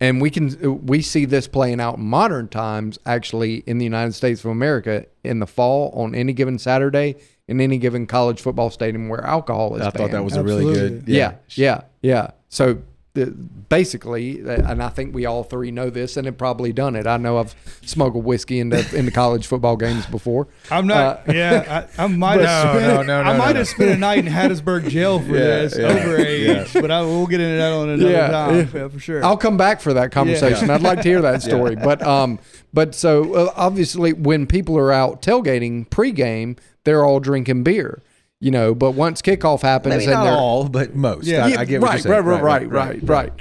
And 0.00 0.20
we 0.20 0.30
can 0.30 0.84
we 0.84 1.00
see 1.00 1.24
this 1.26 1.46
playing 1.46 1.80
out 1.80 1.98
in 1.98 2.04
modern 2.04 2.48
times 2.48 2.98
actually 3.06 3.62
in 3.66 3.78
the 3.78 3.84
United 3.84 4.12
States 4.14 4.44
of 4.44 4.50
America 4.50 5.06
in 5.22 5.38
the 5.38 5.46
fall 5.46 5.90
on 5.94 6.14
any 6.14 6.32
given 6.32 6.58
Saturday 6.58 7.16
in 7.48 7.60
any 7.60 7.78
given 7.78 8.06
college 8.06 8.40
football 8.40 8.70
stadium 8.70 9.08
where 9.08 9.24
alcohol 9.24 9.74
is 9.76 9.82
I 9.82 9.90
thought 9.90 10.10
that 10.10 10.12
banned. 10.12 10.24
was 10.24 10.36
a 10.36 10.42
really 10.42 10.64
good. 10.64 10.92
Absolutely. 10.92 11.14
yeah 11.16 11.34
yeah 11.50 11.80
yeah 12.02 12.30
so 12.48 12.78
uh, 13.14 13.26
basically 13.68 14.42
uh, 14.42 14.70
and 14.70 14.82
I 14.82 14.88
think 14.88 15.14
we 15.14 15.26
all 15.26 15.42
three 15.44 15.70
know 15.70 15.90
this 15.90 16.16
and 16.16 16.24
have 16.24 16.38
probably 16.38 16.72
done 16.72 16.96
it 16.96 17.06
I 17.06 17.16
know 17.18 17.36
I've 17.38 17.54
smuggled 17.84 18.24
whiskey 18.24 18.58
into 18.60 18.78
into 18.96 19.10
college 19.10 19.46
football 19.46 19.76
games 19.76 20.06
before 20.06 20.48
I'm 20.70 20.86
not. 20.86 21.28
Uh, 21.28 21.32
yeah, 21.34 21.86
I, 21.98 22.04
I 22.04 22.06
might 22.06 22.40
have 22.40 22.74
No, 22.74 22.80
spent. 22.80 23.06
no, 23.08 23.22
no, 23.22 23.28
I 23.28 23.32
no, 23.32 23.38
might 23.38 23.52
no. 23.52 23.58
have 23.58 23.68
spent 23.68 23.90
a 23.90 23.96
night 23.98 24.18
in 24.20 24.26
Hattiesburg 24.32 24.88
jail 24.88 25.18
for 25.20 25.26
Yeah, 25.36 25.38
this 25.62 25.76
yeah, 25.78 25.86
over 25.88 26.16
age, 26.18 26.72
but 26.72 26.90
I, 26.90 27.02
we'll 27.02 27.26
get 27.26 27.40
into 27.40 27.56
that 27.56 27.72
on 27.72 27.88
another 27.90 28.10
Yeah, 28.10 28.28
time 28.30 28.54
yeah. 28.56 28.66
yeah, 28.82 28.88
for 28.88 28.98
sure. 28.98 29.24
I'll 29.24 29.36
come 29.36 29.56
back 29.58 29.80
for 29.80 29.92
that 29.94 30.10
conversation. 30.12 30.70
I'd 30.70 30.80
like 30.82 31.02
to 31.02 31.08
hear 31.08 31.20
that 31.22 31.42
story. 31.50 31.74
But 31.76 32.02
um, 32.02 32.38
but 32.72 32.94
so 32.94 33.34
uh, 33.34 33.52
obviously 33.56 34.12
when 34.14 34.46
people 34.46 34.78
are 34.78 34.90
out 34.92 35.20
tailgating 35.22 35.86
pregame, 35.88 36.56
they're 36.84 37.04
all 37.04 37.20
drinking 37.20 37.62
beer, 37.64 38.02
you 38.40 38.50
know. 38.50 38.74
But 38.74 38.92
once 38.92 39.22
kickoff 39.22 39.62
happens, 39.62 39.92
Maybe 39.94 40.04
and 40.04 40.12
not 40.14 40.24
they're 40.24 40.32
all, 40.34 40.68
but 40.68 40.94
most. 40.94 41.26
Yeah. 41.26 41.44
I, 41.44 41.48
Yeah, 41.48 41.60
I 41.60 41.64
get 41.64 41.80
what 41.80 41.88
right, 41.88 41.94
you're 42.04 42.12
saying. 42.14 42.24
right, 42.26 42.40
right, 42.40 42.68
right, 42.68 42.98
right, 43.02 43.08
right. 43.08 43.32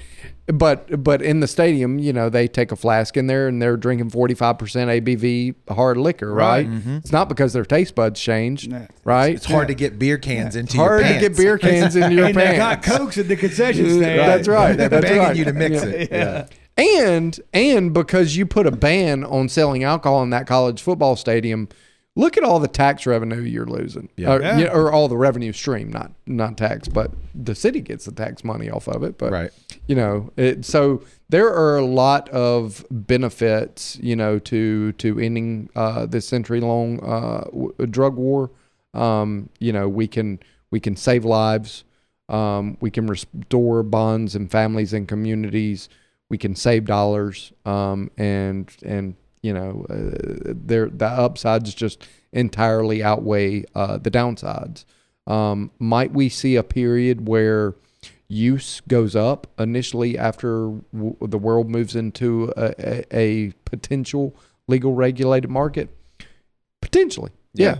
But 0.47 1.01
but 1.01 1.21
in 1.21 1.39
the 1.39 1.47
stadium, 1.47 1.97
you 1.97 2.11
know, 2.11 2.27
they 2.27 2.47
take 2.47 2.73
a 2.73 2.75
flask 2.75 3.15
in 3.15 3.27
there 3.27 3.47
and 3.47 3.61
they're 3.61 3.77
drinking 3.77 4.09
forty 4.09 4.33
five 4.33 4.57
percent 4.57 4.89
ABV 4.89 5.55
hard 5.69 5.95
liquor, 5.97 6.33
right? 6.33 6.67
Mm-hmm. 6.67 6.97
It's 6.97 7.11
not 7.11 7.29
because 7.29 7.53
their 7.53 7.63
taste 7.63 7.95
buds 7.95 8.19
changed, 8.19 8.69
Nah. 8.69 8.87
right? 9.05 9.35
It's 9.35 9.45
hard 9.45 9.69
to 9.69 9.73
get 9.75 9.97
beer 9.97 10.17
cans 10.17 10.57
into 10.57 10.75
hard 10.77 11.01
your 11.01 11.07
to 11.07 11.13
pants. 11.19 11.27
get 11.27 11.37
beer 11.37 11.57
cans 11.57 11.95
in 11.95 12.11
your 12.17 12.25
and 12.25 12.35
they 12.35 12.57
got 12.57 12.83
cokes 12.83 13.17
at 13.17 13.29
the 13.29 13.37
concession 13.37 13.85
stand. 13.97 14.19
That's 14.19 14.47
right. 14.47 14.75
They're 14.75 14.89
That's 14.89 15.03
begging 15.05 15.19
right. 15.21 15.35
you 15.37 15.45
to 15.45 15.53
mix 15.53 15.75
Yeah. 15.83 15.89
it. 15.89 16.11
Yeah. 16.11 16.47
And 16.77 17.39
and 17.53 17.93
because 17.93 18.35
you 18.35 18.45
put 18.45 18.65
a 18.67 18.71
ban 18.71 19.23
on 19.23 19.47
selling 19.47 19.83
alcohol 19.85 20.21
in 20.23 20.31
that 20.31 20.47
college 20.47 20.81
football 20.81 21.15
stadium, 21.15 21.69
look 22.15 22.37
at 22.37 22.43
all 22.43 22.59
the 22.59 22.67
tax 22.67 23.05
revenue 23.05 23.41
you're 23.41 23.65
losing. 23.65 24.09
Yeah. 24.17 24.33
Or, 24.33 24.41
Yeah. 24.41 24.73
or 24.73 24.91
all 24.91 25.07
the 25.07 25.17
revenue 25.17 25.53
stream, 25.53 25.89
not 25.91 26.11
not 26.27 26.57
tax, 26.57 26.87
but 26.87 27.11
the 27.33 27.55
city 27.55 27.81
gets 27.81 28.05
the 28.05 28.11
tax 28.11 28.43
money 28.43 28.69
off 28.69 28.87
of 28.87 29.03
it. 29.03 29.17
But 29.17 29.31
Right. 29.31 29.51
you 29.87 29.95
know, 29.95 30.31
it, 30.35 30.65
so 30.65 31.03
there 31.29 31.47
are 31.53 31.77
a 31.77 31.85
lot 31.85 32.27
of 32.29 32.85
benefits, 32.91 33.97
you 34.01 34.15
know, 34.15 34.39
to 34.39 34.91
to 34.93 35.19
ending 35.19 35.69
uh, 35.75 36.05
this 36.05 36.27
century 36.27 36.59
long 36.59 36.99
uh, 37.01 37.45
w- 37.45 37.73
drug 37.89 38.15
war. 38.17 38.51
Um, 38.93 39.49
you 39.59 39.71
know, 39.71 39.87
we 39.87 40.07
can 40.07 40.39
we 40.69 40.79
can 40.79 40.95
save 40.95 41.23
lives. 41.25 41.83
Um, 42.29 42.77
we 42.81 42.89
can 42.91 43.07
restore 43.07 43.83
bonds 43.83 44.35
and 44.35 44.49
families 44.49 44.93
and 44.93 45.07
communities. 45.07 45.89
We 46.29 46.37
can 46.37 46.55
save 46.55 46.85
dollars, 46.85 47.51
um, 47.65 48.09
and 48.17 48.69
and 48.83 49.15
you 49.41 49.53
know, 49.53 49.85
uh, 49.89 50.53
there 50.55 50.89
the 50.89 51.07
upsides 51.07 51.73
just 51.73 52.07
entirely 52.31 53.03
outweigh 53.03 53.65
uh, 53.75 53.97
the 53.97 54.11
downsides. 54.11 54.85
Um, 55.27 55.71
might 55.79 56.11
we 56.13 56.29
see 56.29 56.55
a 56.55 56.63
period 56.63 57.27
where 57.27 57.75
use 58.27 58.81
goes 58.87 59.15
up 59.15 59.47
initially 59.59 60.17
after 60.17 60.71
w- 60.93 61.17
the 61.21 61.37
world 61.37 61.69
moves 61.69 61.95
into 61.95 62.51
a, 62.55 62.73
a, 62.79 63.15
a 63.15 63.51
potential 63.65 64.35
legal 64.67 64.93
regulated 64.93 65.49
market? 65.49 65.89
Potentially, 66.81 67.31
yeah. 67.53 67.65
Yeah. 67.65 67.79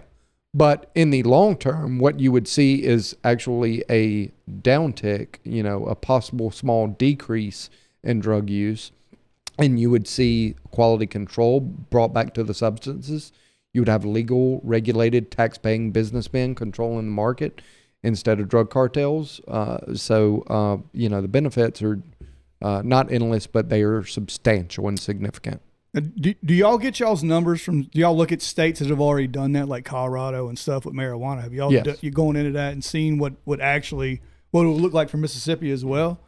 But 0.54 0.92
in 0.96 1.12
the 1.12 1.24
long 1.24 1.56
term, 1.56 1.98
what 1.98 2.20
you 2.20 2.32
would 2.34 2.48
see 2.48 2.84
is 2.84 3.16
actually 3.24 3.84
a 3.90 4.32
downtick, 4.50 5.38
you 5.46 5.64
know, 5.64 5.86
a 5.86 5.96
possible 5.96 6.52
small 6.52 6.88
decrease 6.88 7.70
in 8.04 8.20
drug 8.20 8.50
use. 8.50 8.92
And 9.62 9.80
you 9.80 9.90
would 9.92 10.08
see 10.08 10.56
quality 10.72 11.08
control 11.08 11.60
brought 11.60 12.14
back 12.14 12.34
to 12.34 12.44
the 12.44 12.54
substances. 12.54 13.32
You 13.74 13.82
would 13.82 13.90
have 13.90 14.04
legal, 14.04 14.60
regulated, 14.64 15.32
tax 15.32 15.58
paying 15.58 15.92
businessmen 15.92 16.56
controlling 16.56 17.06
the 17.06 17.12
market 17.12 17.62
instead 18.04 18.40
of 18.40 18.50
drug 18.50 18.70
cartels. 18.70 19.40
Uh, 19.48 19.94
so, 19.96 20.42
uh, 20.48 20.78
you 20.94 21.08
know, 21.08 21.22
the 21.22 21.28
benefits 21.28 21.82
are 21.82 22.02
uh, 22.62 22.82
not 22.84 23.12
endless, 23.12 23.48
but 23.48 23.70
they 23.70 23.84
are 23.84 24.04
substantial 24.04 24.88
and 24.88 25.00
significant. 25.00 25.62
Uh, 25.96 26.02
Do, 26.20 26.34
do 26.44 26.54
y'all 26.54 26.78
get 26.78 27.00
y'all's 27.00 27.24
numbers 27.24 27.62
from? 27.62 27.84
Do 27.84 28.00
y'all 28.00 28.16
look 28.16 28.32
at 28.32 28.42
states 28.42 28.80
that 28.80 28.90
have 28.90 29.02
already 29.02 29.28
done 29.28 29.52
that, 29.54 29.68
like 29.68 29.84
Colorado 29.86 30.48
and 30.48 30.58
stuff 30.58 30.86
with 30.86 30.94
marijuana? 30.96 31.42
Have 31.44 31.54
y'all 31.54 31.72
Yes. 31.72 31.84
do- 31.86 31.96
you 32.02 32.12
going 32.12 32.36
into 32.38 32.52
that 32.52 32.74
and 32.74 32.84
seeing 32.84 33.18
what 33.20 33.34
what 33.44 33.60
actually 33.62 34.22
what 34.52 34.64
it 34.64 34.68
would 34.68 34.82
look 34.82 34.94
like 34.94 35.10
for 35.10 35.18
Mississippi 35.18 35.70
as 35.72 35.84
well? 35.86 36.20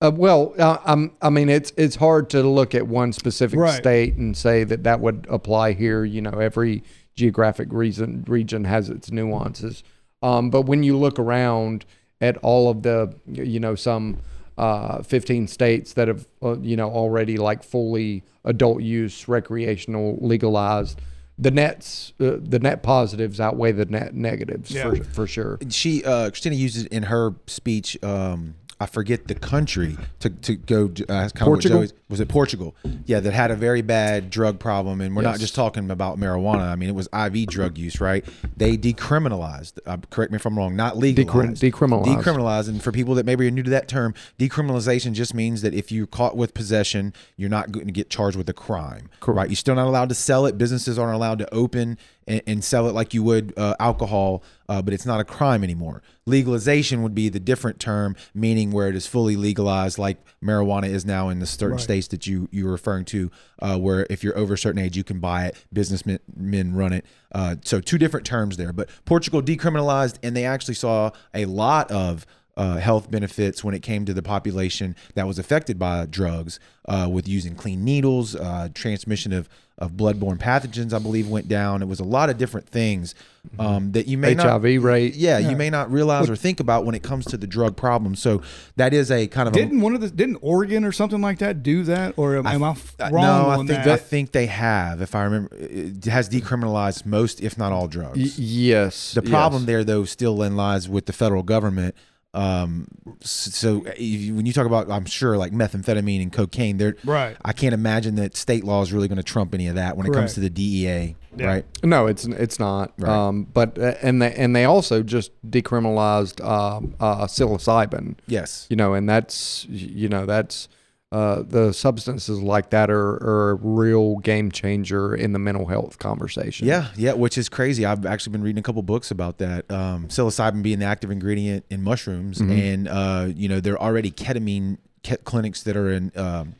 Uh, 0.00 0.10
well, 0.14 0.54
uh, 0.58 0.78
I'm, 0.84 1.12
I 1.22 1.30
mean, 1.30 1.48
it's 1.48 1.72
it's 1.76 1.96
hard 1.96 2.28
to 2.30 2.42
look 2.42 2.74
at 2.74 2.86
one 2.86 3.12
specific 3.12 3.58
Right. 3.58 3.72
state 3.78 4.14
and 4.16 4.36
say 4.36 4.64
that 4.64 4.82
that 4.84 5.00
would 5.00 5.26
apply 5.30 5.72
here. 5.72 6.04
You 6.04 6.20
know, 6.20 6.30
every 6.32 6.82
geographic 7.14 7.68
reason 7.72 8.24
region 8.26 8.64
has 8.64 8.90
its 8.90 9.10
nuances. 9.12 9.82
Um, 10.22 10.50
but 10.50 10.62
when 10.62 10.82
you 10.82 10.96
look 10.98 11.18
around 11.18 11.84
at 12.20 12.36
all 12.38 12.70
of 12.70 12.82
the, 12.82 13.14
you 13.26 13.60
know, 13.60 13.74
some 13.74 14.18
uh, 14.58 15.02
15 15.02 15.46
states 15.46 15.92
that 15.94 16.08
have, 16.08 16.26
uh, 16.42 16.58
you 16.58 16.76
know, 16.76 16.90
already 16.90 17.36
like 17.36 17.62
fully 17.62 18.24
adult 18.44 18.82
use, 18.82 19.28
recreational, 19.28 20.18
legalized, 20.20 21.00
the 21.38 21.50
nets, 21.50 22.12
uh, 22.20 22.36
the 22.40 22.58
net 22.58 22.82
positives 22.82 23.40
outweigh 23.40 23.72
the 23.72 23.84
net 23.86 24.14
negatives 24.14 24.70
Yeah. 24.70 24.90
for 24.90 25.04
for 25.04 25.26
sure. 25.26 25.58
she 25.70 26.04
uh 26.04 26.30
Christina 26.30 26.56
used 26.56 26.84
it 26.86 26.92
in 26.92 27.04
her 27.04 27.34
speech 27.46 27.96
um 28.04 28.54
I 28.80 28.86
forget 28.86 29.28
the 29.28 29.34
country 29.34 29.96
to, 30.20 30.30
to 30.30 30.56
go 30.56 30.86
uh, 31.08 31.28
kind 31.28 31.32
Portugal? 31.38 31.86
Was 32.08 32.20
it 32.20 32.28
Portugal? 32.28 32.74
Yeah, 33.06 33.20
that 33.20 33.32
had 33.32 33.50
a 33.50 33.56
very 33.56 33.82
bad 33.82 34.30
drug 34.30 34.58
problem, 34.58 35.00
and 35.00 35.14
we're 35.14 35.22
not 35.22 35.38
just 35.38 35.54
talking 35.54 35.90
about 35.90 36.18
marijuana. 36.18 36.68
I 36.68 36.76
mean, 36.76 36.88
it 36.88 36.94
was 36.94 37.08
IV 37.12 37.46
drug 37.46 37.78
use, 37.78 38.00
right? 38.00 38.24
They 38.56 38.76
decriminalized. 38.76 39.78
Uh, 39.86 39.98
correct 40.10 40.32
me 40.32 40.36
if 40.36 40.46
I'm 40.46 40.58
wrong. 40.58 40.76
Not 40.76 40.96
legalized. 40.96 41.62
decriminalized. 41.62 42.16
Decriminalized. 42.16 42.68
And 42.68 42.82
for 42.82 42.92
people 42.92 43.14
that 43.14 43.26
maybe 43.26 43.46
are 43.46 43.50
new 43.50 43.62
to 43.62 43.70
that 43.70 43.88
term, 43.88 44.14
decriminalization 44.38 45.12
just 45.12 45.34
means 45.34 45.62
that 45.62 45.74
if 45.74 45.92
you're 45.92 46.06
caught 46.06 46.36
with 46.36 46.54
possession, 46.54 47.12
you're 47.36 47.50
not 47.50 47.72
going 47.72 47.86
to 47.86 47.92
get 47.92 48.10
charged 48.10 48.36
with 48.36 48.48
a 48.48 48.54
crime. 48.54 49.08
Correct. 49.20 49.36
Right? 49.36 49.48
You're 49.48 49.56
still 49.56 49.74
not 49.76 49.86
allowed 49.86 50.08
to 50.08 50.14
sell 50.14 50.46
it. 50.46 50.58
Businesses 50.58 50.98
aren't 50.98 51.14
allowed 51.14 51.38
to 51.38 51.54
open 51.54 51.98
and, 52.26 52.42
and 52.46 52.64
sell 52.64 52.88
it 52.88 52.92
like 52.92 53.14
you 53.14 53.22
would 53.22 53.52
uh, 53.56 53.74
alcohol, 53.80 54.42
uh, 54.68 54.80
but 54.82 54.94
it's 54.94 55.06
not 55.06 55.20
a 55.20 55.24
crime 55.24 55.62
anymore. 55.64 56.02
Legalization 56.26 57.02
would 57.02 57.14
be 57.14 57.28
the 57.28 57.40
different 57.40 57.78
term, 57.78 58.16
meaning 58.34 58.70
where 58.70 58.88
it 58.88 58.96
is 58.96 59.06
fully 59.06 59.36
legalized, 59.36 59.98
like 59.98 60.18
marijuana 60.42 60.88
is 60.88 61.04
now 61.04 61.28
in 61.28 61.38
the 61.38 61.46
certain 61.46 61.72
Right. 61.76 61.80
states 61.82 62.08
that 62.08 62.26
you 62.26 62.48
you're 62.50 62.70
referring 62.72 63.04
to, 63.06 63.30
uh, 63.60 63.78
where 63.78 64.06
if 64.10 64.24
you're 64.24 64.36
over 64.36 64.54
a 64.54 64.58
certain 64.58 64.80
age, 64.80 64.96
you 64.96 65.04
can 65.04 65.20
buy 65.20 65.46
it. 65.46 65.56
Businessmen 65.72 66.18
men 66.36 66.74
run 66.74 66.92
it. 66.92 67.04
Uh, 67.32 67.56
so 67.64 67.80
two 67.80 67.98
different 67.98 68.24
terms 68.26 68.56
there. 68.56 68.72
But 68.72 68.88
Portugal 69.04 69.42
decriminalized, 69.42 70.16
and 70.22 70.36
they 70.36 70.44
actually 70.44 70.74
saw 70.74 71.10
a 71.34 71.44
lot 71.46 71.90
of 71.90 72.26
uh, 72.56 72.76
health 72.76 73.10
benefits 73.10 73.64
when 73.64 73.74
it 73.74 73.82
came 73.82 74.04
to 74.04 74.14
the 74.14 74.22
population 74.22 74.94
that 75.14 75.26
was 75.26 75.38
affected 75.38 75.78
by 75.78 76.06
drugs, 76.06 76.60
uh, 76.86 77.08
with 77.10 77.26
using 77.26 77.54
clean 77.54 77.84
needles, 77.84 78.34
uh, 78.36 78.68
transmission 78.74 79.32
of 79.32 79.48
of 79.76 79.92
bloodborne 79.92 80.38
pathogens. 80.38 80.92
I 80.92 81.00
believe 81.00 81.28
went 81.28 81.48
down. 81.48 81.82
It 81.82 81.88
was 81.88 81.98
a 81.98 82.04
lot 82.04 82.30
of 82.30 82.38
different 82.38 82.68
things 82.68 83.14
um, 83.58 83.92
that 83.92 84.06
you 84.06 84.16
may 84.16 84.34
not 84.34 84.46
HIV 84.46 84.84
rate. 84.84 85.14
yeah, 85.14 85.38
you 85.38 85.56
may 85.56 85.68
not 85.68 85.90
realize 85.90 86.30
or 86.30 86.36
think 86.36 86.60
about 86.60 86.84
when 86.84 86.94
it 86.94 87.02
comes 87.02 87.24
to 87.26 87.36
the 87.36 87.46
drug 87.46 87.76
problem. 87.76 88.14
So 88.14 88.42
that 88.76 88.94
is 88.94 89.10
a 89.10 89.26
kind 89.26 89.48
of 89.48 89.54
Didn't 89.54 89.80
one 89.80 89.94
of 89.94 90.00
the 90.00 90.10
didn't 90.10 90.38
Oregon 90.42 90.84
or 90.84 90.92
something 90.92 91.20
like 91.20 91.38
that 91.38 91.62
do 91.62 91.82
that, 91.84 92.14
or 92.16 92.36
am, 92.36 92.46
am 92.46 92.62
I 92.62 92.70
f- 92.70 92.94
a, 93.00 93.06
uh, 93.06 93.10
wrong 93.10 93.24
no, 93.24 93.48
I 93.50 93.56
think 93.56 93.68
that? 93.68 93.88
I 93.88 93.96
think 93.96 94.32
they 94.32 94.46
have. 94.46 95.02
If 95.02 95.14
I 95.14 95.24
remember, 95.24 95.54
it 95.56 96.04
has 96.04 96.28
decriminalized 96.28 97.04
most, 97.04 97.40
if 97.40 97.58
not 97.58 97.72
all, 97.72 97.88
drugs. 97.88 98.16
Y- 98.16 98.30
yes. 98.36 99.12
the 99.12 99.22
problem 99.22 99.62
yes. 99.62 99.66
there, 99.66 99.84
though, 99.84 100.04
still 100.04 100.36
lies 100.36 100.88
with 100.88 101.06
the 101.06 101.12
federal 101.12 101.42
government. 101.42 101.96
Um, 102.34 102.88
so 103.20 103.84
if 103.86 103.98
you- 104.00 104.34
when 104.34 104.44
you 104.44 104.52
talk 104.52 104.66
about, 104.66 104.90
I'm 104.90 105.04
sure 105.06 105.36
like 105.38 105.52
methamphetamine 105.52 106.20
and 106.20 106.32
cocaine, 106.32 106.78
there, 106.78 106.96
Right. 107.04 107.36
I 107.44 107.52
can't 107.52 107.72
imagine 107.74 108.16
that 108.16 108.36
state 108.36 108.64
law 108.64 108.82
is 108.82 108.92
really 108.92 109.06
going 109.08 109.16
to 109.18 109.22
trump 109.22 109.54
any 109.54 109.68
of 109.68 109.76
that 109.76 109.96
when 109.96 110.06
it 110.06 110.12
comes 110.12 110.34
to 110.34 110.40
the 110.40 110.50
DEA, 110.50 111.14
Yeah. 111.36 111.46
right? 111.46 111.64
No, 111.84 112.06
it's 112.06 112.24
it's 112.24 112.58
not. 112.58 112.92
Right. 112.98 113.08
Um, 113.10 113.46
but 113.54 113.78
uh, 113.78 113.94
and 114.02 114.20
they 114.20 114.32
and 114.34 114.54
they 114.54 114.64
also 114.64 115.02
just 115.04 115.30
decriminalized 115.48 116.44
um, 116.44 116.94
uh, 117.00 117.26
psilocybin. 117.26 118.16
Yes. 118.26 118.66
You 118.68 118.76
know, 118.76 118.94
and 118.94 119.08
that's 119.08 119.66
you 119.70 120.08
know 120.08 120.26
that's 120.26 120.68
uh, 121.14 121.44
the 121.46 121.72
substances 121.72 122.42
like 122.42 122.70
that 122.70 122.90
are, 122.90 123.12
are 123.22 123.50
a 123.50 123.54
real 123.54 124.16
game 124.16 124.50
changer 124.50 125.14
in 125.14 125.32
the 125.32 125.38
mental 125.38 125.66
health 125.66 125.96
conversation. 126.00 126.66
Yeah, 126.66 126.88
yeah, 126.96 127.12
which 127.12 127.38
is 127.38 127.48
crazy. 127.48 127.86
I've 127.86 128.04
actually 128.04 128.32
been 128.32 128.42
reading 128.42 128.58
a 128.58 128.62
couple 128.62 128.82
books 128.82 129.12
about 129.12 129.38
that. 129.38 129.70
Um, 129.70 130.08
psilocybin 130.08 130.64
being 130.64 130.80
the 130.80 130.86
active 130.86 131.12
ingredient 131.12 131.66
in 131.70 131.84
mushrooms, 131.84 132.40
and 132.40 132.88
uh, 132.88 133.28
you 133.32 133.48
know 133.48 133.60
there 133.60 133.74
are 133.74 133.88
already 133.88 134.10
ketamine 134.10 134.78
ke- 135.04 135.22
clinics 135.22 135.62
that 135.62 135.76
are 135.76 135.92
in 135.92 136.10
um, 136.16 136.56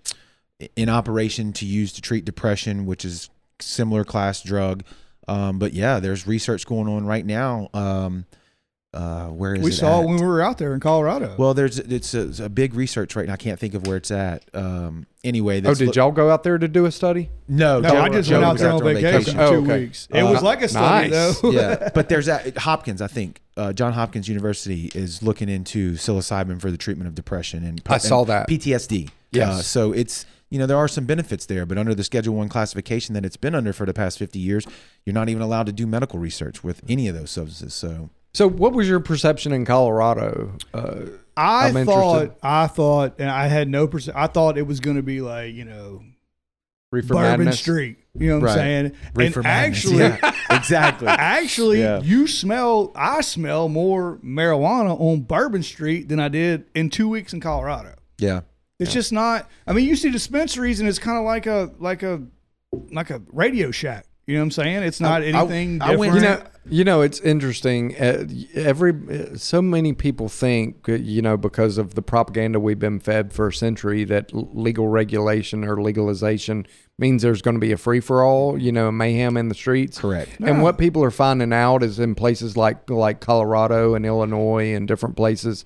in 0.77 0.89
operation 0.89 1.53
to 1.55 1.67
use 1.67 1.93
to 1.95 2.01
treat 2.01 2.25
depression, 2.25 2.87
which 2.87 3.05
is 3.05 3.31
similar 3.59 4.05
class 4.05 4.41
drug. 4.41 4.85
Um, 5.27 5.59
but 5.59 5.73
yeah, 5.73 5.99
there's 5.99 6.29
research 6.29 6.65
going 6.65 6.87
on 6.87 7.07
right 7.07 7.27
now. 7.27 7.71
Uh, 8.95 9.27
where 9.27 9.55
is 9.57 9.61
we 9.63 9.71
it 9.71 9.75
saw 9.75 10.01
at? 10.01 10.07
when 10.07 10.17
we 10.17 10.25
were 10.25 10.41
out 10.41 10.57
there 10.59 10.73
in 10.73 10.79
Colorado. 10.79 11.35
Well, 11.37 11.53
there's 11.53 11.81
it's 11.81 12.15
a, 12.15 12.29
it's 12.29 12.39
a 12.39 12.49
big 12.49 12.75
research 12.75 13.17
right 13.17 13.27
now. 13.27 13.33
I 13.33 13.37
can't 13.37 13.59
think 13.59 13.75
of 13.75 13.87
where 13.89 13.97
it's 13.97 14.13
at. 14.13 14.45
Um, 14.55 15.07
anyway, 15.25 15.61
Oh, 15.65 15.75
did 15.75 15.97
y'all 15.97 16.13
go 16.13 16.31
out 16.31 16.45
there 16.45 16.59
to 16.59 16.69
do 16.69 16.87
a 16.87 16.93
study? 16.93 17.29
No, 17.49 17.81
no, 17.81 17.91
Joe- 17.91 18.01
I 18.01 18.09
just 18.09 18.29
Joe 18.29 18.37
went 18.41 18.45
out 18.53 18.59
there 18.59 18.71
on 18.71 18.83
vacation, 18.85 19.39
Oh, 19.41 19.47
for 19.49 19.53
two 19.57 19.63
okay. 19.73 19.81
weeks. 19.85 20.07
It 20.13 20.21
Uh, 20.21 20.31
was 20.31 20.43
like 20.43 20.63
a 20.63 20.69
study 20.69 21.11
nice. 21.11 21.41
though. 21.41 21.51
yeah, 21.51 21.91
but 21.95 22.09
there's 22.09 22.29
at 22.29 22.57
Hopkins. 22.59 23.03
I 23.03 23.09
think 23.09 23.41
uh, 23.57 23.73
John 23.73 23.95
Hopkins 23.95 24.29
University 24.29 24.93
is 24.95 25.23
looking 25.25 25.49
into 25.49 25.95
psilocybin 25.95 26.61
for 26.61 26.71
the 26.71 26.79
treatment 26.79 27.09
of 27.09 27.15
depression 27.17 27.65
and 27.65 27.83
I 27.87 27.99
saw 27.99 28.25
that. 28.27 28.49
PTSD. 28.49 29.11
Yes. 29.33 29.49
Uh, 29.49 29.63
so 29.63 29.93
it's 29.93 30.25
you 30.51 30.59
know 30.61 30.67
there 30.67 30.77
are 30.77 30.87
some 30.87 31.05
benefits 31.05 31.47
there, 31.47 31.67
but 31.67 31.79
under 31.79 31.97
the 31.97 32.05
Schedule 32.05 32.37
One 32.37 32.49
classification 32.49 33.15
that 33.15 33.25
it's 33.25 33.37
been 33.37 33.57
under 33.57 33.73
for 33.73 33.87
the 33.87 33.95
past 33.95 34.21
50 34.21 34.39
years, 34.39 34.65
you're 35.05 35.15
not 35.15 35.29
even 35.29 35.43
allowed 35.43 35.67
to 35.67 35.73
do 35.73 35.85
medical 35.85 36.21
research 36.21 36.63
with 36.63 36.81
any 36.89 37.09
of 37.09 37.17
those 37.17 37.33
substances. 37.33 37.75
So 37.75 38.11
So, 38.35 38.49
what 38.49 38.73
was 38.73 38.89
your 38.89 39.01
perception 39.01 39.53
in 39.53 39.65
Colorado? 39.65 40.57
Uh, 40.75 41.01
I 41.37 41.69
I'm 41.69 41.85
thought, 41.87 42.15
interested. 42.23 42.37
I 42.43 42.67
thought, 42.67 43.15
and 43.19 43.31
I 43.31 43.47
had 43.47 43.69
no 43.69 43.87
percent. 43.87 44.17
I 44.17 44.27
thought 44.27 44.59
it 44.59 44.67
was 44.67 44.81
going 44.81 44.97
to 44.97 45.03
be 45.03 45.21
like 45.21 45.55
you 45.55 45.65
know 45.65 46.03
Reefer 46.93 47.15
Bourbon 47.15 47.39
Madness? 47.39 47.61
Street. 47.61 47.99
You 48.17 48.29
know 48.29 48.35
what 48.37 48.45
Right. 48.45 48.51
I'm 48.53 48.57
saying? 48.59 48.93
Reefer 49.15 49.41
and 49.41 49.45
Madness, 49.45 49.79
actually, 49.85 49.99
yeah, 49.99 50.35
exactly. 50.57 51.09
actually, 51.11 51.81
Yeah. 51.81 52.01
you 52.03 52.27
smell. 52.27 52.93
I 52.95 53.21
smell 53.23 53.69
more 53.69 54.19
marijuana 54.25 55.01
on 55.01 55.23
Bourbon 55.23 55.63
Street 55.63 56.09
than 56.09 56.21
I 56.21 56.29
did 56.29 56.65
in 56.75 56.91
two 56.91 57.09
weeks 57.09 57.33
in 57.33 57.41
Colorado. 57.41 57.95
yeah, 58.19 58.41
It's 58.79 58.93
just 58.93 59.13
not. 59.13 59.49
I 59.67 59.73
mean, 59.73 59.87
you 59.89 59.97
see 59.97 60.11
dispensaries, 60.11 60.79
and 60.81 60.89
it's 60.89 60.99
kind 61.01 61.19
of 61.19 61.25
like 61.25 61.47
a 61.47 61.73
like 61.79 62.03
a 62.03 62.23
like 62.93 63.11
a 63.11 63.21
Radio 63.33 63.71
Shack. 63.71 64.07
You 64.27 64.35
know 64.35 64.41
what 64.41 64.45
I'm 64.45 64.51
saying? 64.53 64.83
It's 64.85 65.01
not 65.01 65.23
I- 65.23 65.27
anything 65.27 65.83
I 65.83 65.97
went- 65.97 66.15
You 66.15 66.21
know, 66.21 66.43
you 66.67 66.85
know, 66.85 67.03
it's 67.03 67.21
interesting. 67.21 67.95
Uh, 67.97 68.27
every 68.55 69.37
so 69.37 69.61
many 69.61 69.93
people 69.93 70.29
think, 70.29 70.89
uh, 70.89 70.93
you 70.93 71.21
know, 71.23 71.37
because 71.37 71.79
of 71.79 71.95
the 71.95 72.03
propaganda 72.03 72.59
we've 72.59 72.79
been 72.79 73.01
fed 73.01 73.33
for 73.33 73.49
a 73.49 73.53
century, 73.53 74.05
that 74.05 74.31
legal 74.33 74.89
regulation 74.89 75.65
or 75.65 75.81
legalization 75.83 76.67
means 76.99 77.23
there's 77.23 77.43
going 77.43 77.55
to 77.55 77.61
be 77.61 77.73
a 77.73 77.77
free 77.77 78.01
for 78.01 78.23
all, 78.23 78.57
you 78.57 78.73
know, 78.73 78.91
mayhem 78.91 79.37
in 79.37 79.49
the 79.49 79.55
streets. 79.55 79.99
correct. 79.99 80.31
And 80.41 80.63
what 80.63 80.79
people 80.79 81.03
are 81.05 81.11
finding 81.11 81.53
out 81.53 81.83
is 81.83 81.99
in 81.99 82.15
places 82.15 82.57
like 82.57 82.89
like 82.89 83.21
Colorado 83.21 83.95
and 83.95 84.07
Illinois 84.07 84.75
and 84.75 84.89
different 84.89 85.17
places, 85.17 85.65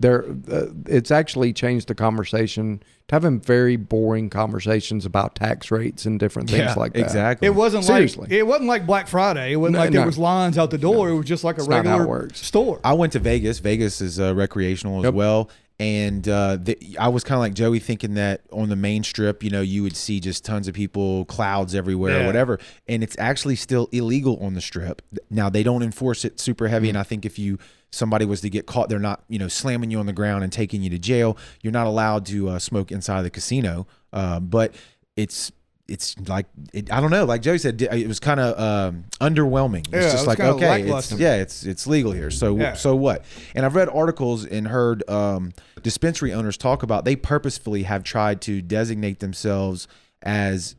there 0.00 0.24
uh, 0.50 0.66
it's 0.86 1.10
actually 1.10 1.52
changed 1.52 1.86
the 1.88 1.94
conversation 1.94 2.82
to 3.08 3.14
having 3.14 3.38
very 3.40 3.76
boring 3.76 4.30
conversations 4.30 5.04
about 5.06 5.34
tax 5.36 5.70
rates 5.70 6.06
and 6.06 6.18
different 6.18 6.48
things 6.50 6.60
Yeah, 6.60 6.74
like 6.74 6.94
that. 6.94 7.00
exactly. 7.00 7.46
It 7.46 7.54
wasn't 7.54 7.84
Seriously. 7.84 8.22
like 8.22 8.32
it 8.32 8.46
wasn't 8.46 8.68
like 8.68 8.86
Black 8.86 9.06
Friday. 9.08 9.52
It 9.52 9.56
wasn't 9.56 9.74
No, 9.74 9.78
like 9.80 9.92
there 9.92 10.00
no. 10.00 10.06
was 10.06 10.18
lines 10.18 10.58
out 10.58 10.70
the 10.70 10.78
door. 10.78 11.08
It 11.10 11.16
was 11.16 11.26
just 11.26 11.44
like 11.44 11.56
a 11.56 11.60
It's 11.60 11.68
not 11.68 11.84
how 11.86 11.96
it 11.96 11.98
regular 12.00 12.08
works. 12.08 12.44
store. 12.44 12.80
I 12.82 12.94
went 12.94 13.12
to 13.12 13.18
Vegas. 13.20 13.58
Vegas 13.60 14.00
is 14.00 14.18
uh, 14.18 14.34
recreational 14.34 14.98
as 15.00 15.04
Yep. 15.04 15.14
well. 15.14 15.50
And 15.78 16.28
uh, 16.28 16.58
the, 16.60 16.76
I 17.00 17.08
was 17.08 17.24
kind 17.24 17.36
of 17.36 17.40
like 17.40 17.54
Joey, 17.54 17.78
thinking 17.78 18.12
that 18.14 18.42
on 18.52 18.68
the 18.68 18.76
main 18.76 19.02
strip, 19.02 19.42
you 19.42 19.48
know, 19.48 19.62
you 19.62 19.82
would 19.82 19.96
see 19.96 20.20
just 20.20 20.44
tons 20.44 20.68
of 20.68 20.74
people, 20.74 21.24
clouds 21.24 21.74
everywhere, 21.74 22.18
Yeah. 22.18 22.24
or 22.24 22.26
whatever. 22.26 22.58
And 22.86 23.02
it's 23.02 23.16
actually 23.18 23.56
still 23.56 23.88
illegal 23.90 24.36
on 24.44 24.52
the 24.52 24.60
strip. 24.60 25.00
Now 25.30 25.48
they 25.48 25.62
don't 25.62 25.82
enforce 25.82 26.26
it 26.26 26.38
super 26.38 26.68
heavy, 26.68 26.88
Mm. 26.88 26.90
and 26.90 26.98
I 26.98 27.02
think 27.02 27.24
if 27.24 27.38
you 27.38 27.58
somebody 27.90 28.24
was 28.24 28.40
to 28.42 28.50
get 28.50 28.66
caught, 28.66 28.88
they're 28.88 28.98
not, 28.98 29.24
you 29.28 29.38
know, 29.38 29.48
slamming 29.48 29.90
you 29.90 29.98
on 29.98 30.06
the 30.06 30.12
ground 30.12 30.44
and 30.44 30.52
taking 30.52 30.82
you 30.82 30.90
to 30.90 30.98
jail. 30.98 31.36
You're 31.62 31.72
not 31.72 31.86
allowed 31.86 32.26
to 32.26 32.48
uh, 32.50 32.58
smoke 32.58 32.92
inside 32.92 33.22
the 33.22 33.30
casino, 33.30 33.86
uh, 34.12 34.40
but 34.40 34.74
it's. 35.16 35.52
It's 35.88 36.14
like 36.28 36.46
it, 36.72 36.92
I 36.92 37.00
don't 37.00 37.10
know. 37.10 37.24
Like 37.24 37.42
Joey 37.42 37.58
said, 37.58 37.82
it 37.82 38.06
was 38.06 38.20
kind 38.20 38.38
of 38.38 38.56
um, 38.60 39.06
underwhelming. 39.20 39.80
It's 39.86 39.90
Yeah, 39.92 40.00
just 40.02 40.18
was 40.18 40.26
like 40.28 40.38
okay, 40.38 40.82
it's, 40.82 41.10
yeah, 41.18 41.34
it's 41.34 41.64
it's 41.66 41.84
legal 41.88 42.12
here. 42.12 42.30
So 42.30 42.56
Yeah. 42.56 42.74
so 42.74 42.94
what? 42.94 43.24
And 43.56 43.66
I've 43.66 43.74
read 43.74 43.88
articles 43.88 44.44
and 44.46 44.68
heard 44.68 45.02
um, 45.10 45.50
dispensary 45.82 46.32
owners 46.32 46.56
talk 46.56 46.84
about 46.84 47.04
they 47.04 47.16
purposefully 47.16 47.82
have 47.82 48.04
tried 48.04 48.40
to 48.42 48.62
designate 48.62 49.18
themselves 49.18 49.88
as 50.22 50.76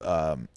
um, 0.00 0.48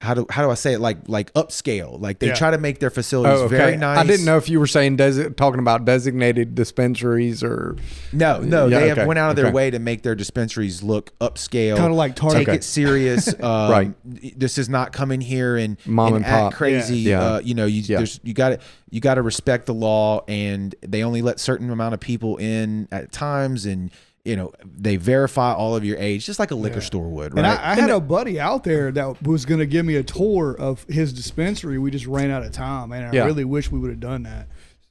how 0.00 0.14
do 0.14 0.24
how 0.30 0.44
do 0.44 0.50
I 0.50 0.54
say 0.54 0.74
it 0.74 0.78
like 0.80 1.08
like 1.08 1.32
upscale. 1.34 2.00
Like 2.00 2.20
they 2.20 2.28
Yeah. 2.28 2.34
try 2.34 2.52
to 2.52 2.58
make 2.58 2.78
their 2.78 2.88
facilities 2.90 3.40
Oh, 3.40 3.44
okay. 3.46 3.56
very 3.56 3.76
nice. 3.76 3.98
I 3.98 4.04
didn't 4.06 4.26
know 4.26 4.36
if 4.36 4.48
you 4.48 4.60
were 4.60 4.68
saying 4.68 4.96
desi- 4.96 5.34
talking 5.34 5.58
about 5.58 5.84
designated 5.84 6.54
dispensaries 6.54 7.42
or 7.42 7.74
No, 8.12 8.40
no, 8.40 8.68
Yeah, 8.68 8.78
they 8.78 8.90
okay, 8.92 9.00
have 9.00 9.08
went 9.08 9.18
out 9.18 9.30
of 9.30 9.36
their 9.36 9.46
okay. 9.46 9.54
way 9.54 9.70
to 9.72 9.80
make 9.80 10.02
their 10.02 10.14
dispensaries 10.14 10.84
look 10.84 11.18
upscale. 11.18 11.76
Kind 11.76 11.90
of 11.90 11.96
like 11.96 12.14
Target. 12.14 12.46
Take 12.46 12.48
it 12.48 12.64
serious. 12.64 13.28
Um, 13.40 13.70
Right. 13.70 13.92
This 14.38 14.56
is 14.58 14.68
not 14.68 14.92
coming 14.92 15.20
here 15.20 15.56
and 15.56 15.76
Mom 15.84 16.14
and 16.14 16.24
act 16.24 16.32
pop. 16.32 16.54
crazy. 16.54 16.98
Yeah. 16.98 17.20
Uh, 17.20 17.40
you 17.40 17.54
know, 17.54 17.66
you 17.66 17.82
Yeah. 17.84 17.96
there's 17.98 18.20
you 18.22 18.34
got 18.34 18.50
to 18.50 18.58
you 18.90 19.00
got 19.00 19.14
to 19.14 19.22
respect 19.22 19.66
the 19.66 19.74
law, 19.74 20.22
and 20.28 20.74
they 20.86 21.02
only 21.02 21.22
let 21.22 21.38
certain 21.40 21.70
amount 21.70 21.92
of 21.94 22.00
people 22.00 22.36
in 22.38 22.88
at 22.92 23.10
times, 23.12 23.66
and 23.66 23.90
you 24.28 24.36
know 24.36 24.52
they 24.64 24.96
verify 24.96 25.52
all 25.52 25.74
of 25.74 25.84
your 25.84 25.96
age, 25.98 26.26
just 26.26 26.38
like 26.38 26.50
a 26.50 26.54
liquor 26.54 26.80
store 26.82 27.08
would, 27.08 27.32
right? 27.34 27.38
And 27.38 27.46
I, 27.46 27.72
I 27.72 27.74
had 27.74 27.90
a 27.90 27.98
buddy 28.00 28.38
out 28.38 28.62
there 28.64 28.92
that 28.92 29.22
was 29.22 29.46
going 29.46 29.60
to 29.60 29.66
give 29.66 29.84
me 29.86 29.96
a 29.96 30.02
tour 30.02 30.54
of 30.58 30.84
his 30.84 31.12
dispensary. 31.12 31.78
We 31.78 31.90
just 31.90 32.06
ran 32.06 32.30
out 32.30 32.42
of 32.42 32.52
time, 32.52 32.92
and 32.92 33.06
I 33.06 33.12
Yeah. 33.12 33.24
really 33.24 33.44
wish 33.44 33.70
we 33.72 33.78
would 33.78 33.90
have 33.90 34.00
done 34.00 34.24
that. 34.24 34.46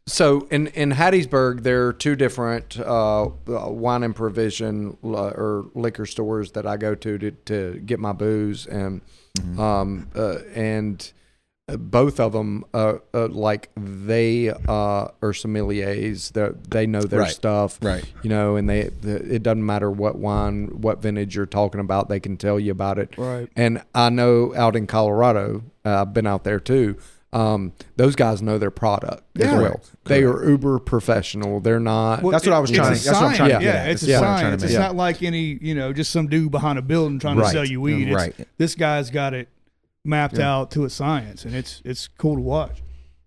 So 0.08 0.48
in 0.50 0.68
in 0.68 0.92
Hattiesburg, 0.92 1.64
there 1.64 1.86
are 1.88 1.94
two 1.94 2.16
different 2.16 2.80
uh, 2.80 3.26
uh, 3.26 3.30
wine 3.70 4.04
and 4.04 4.16
provision 4.16 4.98
uh, 5.04 5.08
or 5.44 5.66
liquor 5.76 6.06
stores 6.06 6.52
that 6.54 6.66
I 6.66 6.78
go 6.78 6.96
to 6.96 7.18
to, 7.20 7.32
to 7.32 7.82
get 7.86 8.00
my 8.00 8.14
booze, 8.14 8.66
and 8.66 9.02
um, 9.58 10.08
uh, 10.16 10.38
and 10.56 11.12
both 11.78 12.20
of 12.20 12.32
them, 12.32 12.64
uh, 12.74 12.94
uh, 13.14 13.28
like 13.28 13.70
they 13.76 14.50
uh, 14.50 14.54
are 14.70 15.12
sommeliers. 15.34 16.32
They 16.32 16.50
they 16.70 16.88
know 16.88 17.02
their 17.02 17.20
Right. 17.22 17.32
stuff, 17.32 17.78
Right. 17.82 18.06
You 18.24 18.30
know, 18.30 18.56
and 18.56 18.70
they 18.70 18.84
the, 19.02 19.16
it 19.36 19.44
doesn't 19.44 19.66
matter 19.66 19.92
what 19.92 20.18
wine, 20.18 20.68
what 20.82 21.02
vintage 21.02 21.36
you're 21.36 21.46
talking 21.46 21.82
about, 21.82 22.08
they 22.08 22.22
can 22.22 22.38
tell 22.38 22.58
you 22.60 22.72
about 22.72 22.98
it, 23.00 23.18
Right. 23.18 23.50
And 23.58 23.84
I 23.94 24.10
know 24.10 24.54
out 24.56 24.76
in 24.78 24.88
Colorado, 24.88 25.64
uh, 25.86 26.04
I've 26.04 26.14
been 26.14 26.28
out 26.28 26.46
there 26.46 26.60
too. 26.62 26.96
Um, 27.34 27.74
those 27.98 28.16
guys 28.16 28.42
know 28.42 28.58
their 28.58 28.72
product 28.72 29.24
as 29.38 29.48
Yeah. 29.48 29.60
well. 29.60 29.82
They 30.06 30.24
are 30.24 30.48
uber 30.50 30.80
professional. 30.80 31.60
They're 31.60 31.82
not. 31.82 32.24
Well, 32.24 32.32
That's 32.32 32.46
what 32.46 32.54
I 32.54 32.60
was 32.60 32.72
trying 32.72 32.96
to- 32.96 33.04
that's 33.04 33.08
what 33.08 33.16
I'm 33.32 33.36
trying 33.36 33.50
to 33.50 33.56
science. 33.56 33.64
get 33.66 33.74
Yeah, 33.74 33.82
at. 33.82 33.90
it's 33.90 34.04
a 34.04 34.06
That's 34.06 34.22
what 34.22 34.28
I'm 34.30 34.40
trying 34.40 34.52
to 34.54 34.60
science. 34.60 34.64
It's 34.64 34.72
make. 34.74 34.80
not 34.80 34.96
like 34.96 35.22
any, 35.24 35.60
you 35.62 35.76
know, 35.76 35.92
just 35.92 36.12
some 36.12 36.28
dude 36.28 36.50
behind 36.52 36.80
a 36.80 36.82
building 36.82 37.20
trying 37.20 37.38
Right. 37.38 37.48
to 37.48 37.52
sell 37.52 37.66
you 37.66 37.82
weed. 37.82 38.08
It's, 38.08 38.16
Right. 38.16 38.34
This 38.58 38.76
guy's 38.76 39.10
got 39.12 39.34
it 39.34 39.50
mapped 40.08 40.40
out 40.40 40.72
to 40.72 40.86
a 40.86 40.90
science, 40.90 41.46
and 41.46 41.54
it's 41.56 41.82
it's 41.86 42.08
cool 42.08 42.36
to 42.36 42.42
watch. 42.42 42.82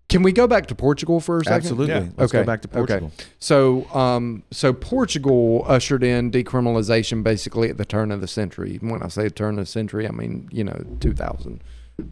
Can 0.09 0.23
we 0.23 0.33
go 0.33 0.45
back 0.45 0.65
to 0.65 0.75
Portugal 0.75 1.21
for 1.21 1.37
a 1.37 1.43
second? 1.45 1.55
Absolutely. 1.55 1.93
Yeah. 1.93 2.09
Let's 2.17 2.33
go 2.33 2.39
Okay, 2.39 2.45
back 2.45 2.61
to 2.63 2.67
okay. 2.67 2.99
Portugal. 2.99 3.11
So, 3.39 3.89
um, 3.95 4.43
so 4.51 4.73
Portugal 4.73 5.63
ushered 5.67 6.03
in 6.03 6.31
decriminalization 6.31 7.23
basically 7.23 7.69
at 7.69 7.77
the 7.77 7.85
turn 7.85 8.11
of 8.11 8.19
the 8.19 8.27
century. 8.27 8.77
When 8.81 9.01
I 9.01 9.07
say 9.07 9.29
turn 9.29 9.57
of 9.57 9.65
the 9.65 9.71
century, 9.71 10.05
I 10.05 10.11
mean 10.11 10.49
you 10.51 10.65
know 10.65 10.83
2000. 10.99 11.63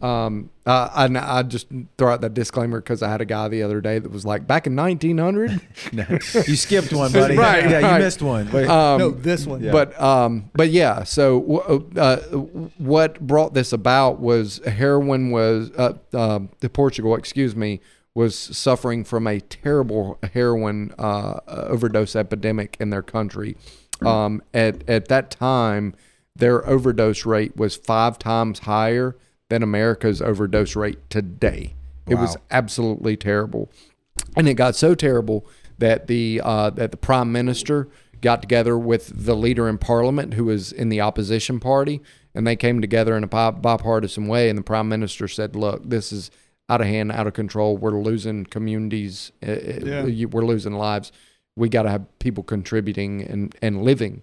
Um, 0.02 0.50
uh, 0.66 0.90
and 0.94 1.18
I 1.18 1.42
just 1.42 1.66
throw 1.98 2.12
out 2.12 2.20
that 2.20 2.34
disclaimer 2.34 2.80
because 2.80 3.02
I 3.02 3.08
had 3.08 3.20
a 3.20 3.24
guy 3.24 3.48
the 3.48 3.62
other 3.62 3.80
day 3.80 3.98
that 3.98 4.10
was 4.10 4.24
like, 4.24 4.46
back 4.46 4.66
in 4.66 4.76
1900. 4.76 5.60
No, 5.92 6.04
you 6.10 6.56
skipped 6.56 6.92
one, 6.92 7.10
buddy. 7.12 7.36
Right, 7.36 7.68
Yeah, 7.68 7.80
right. 7.80 7.98
you 7.98 8.04
missed 8.04 8.22
one. 8.22 8.50
Wait. 8.52 8.68
Um, 8.68 8.98
no, 8.98 9.10
this 9.10 9.46
one. 9.46 9.62
yeah. 9.62 9.72
But 9.72 10.00
um, 10.00 10.50
but 10.54 10.70
yeah. 10.70 11.02
So 11.04 11.84
uh, 11.96 12.16
what 12.78 13.20
brought 13.20 13.54
this 13.54 13.72
about 13.72 14.20
was 14.20 14.60
heroin 14.66 15.30
was 15.30 15.70
uh, 15.76 15.94
uh, 16.12 16.40
the 16.60 16.68
Portugal, 16.70 17.14
excuse 17.16 17.56
me, 17.56 17.80
was 18.14 18.36
suffering 18.36 19.04
from 19.04 19.26
a 19.26 19.40
terrible 19.40 20.18
heroin 20.34 20.92
uh, 20.98 21.40
overdose 21.48 22.14
epidemic 22.14 22.76
in 22.78 22.90
their 22.90 23.02
country. 23.02 23.56
Um, 24.02 24.42
at 24.54 24.88
at 24.88 25.08
that 25.08 25.30
time, 25.30 25.94
their 26.36 26.66
overdose 26.68 27.26
rate 27.26 27.56
was 27.56 27.76
five 27.76 28.18
times 28.18 28.60
higher 28.60 29.16
than 29.50 29.62
America's 29.62 30.22
overdose 30.22 30.74
rate 30.74 30.98
today. 31.10 31.74
It 32.08 32.14
was 32.16 32.36
absolutely 32.50 33.16
terrible, 33.16 33.70
and 34.34 34.48
it 34.48 34.54
got 34.54 34.74
so 34.74 34.94
terrible 34.96 35.46
that 35.78 36.06
the 36.08 36.40
uh, 36.42 36.70
that 36.70 36.90
the 36.90 36.96
prime 36.96 37.30
minister 37.30 37.88
got 38.20 38.40
together 38.42 38.76
with 38.76 39.12
the 39.14 39.36
leader 39.36 39.68
in 39.68 39.78
parliament 39.78 40.34
who 40.34 40.44
was 40.46 40.72
in 40.72 40.88
the 40.88 41.00
opposition 41.00 41.60
party, 41.60 42.00
and 42.34 42.46
they 42.46 42.56
came 42.56 42.80
together 42.80 43.16
in 43.16 43.22
a 43.22 43.28
bipartisan 43.28 44.26
way. 44.26 44.48
And 44.48 44.58
the 44.58 44.62
prime 44.62 44.88
minister 44.88 45.28
said, 45.28 45.54
"Look, 45.54 45.88
this 45.88 46.10
is 46.10 46.30
out 46.68 46.80
of 46.80 46.88
hand, 46.88 47.12
out 47.12 47.26
of 47.28 47.34
control. 47.34 47.76
We're 47.76 48.00
losing 48.02 48.44
communities. 48.46 49.30
Uh, 49.46 49.52
Yeah. 49.84 50.00
uh, 50.02 50.28
We're 50.30 50.44
losing 50.46 50.72
lives. 50.72 51.12
We 51.54 51.68
got 51.68 51.82
to 51.82 51.90
have 51.90 52.18
people 52.18 52.42
contributing 52.42 53.22
and 53.22 53.54
and 53.62 53.82
living." 53.82 54.22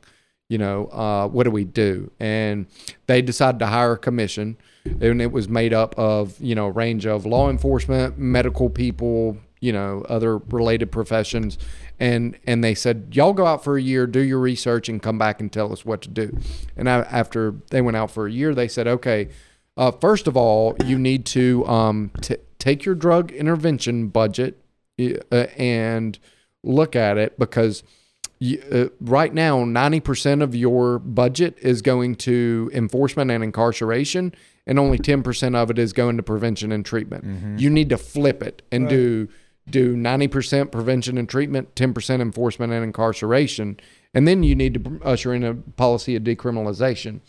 you 0.50 0.58
know, 0.58 0.86
uh, 0.94 1.28
what 1.28 1.44
do 1.44 1.52
we 1.52 1.66
do? 1.66 2.10
And 2.22 2.68
they 3.08 3.22
decided 3.22 3.60
to 3.60 3.66
hire 3.66 3.92
a 3.92 3.98
commission, 3.98 4.56
and 5.02 5.22
it 5.22 5.32
was 5.32 5.48
made 5.50 5.74
up 5.74 5.98
of, 5.98 6.40
you 6.40 6.56
know, 6.56 6.68
a 6.68 6.72
range 6.72 7.06
of 7.06 7.26
law 7.26 7.50
enforcement, 7.50 8.18
medical 8.18 8.70
people, 8.70 9.38
you 9.60 9.72
know, 9.72 10.06
other 10.08 10.38
related 10.38 10.92
professions. 10.92 11.58
And, 12.00 12.38
and 12.46 12.64
they 12.64 12.76
said, 12.76 13.10
y'all 13.12 13.34
go 13.34 13.46
out 13.46 13.64
for 13.64 13.78
a 13.78 13.82
year, 13.82 14.06
do 14.06 14.20
your 14.20 14.40
research, 14.40 14.88
and 14.88 15.02
come 15.02 15.18
back 15.18 15.40
and 15.40 15.52
tell 15.52 15.74
us 15.74 15.84
what 15.84 16.02
to 16.04 16.10
do. 16.10 16.38
And 16.76 16.90
I, 16.90 17.00
after 17.00 17.56
they 17.72 17.82
went 17.82 17.98
out 17.98 18.12
for 18.12 18.28
a 18.28 18.32
year, 18.32 18.54
they 18.54 18.68
said, 18.68 18.88
okay, 18.88 19.30
uh, 19.76 19.92
first 19.92 20.28
of 20.28 20.38
all, 20.38 20.76
you 20.86 20.98
need 20.98 21.26
to 21.28 21.66
um, 21.68 22.12
t- 22.22 22.38
take 22.60 22.86
your 22.86 22.96
drug 22.96 23.32
intervention 23.32 24.08
budget 24.08 24.62
uh, 25.00 25.36
and 25.58 26.18
look 26.64 26.96
at 26.96 27.18
it 27.18 27.38
because 27.38 27.84
you, 28.40 28.62
uh, 28.72 28.86
right 29.02 29.34
now, 29.34 29.60
90% 29.64 30.44
of 30.44 30.56
your 30.56 31.00
budget 31.00 31.58
is 31.62 31.82
going 31.82 32.16
to 32.16 32.70
enforcement 32.74 33.32
and 33.32 33.44
incarceration, 33.44 34.34
and 34.68 34.78
only 34.78 35.00
10% 35.00 35.56
of 35.56 35.72
it 35.72 35.80
is 35.80 35.94
going 35.94 36.18
to 36.18 36.24
prevention 36.24 36.72
and 36.72 36.86
treatment. 36.86 37.60
You 37.60 37.70
need 37.72 37.90
to 37.90 37.98
flip 37.98 38.44
it 38.44 38.62
and 38.72 38.84
Right. 38.84 38.90
do 38.92 39.28
do 39.70 39.98
90% 39.98 40.72
prevention 40.72 41.18
and 41.18 41.28
treatment, 41.28 41.76
10% 41.76 42.22
enforcement 42.22 42.72
and 42.72 42.86
incarceration, 42.86 43.78
and 44.14 44.26
then 44.26 44.42
you 44.42 44.56
need 44.56 44.74
to 44.76 45.00
usher 45.04 45.34
in 45.34 45.44
a 45.44 45.54
policy 45.56 46.16
of 46.16 46.24
decriminalization 46.24 47.20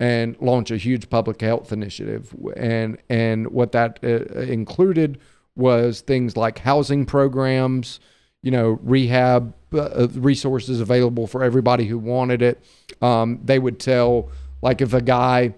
and 0.00 0.36
launch 0.40 0.72
a 0.72 0.76
huge 0.76 1.08
public 1.08 1.40
health 1.40 1.72
initiative. 1.72 2.34
And 2.56 2.98
and 3.08 3.46
what 3.52 3.70
that 3.72 4.00
uh, 4.02 4.40
included 4.40 5.18
was 5.54 6.00
things 6.00 6.36
like 6.36 6.58
housing 6.58 7.06
programs, 7.06 8.00
you 8.42 8.50
know, 8.50 8.80
rehab 8.82 9.54
uh, 9.72 10.08
resources 10.14 10.80
available 10.80 11.28
for 11.28 11.44
everybody 11.44 11.84
who 11.86 11.96
wanted 11.98 12.42
it. 12.42 12.60
Um, 13.02 13.38
they 13.44 13.60
would 13.60 13.78
tell, 13.78 14.30
like, 14.62 14.80
if 14.80 14.92
a 14.94 15.00
guy 15.00 15.54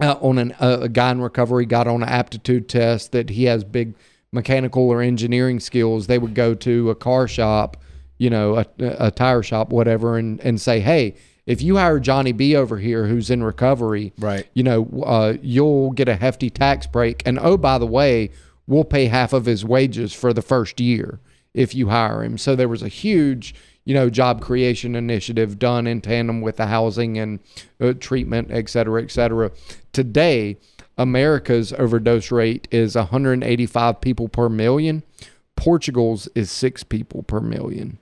uh, 0.00 0.16
on 0.20 0.38
an, 0.38 0.52
uh, 0.60 0.78
a 0.82 0.88
guy 0.88 1.10
in 1.10 1.20
recovery 1.20 1.66
got 1.66 1.86
on 1.86 2.02
an 2.02 2.08
aptitude 2.08 2.68
test 2.68 3.12
that 3.12 3.30
he 3.30 3.44
has 3.44 3.64
big 3.64 3.94
mechanical 4.32 4.90
or 4.90 5.00
engineering 5.00 5.60
skills, 5.60 6.06
they 6.06 6.18
would 6.18 6.34
go 6.34 6.54
to 6.54 6.90
a 6.90 6.94
car 6.94 7.28
shop, 7.28 7.76
you 8.18 8.28
know, 8.30 8.56
a, 8.56 8.66
a 8.78 9.10
tire 9.10 9.42
shop, 9.42 9.70
whatever, 9.70 10.18
and, 10.18 10.40
and 10.40 10.60
say, 10.60 10.80
hey, 10.80 11.14
if 11.46 11.60
you 11.62 11.76
hire 11.76 12.00
Johnny 12.00 12.32
B 12.32 12.56
over 12.56 12.78
here 12.78 13.06
who's 13.06 13.30
in 13.30 13.42
recovery, 13.44 14.12
Right. 14.18 14.48
you 14.54 14.62
know, 14.62 14.88
uh, 15.04 15.34
you'll 15.42 15.90
get 15.92 16.08
a 16.08 16.16
hefty 16.16 16.50
tax 16.50 16.86
break. 16.86 17.22
And 17.26 17.38
oh, 17.38 17.56
by 17.56 17.78
the 17.78 17.86
way, 17.86 18.30
we'll 18.66 18.84
pay 18.84 19.06
half 19.06 19.32
of 19.32 19.44
his 19.44 19.64
wages 19.64 20.12
for 20.12 20.32
the 20.32 20.42
first 20.42 20.80
year 20.80 21.20
if 21.52 21.74
you 21.74 21.90
hire 21.90 22.24
him. 22.24 22.38
So 22.38 22.56
there 22.56 22.68
was 22.68 22.82
a 22.82 22.88
huge, 22.88 23.54
you 23.84 23.94
know, 23.94 24.08
job 24.10 24.40
creation 24.40 24.96
initiative 24.96 25.58
done 25.58 25.86
in 25.86 26.00
tandem 26.00 26.40
with 26.40 26.56
the 26.56 26.66
housing 26.66 27.18
and 27.18 27.38
uh, 27.80 27.92
treatment, 27.92 28.48
et 28.50 28.68
cetera, 28.70 29.02
et 29.02 29.10
cetera. 29.10 29.52
Today, 29.94 30.58
America's 30.98 31.72
overdose 31.72 32.32
rate 32.32 32.66
is 32.72 32.96
185 32.96 34.00
people 34.00 34.28
per 34.28 34.48
million. 34.48 35.04
Portugal's 35.54 36.28
is 36.34 36.50
six 36.50 36.82
people 36.82 37.22
per 37.22 37.40
million. 37.40 37.98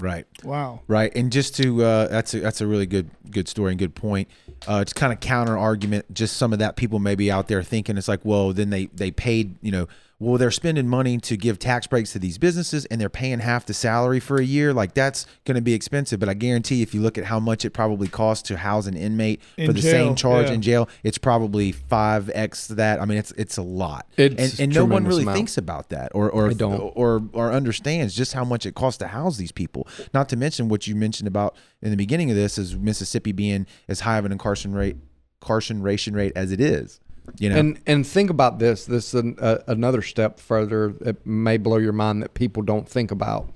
Right. 0.00 0.26
Wow. 0.42 0.80
Right, 0.88 1.14
and 1.14 1.30
just 1.30 1.54
to 1.56 1.84
uh, 1.84 2.08
that's 2.08 2.34
a 2.34 2.40
that's 2.40 2.60
a 2.62 2.66
really 2.66 2.86
good 2.86 3.10
good 3.30 3.46
story 3.46 3.72
and 3.72 3.78
good 3.78 3.94
point. 3.94 4.28
Uh, 4.66 4.78
it's 4.80 4.94
kind 4.94 5.12
of 5.12 5.20
counter 5.20 5.56
argument. 5.56 6.12
Just 6.12 6.38
some 6.38 6.52
of 6.54 6.58
that 6.60 6.76
people 6.76 6.98
maybe 6.98 7.30
out 7.30 7.48
there 7.48 7.62
thinking 7.62 7.98
it's 7.98 8.08
like, 8.08 8.24
well, 8.24 8.52
then 8.54 8.70
they 8.70 8.86
they 8.86 9.10
paid, 9.10 9.56
you 9.60 9.70
know, 9.70 9.86
well 10.18 10.38
they're 10.38 10.50
spending 10.50 10.88
money 10.88 11.18
to 11.18 11.36
give 11.36 11.58
tax 11.58 11.86
breaks 11.86 12.12
to 12.12 12.18
these 12.18 12.38
businesses, 12.38 12.84
and 12.86 13.00
they're 13.00 13.08
paying 13.08 13.40
half 13.40 13.66
the 13.66 13.74
salary 13.74 14.20
for 14.20 14.36
a 14.38 14.44
year. 14.44 14.72
Like 14.72 14.94
that's 14.94 15.26
going 15.44 15.56
to 15.56 15.60
be 15.62 15.74
expensive. 15.74 16.20
But 16.20 16.28
I 16.28 16.34
guarantee, 16.34 16.82
if 16.82 16.94
you 16.94 17.00
look 17.00 17.18
at 17.18 17.24
how 17.24 17.40
much 17.40 17.64
it 17.64 17.70
probably 17.70 18.08
costs 18.08 18.48
to 18.48 18.56
house 18.56 18.86
an 18.86 18.96
inmate 18.96 19.40
In 19.56 19.66
for 19.66 19.72
the 19.72 19.80
jail, 19.80 19.90
same 19.90 20.14
charge 20.14 20.48
yeah. 20.48 20.54
in 20.54 20.62
jail, 20.62 20.88
it's 21.02 21.18
probably 21.18 21.72
five 21.72 22.30
x 22.34 22.68
that. 22.68 23.00
I 23.00 23.04
mean, 23.04 23.18
it's 23.18 23.32
it's 23.32 23.56
a 23.56 23.62
lot, 23.62 24.06
It's 24.16 24.58
and, 24.58 24.60
and 24.60 24.74
no 24.74 24.84
one 24.84 25.04
really 25.06 25.22
amount. 25.22 25.36
thinks 25.36 25.58
about 25.58 25.90
that 25.90 26.12
or 26.14 26.30
or 26.30 26.50
don't. 26.54 26.92
or 26.94 27.22
or 27.32 27.52
understands 27.52 28.14
just 28.14 28.32
how 28.32 28.44
much 28.44 28.66
it 28.66 28.74
costs 28.74 28.98
to 28.98 29.08
house 29.08 29.36
these 29.36 29.52
people. 29.52 29.86
Not 30.12 30.28
to 30.30 30.36
mention 30.36 30.68
what 30.68 30.86
you 30.86 30.94
mentioned 30.94 31.28
about 31.28 31.56
in 31.82 31.90
the 31.90 31.96
beginning 31.96 32.30
of 32.30 32.36
this 32.36 32.58
is 32.58 32.76
Mississippi 32.76 33.32
being 33.32 33.66
as 33.88 34.00
high 34.00 34.18
of 34.18 34.24
an 34.24 34.32
incarceration 34.32 34.74
rate 34.74 34.96
incarceration 35.42 36.14
rate 36.14 36.32
as 36.34 36.52
it 36.52 36.60
is. 36.60 37.00
You 37.38 37.48
know, 37.50 37.56
And 37.56 37.80
and 37.86 38.06
think 38.06 38.30
about 38.30 38.58
this. 38.58 38.84
This 38.84 39.08
is 39.08 39.14
an, 39.14 39.36
uh, 39.40 39.58
another 39.66 40.02
step 40.02 40.38
further 40.38 40.94
It 41.00 41.26
may 41.26 41.56
blow 41.56 41.78
your 41.78 41.92
mind 41.92 42.22
that 42.22 42.34
people 42.34 42.62
don't 42.62 42.88
think 42.88 43.10
about. 43.10 43.50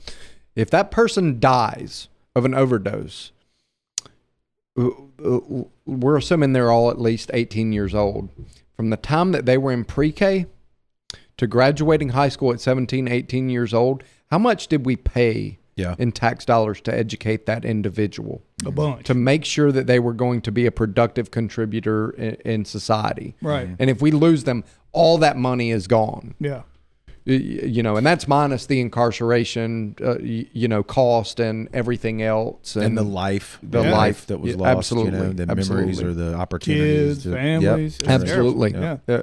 If 0.57 0.71
that 0.71 0.91
person 0.91 1.39
dies 1.39 2.09
of 2.35 2.45
an 2.45 2.55
overdose, 2.55 3.33
we're 4.77 6.17
assuming 6.17 6.53
they're 6.53 6.71
all 6.71 6.91
at 6.91 7.01
least 7.01 7.31
18 7.35 7.73
years 7.73 7.95
old. 7.95 8.29
From 8.77 8.91
the 8.91 8.97
time 8.97 9.33
that 9.33 9.45
they 9.47 9.59
were 9.59 9.73
in 9.73 9.85
pre-K 9.85 10.47
to 11.37 11.47
graduating 11.47 12.11
high 12.11 12.29
school 12.29 12.53
at 12.53 12.61
17, 12.61 13.09
18 13.09 13.49
years 13.49 13.75
old, 13.75 14.03
how 14.31 14.39
much 14.39 14.69
did 14.69 14.87
we 14.87 14.97
pay 14.97 15.59
Yeah. 15.77 15.95
in 15.99 16.13
tax 16.13 16.45
dollars 16.45 16.81
to 16.83 16.95
educate 16.97 17.47
that 17.47 17.65
individual? 17.65 18.43
A 18.67 18.71
bunch. 18.73 19.07
to 19.07 19.15
make 19.15 19.45
sure 19.45 19.71
that 19.73 19.87
they 19.87 19.99
were 20.01 20.13
going 20.13 20.41
to 20.43 20.51
be 20.53 20.67
a 20.67 20.73
productive 20.73 21.31
contributor 21.31 22.11
in, 22.11 22.35
in 22.45 22.65
society. 22.65 23.37
Right. 23.41 23.69
And 23.79 23.89
if 23.91 24.03
we 24.03 24.11
lose 24.11 24.45
them, 24.45 24.65
all 24.93 25.19
that 25.19 25.37
money 25.37 25.71
is 25.71 25.87
gone. 25.87 26.35
Yeah. 26.41 26.63
You 27.25 27.83
know, 27.83 27.97
and 27.97 28.07
that's 28.07 28.27
minus 28.27 28.65
the 28.65 28.81
incarceration, 28.81 29.97
uh, 30.03 30.19
you 30.21 30.67
know, 30.67 30.83
cost 30.83 31.41
and 31.41 31.69
everything 31.75 32.23
else, 32.23 32.75
and 32.75 32.97
the 32.97 33.03
life, 33.03 33.59
the 33.63 33.83
Yeah. 33.83 33.93
life 33.93 34.27
that 34.29 34.39
was 34.41 34.53
Yeah, 34.55 34.61
lost. 34.63 34.77
absolutely, 34.79 35.19
you 35.19 35.25
know, 35.25 35.33
the 35.35 35.47
memories 35.55 36.03
or 36.03 36.15
the 36.15 36.35
opportunities. 36.35 37.17
Kids, 37.19 37.23
to- 37.25 37.33
families. 37.33 37.99
It's 38.01 38.09
absolutely, 38.09 38.73
terrible. 38.73 39.01
yeah. 39.07 39.23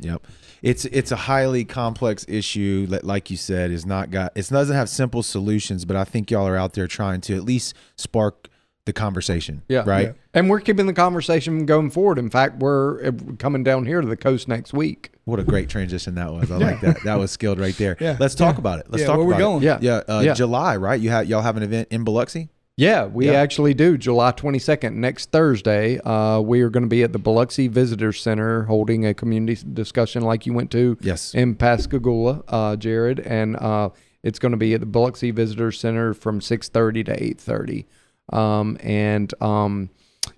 Yep. 0.00 0.26
It's 0.60 0.84
it's 0.86 1.10
a 1.12 1.16
highly 1.16 1.64
complex 1.64 2.26
issue 2.28 2.86
that, 2.88 3.04
like 3.04 3.30
you 3.30 3.36
said, 3.38 3.70
is 3.70 3.86
not 3.86 4.10
got. 4.10 4.32
It 4.34 4.48
doesn't 4.50 4.74
have 4.76 4.88
simple 4.90 5.22
solutions, 5.22 5.84
but 5.86 5.96
I 5.96 6.04
think 6.04 6.30
y'all 6.30 6.46
are 6.48 6.56
out 6.56 6.74
there 6.74 6.86
trying 6.88 7.20
to 7.22 7.36
at 7.36 7.44
least 7.44 7.74
spark 7.96 8.47
the 8.88 8.92
conversation. 8.94 9.62
Yeah. 9.68 9.84
Right. 9.86 10.06
Yeah. 10.08 10.12
And 10.34 10.48
we're 10.50 10.60
keeping 10.60 10.86
the 10.86 10.92
conversation 10.94 11.66
going 11.66 11.90
forward. 11.90 12.18
In 12.18 12.30
fact, 12.30 12.58
we're 12.58 13.04
uh, 13.06 13.12
coming 13.38 13.62
down 13.62 13.84
here 13.84 14.00
to 14.00 14.06
the 14.06 14.16
coast 14.16 14.48
next 14.48 14.72
week. 14.72 15.10
What 15.26 15.38
a 15.38 15.44
great 15.44 15.68
transition 15.68 16.14
that 16.16 16.32
was. 16.32 16.50
I 16.50 16.56
like 16.56 16.80
that. 16.80 17.02
That 17.04 17.18
was 17.18 17.30
skilled 17.30 17.58
right 17.60 17.76
there. 17.76 17.96
Yeah. 18.00 18.16
Let's 18.18 18.34
talk 18.34 18.54
Yeah. 18.56 18.60
about 18.60 18.78
it. 18.80 18.86
Let's 18.88 19.02
Yeah, 19.02 19.08
talk 19.08 19.18
where 19.18 19.26
we 19.26 19.34
about 19.34 19.40
going? 19.40 19.62
it. 19.62 19.66
Yeah. 19.66 19.78
Yeah. 20.08 20.14
Uh, 20.16 20.20
Yeah. 20.20 20.34
July, 20.34 20.76
right? 20.76 20.98
You 21.00 21.10
have 21.10 21.26
y'all 21.28 21.42
have 21.42 21.56
an 21.58 21.62
event 21.62 21.88
in 21.90 22.02
Biloxi. 22.02 22.48
Yeah, 22.78 23.06
we 23.06 23.26
Yeah. 23.26 23.32
actually 23.32 23.74
do. 23.74 23.98
July 23.98 24.30
22nd, 24.30 24.94
next 24.96 25.32
Thursday, 25.32 25.98
uh, 25.98 26.40
we 26.40 26.60
are 26.62 26.70
going 26.70 26.84
to 26.84 26.88
be 26.88 27.02
at 27.02 27.12
the 27.12 27.18
Biloxi 27.18 27.66
Visitor 27.68 28.12
Center 28.12 28.62
holding 28.62 29.04
a 29.04 29.12
community 29.12 29.60
discussion 29.74 30.22
like 30.22 30.46
you 30.46 30.52
went 30.54 30.70
to 30.70 30.96
Yes. 31.02 31.34
in 31.34 31.56
Pascagoula, 31.56 32.42
uh, 32.48 32.76
Jared. 32.76 33.18
And 33.20 33.56
uh, 33.56 33.90
it's 34.22 34.38
going 34.38 34.52
to 34.52 34.58
be 34.58 34.74
at 34.74 34.80
the 34.80 34.86
Biloxi 34.86 35.30
Visitor 35.32 35.72
Center 35.72 36.14
from 36.14 36.40
6.30 36.40 37.02
to 37.06 37.12
8.30. 37.20 37.84
Um, 38.30 38.76
and, 38.82 39.32
um, 39.42 39.90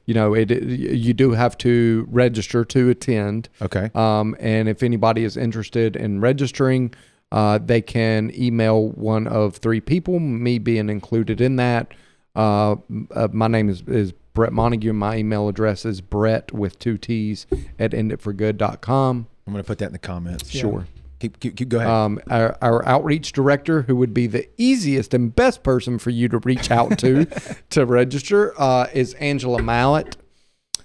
you 0.06 0.14
know, 0.14 0.34
it, 0.34 0.50
it- 0.50 0.62
you 0.64 1.12
do 1.14 1.32
have 1.32 1.56
to 1.58 2.06
register 2.10 2.64
to 2.64 2.88
attend. 2.90 3.48
Okay. 3.62 3.90
Um, 3.94 4.36
and 4.40 4.68
if 4.68 4.82
anybody 4.82 5.24
is 5.24 5.36
interested 5.36 5.96
in 5.96 6.20
registering, 6.20 6.92
uh, 7.32 7.58
they 7.64 7.80
can 7.80 8.32
email 8.34 8.88
one 8.90 9.26
of 9.26 9.56
three 9.56 9.80
people, 9.80 10.18
me 10.18 10.58
being 10.58 10.88
included 10.88 11.40
in 11.40 11.56
that. 11.56 11.92
Uh, 12.34 12.76
uh, 13.14 13.28
my 13.32 13.46
name 13.48 13.68
is, 13.68 13.82
is 13.82 14.12
Brett 14.34 14.52
Montague. 14.52 14.92
My 14.92 15.16
email 15.16 15.48
address 15.48 15.84
is 15.84 16.00
Brett 16.00 16.52
with 16.52 16.78
two 16.78 16.96
T's 16.98 17.46
at 17.78 17.90
enditforgood.com. 17.92 19.26
I'm 19.46 19.52
gonna 19.52 19.64
put 19.64 19.78
that 19.78 19.86
in 19.86 19.92
the 19.92 19.98
comments. 19.98 20.50
Sure. 20.50 20.86
Keep, 21.20 21.38
keep, 21.38 21.56
keep 21.56 21.68
go 21.68 21.78
ahead. 21.78 21.88
Um, 21.90 22.18
our, 22.30 22.56
our 22.62 22.84
outreach 22.86 23.32
director, 23.32 23.82
who 23.82 23.94
would 23.96 24.12
be 24.14 24.26
the 24.26 24.48
easiest 24.56 25.12
and 25.14 25.34
best 25.36 25.62
person 25.62 25.98
for 25.98 26.10
you 26.10 26.28
to 26.28 26.38
reach 26.38 26.70
out 26.70 26.98
to 26.98 27.26
to 27.70 27.86
register, 27.86 28.52
uh, 28.60 28.86
is 28.92 29.14
Angela 29.14 29.62
Mallet. 29.62 30.16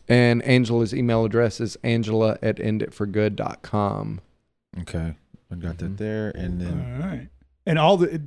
And 0.08 0.44
Angela's 0.44 0.94
email 0.94 1.26
address 1.26 1.60
is 1.60 1.78
angela 1.84 2.38
at 2.44 2.58
enditforgood.com. 2.58 4.22
okay, 4.82 5.14
I 5.52 5.56
got 5.56 5.78
Mm-hmm. 5.78 5.86
that 5.88 5.98
there, 5.98 6.30
and 6.36 6.62
All 6.62 6.68
then 6.68 7.00
right. 7.00 7.28
And 7.66 7.80
all 7.80 7.98
the 7.98 8.22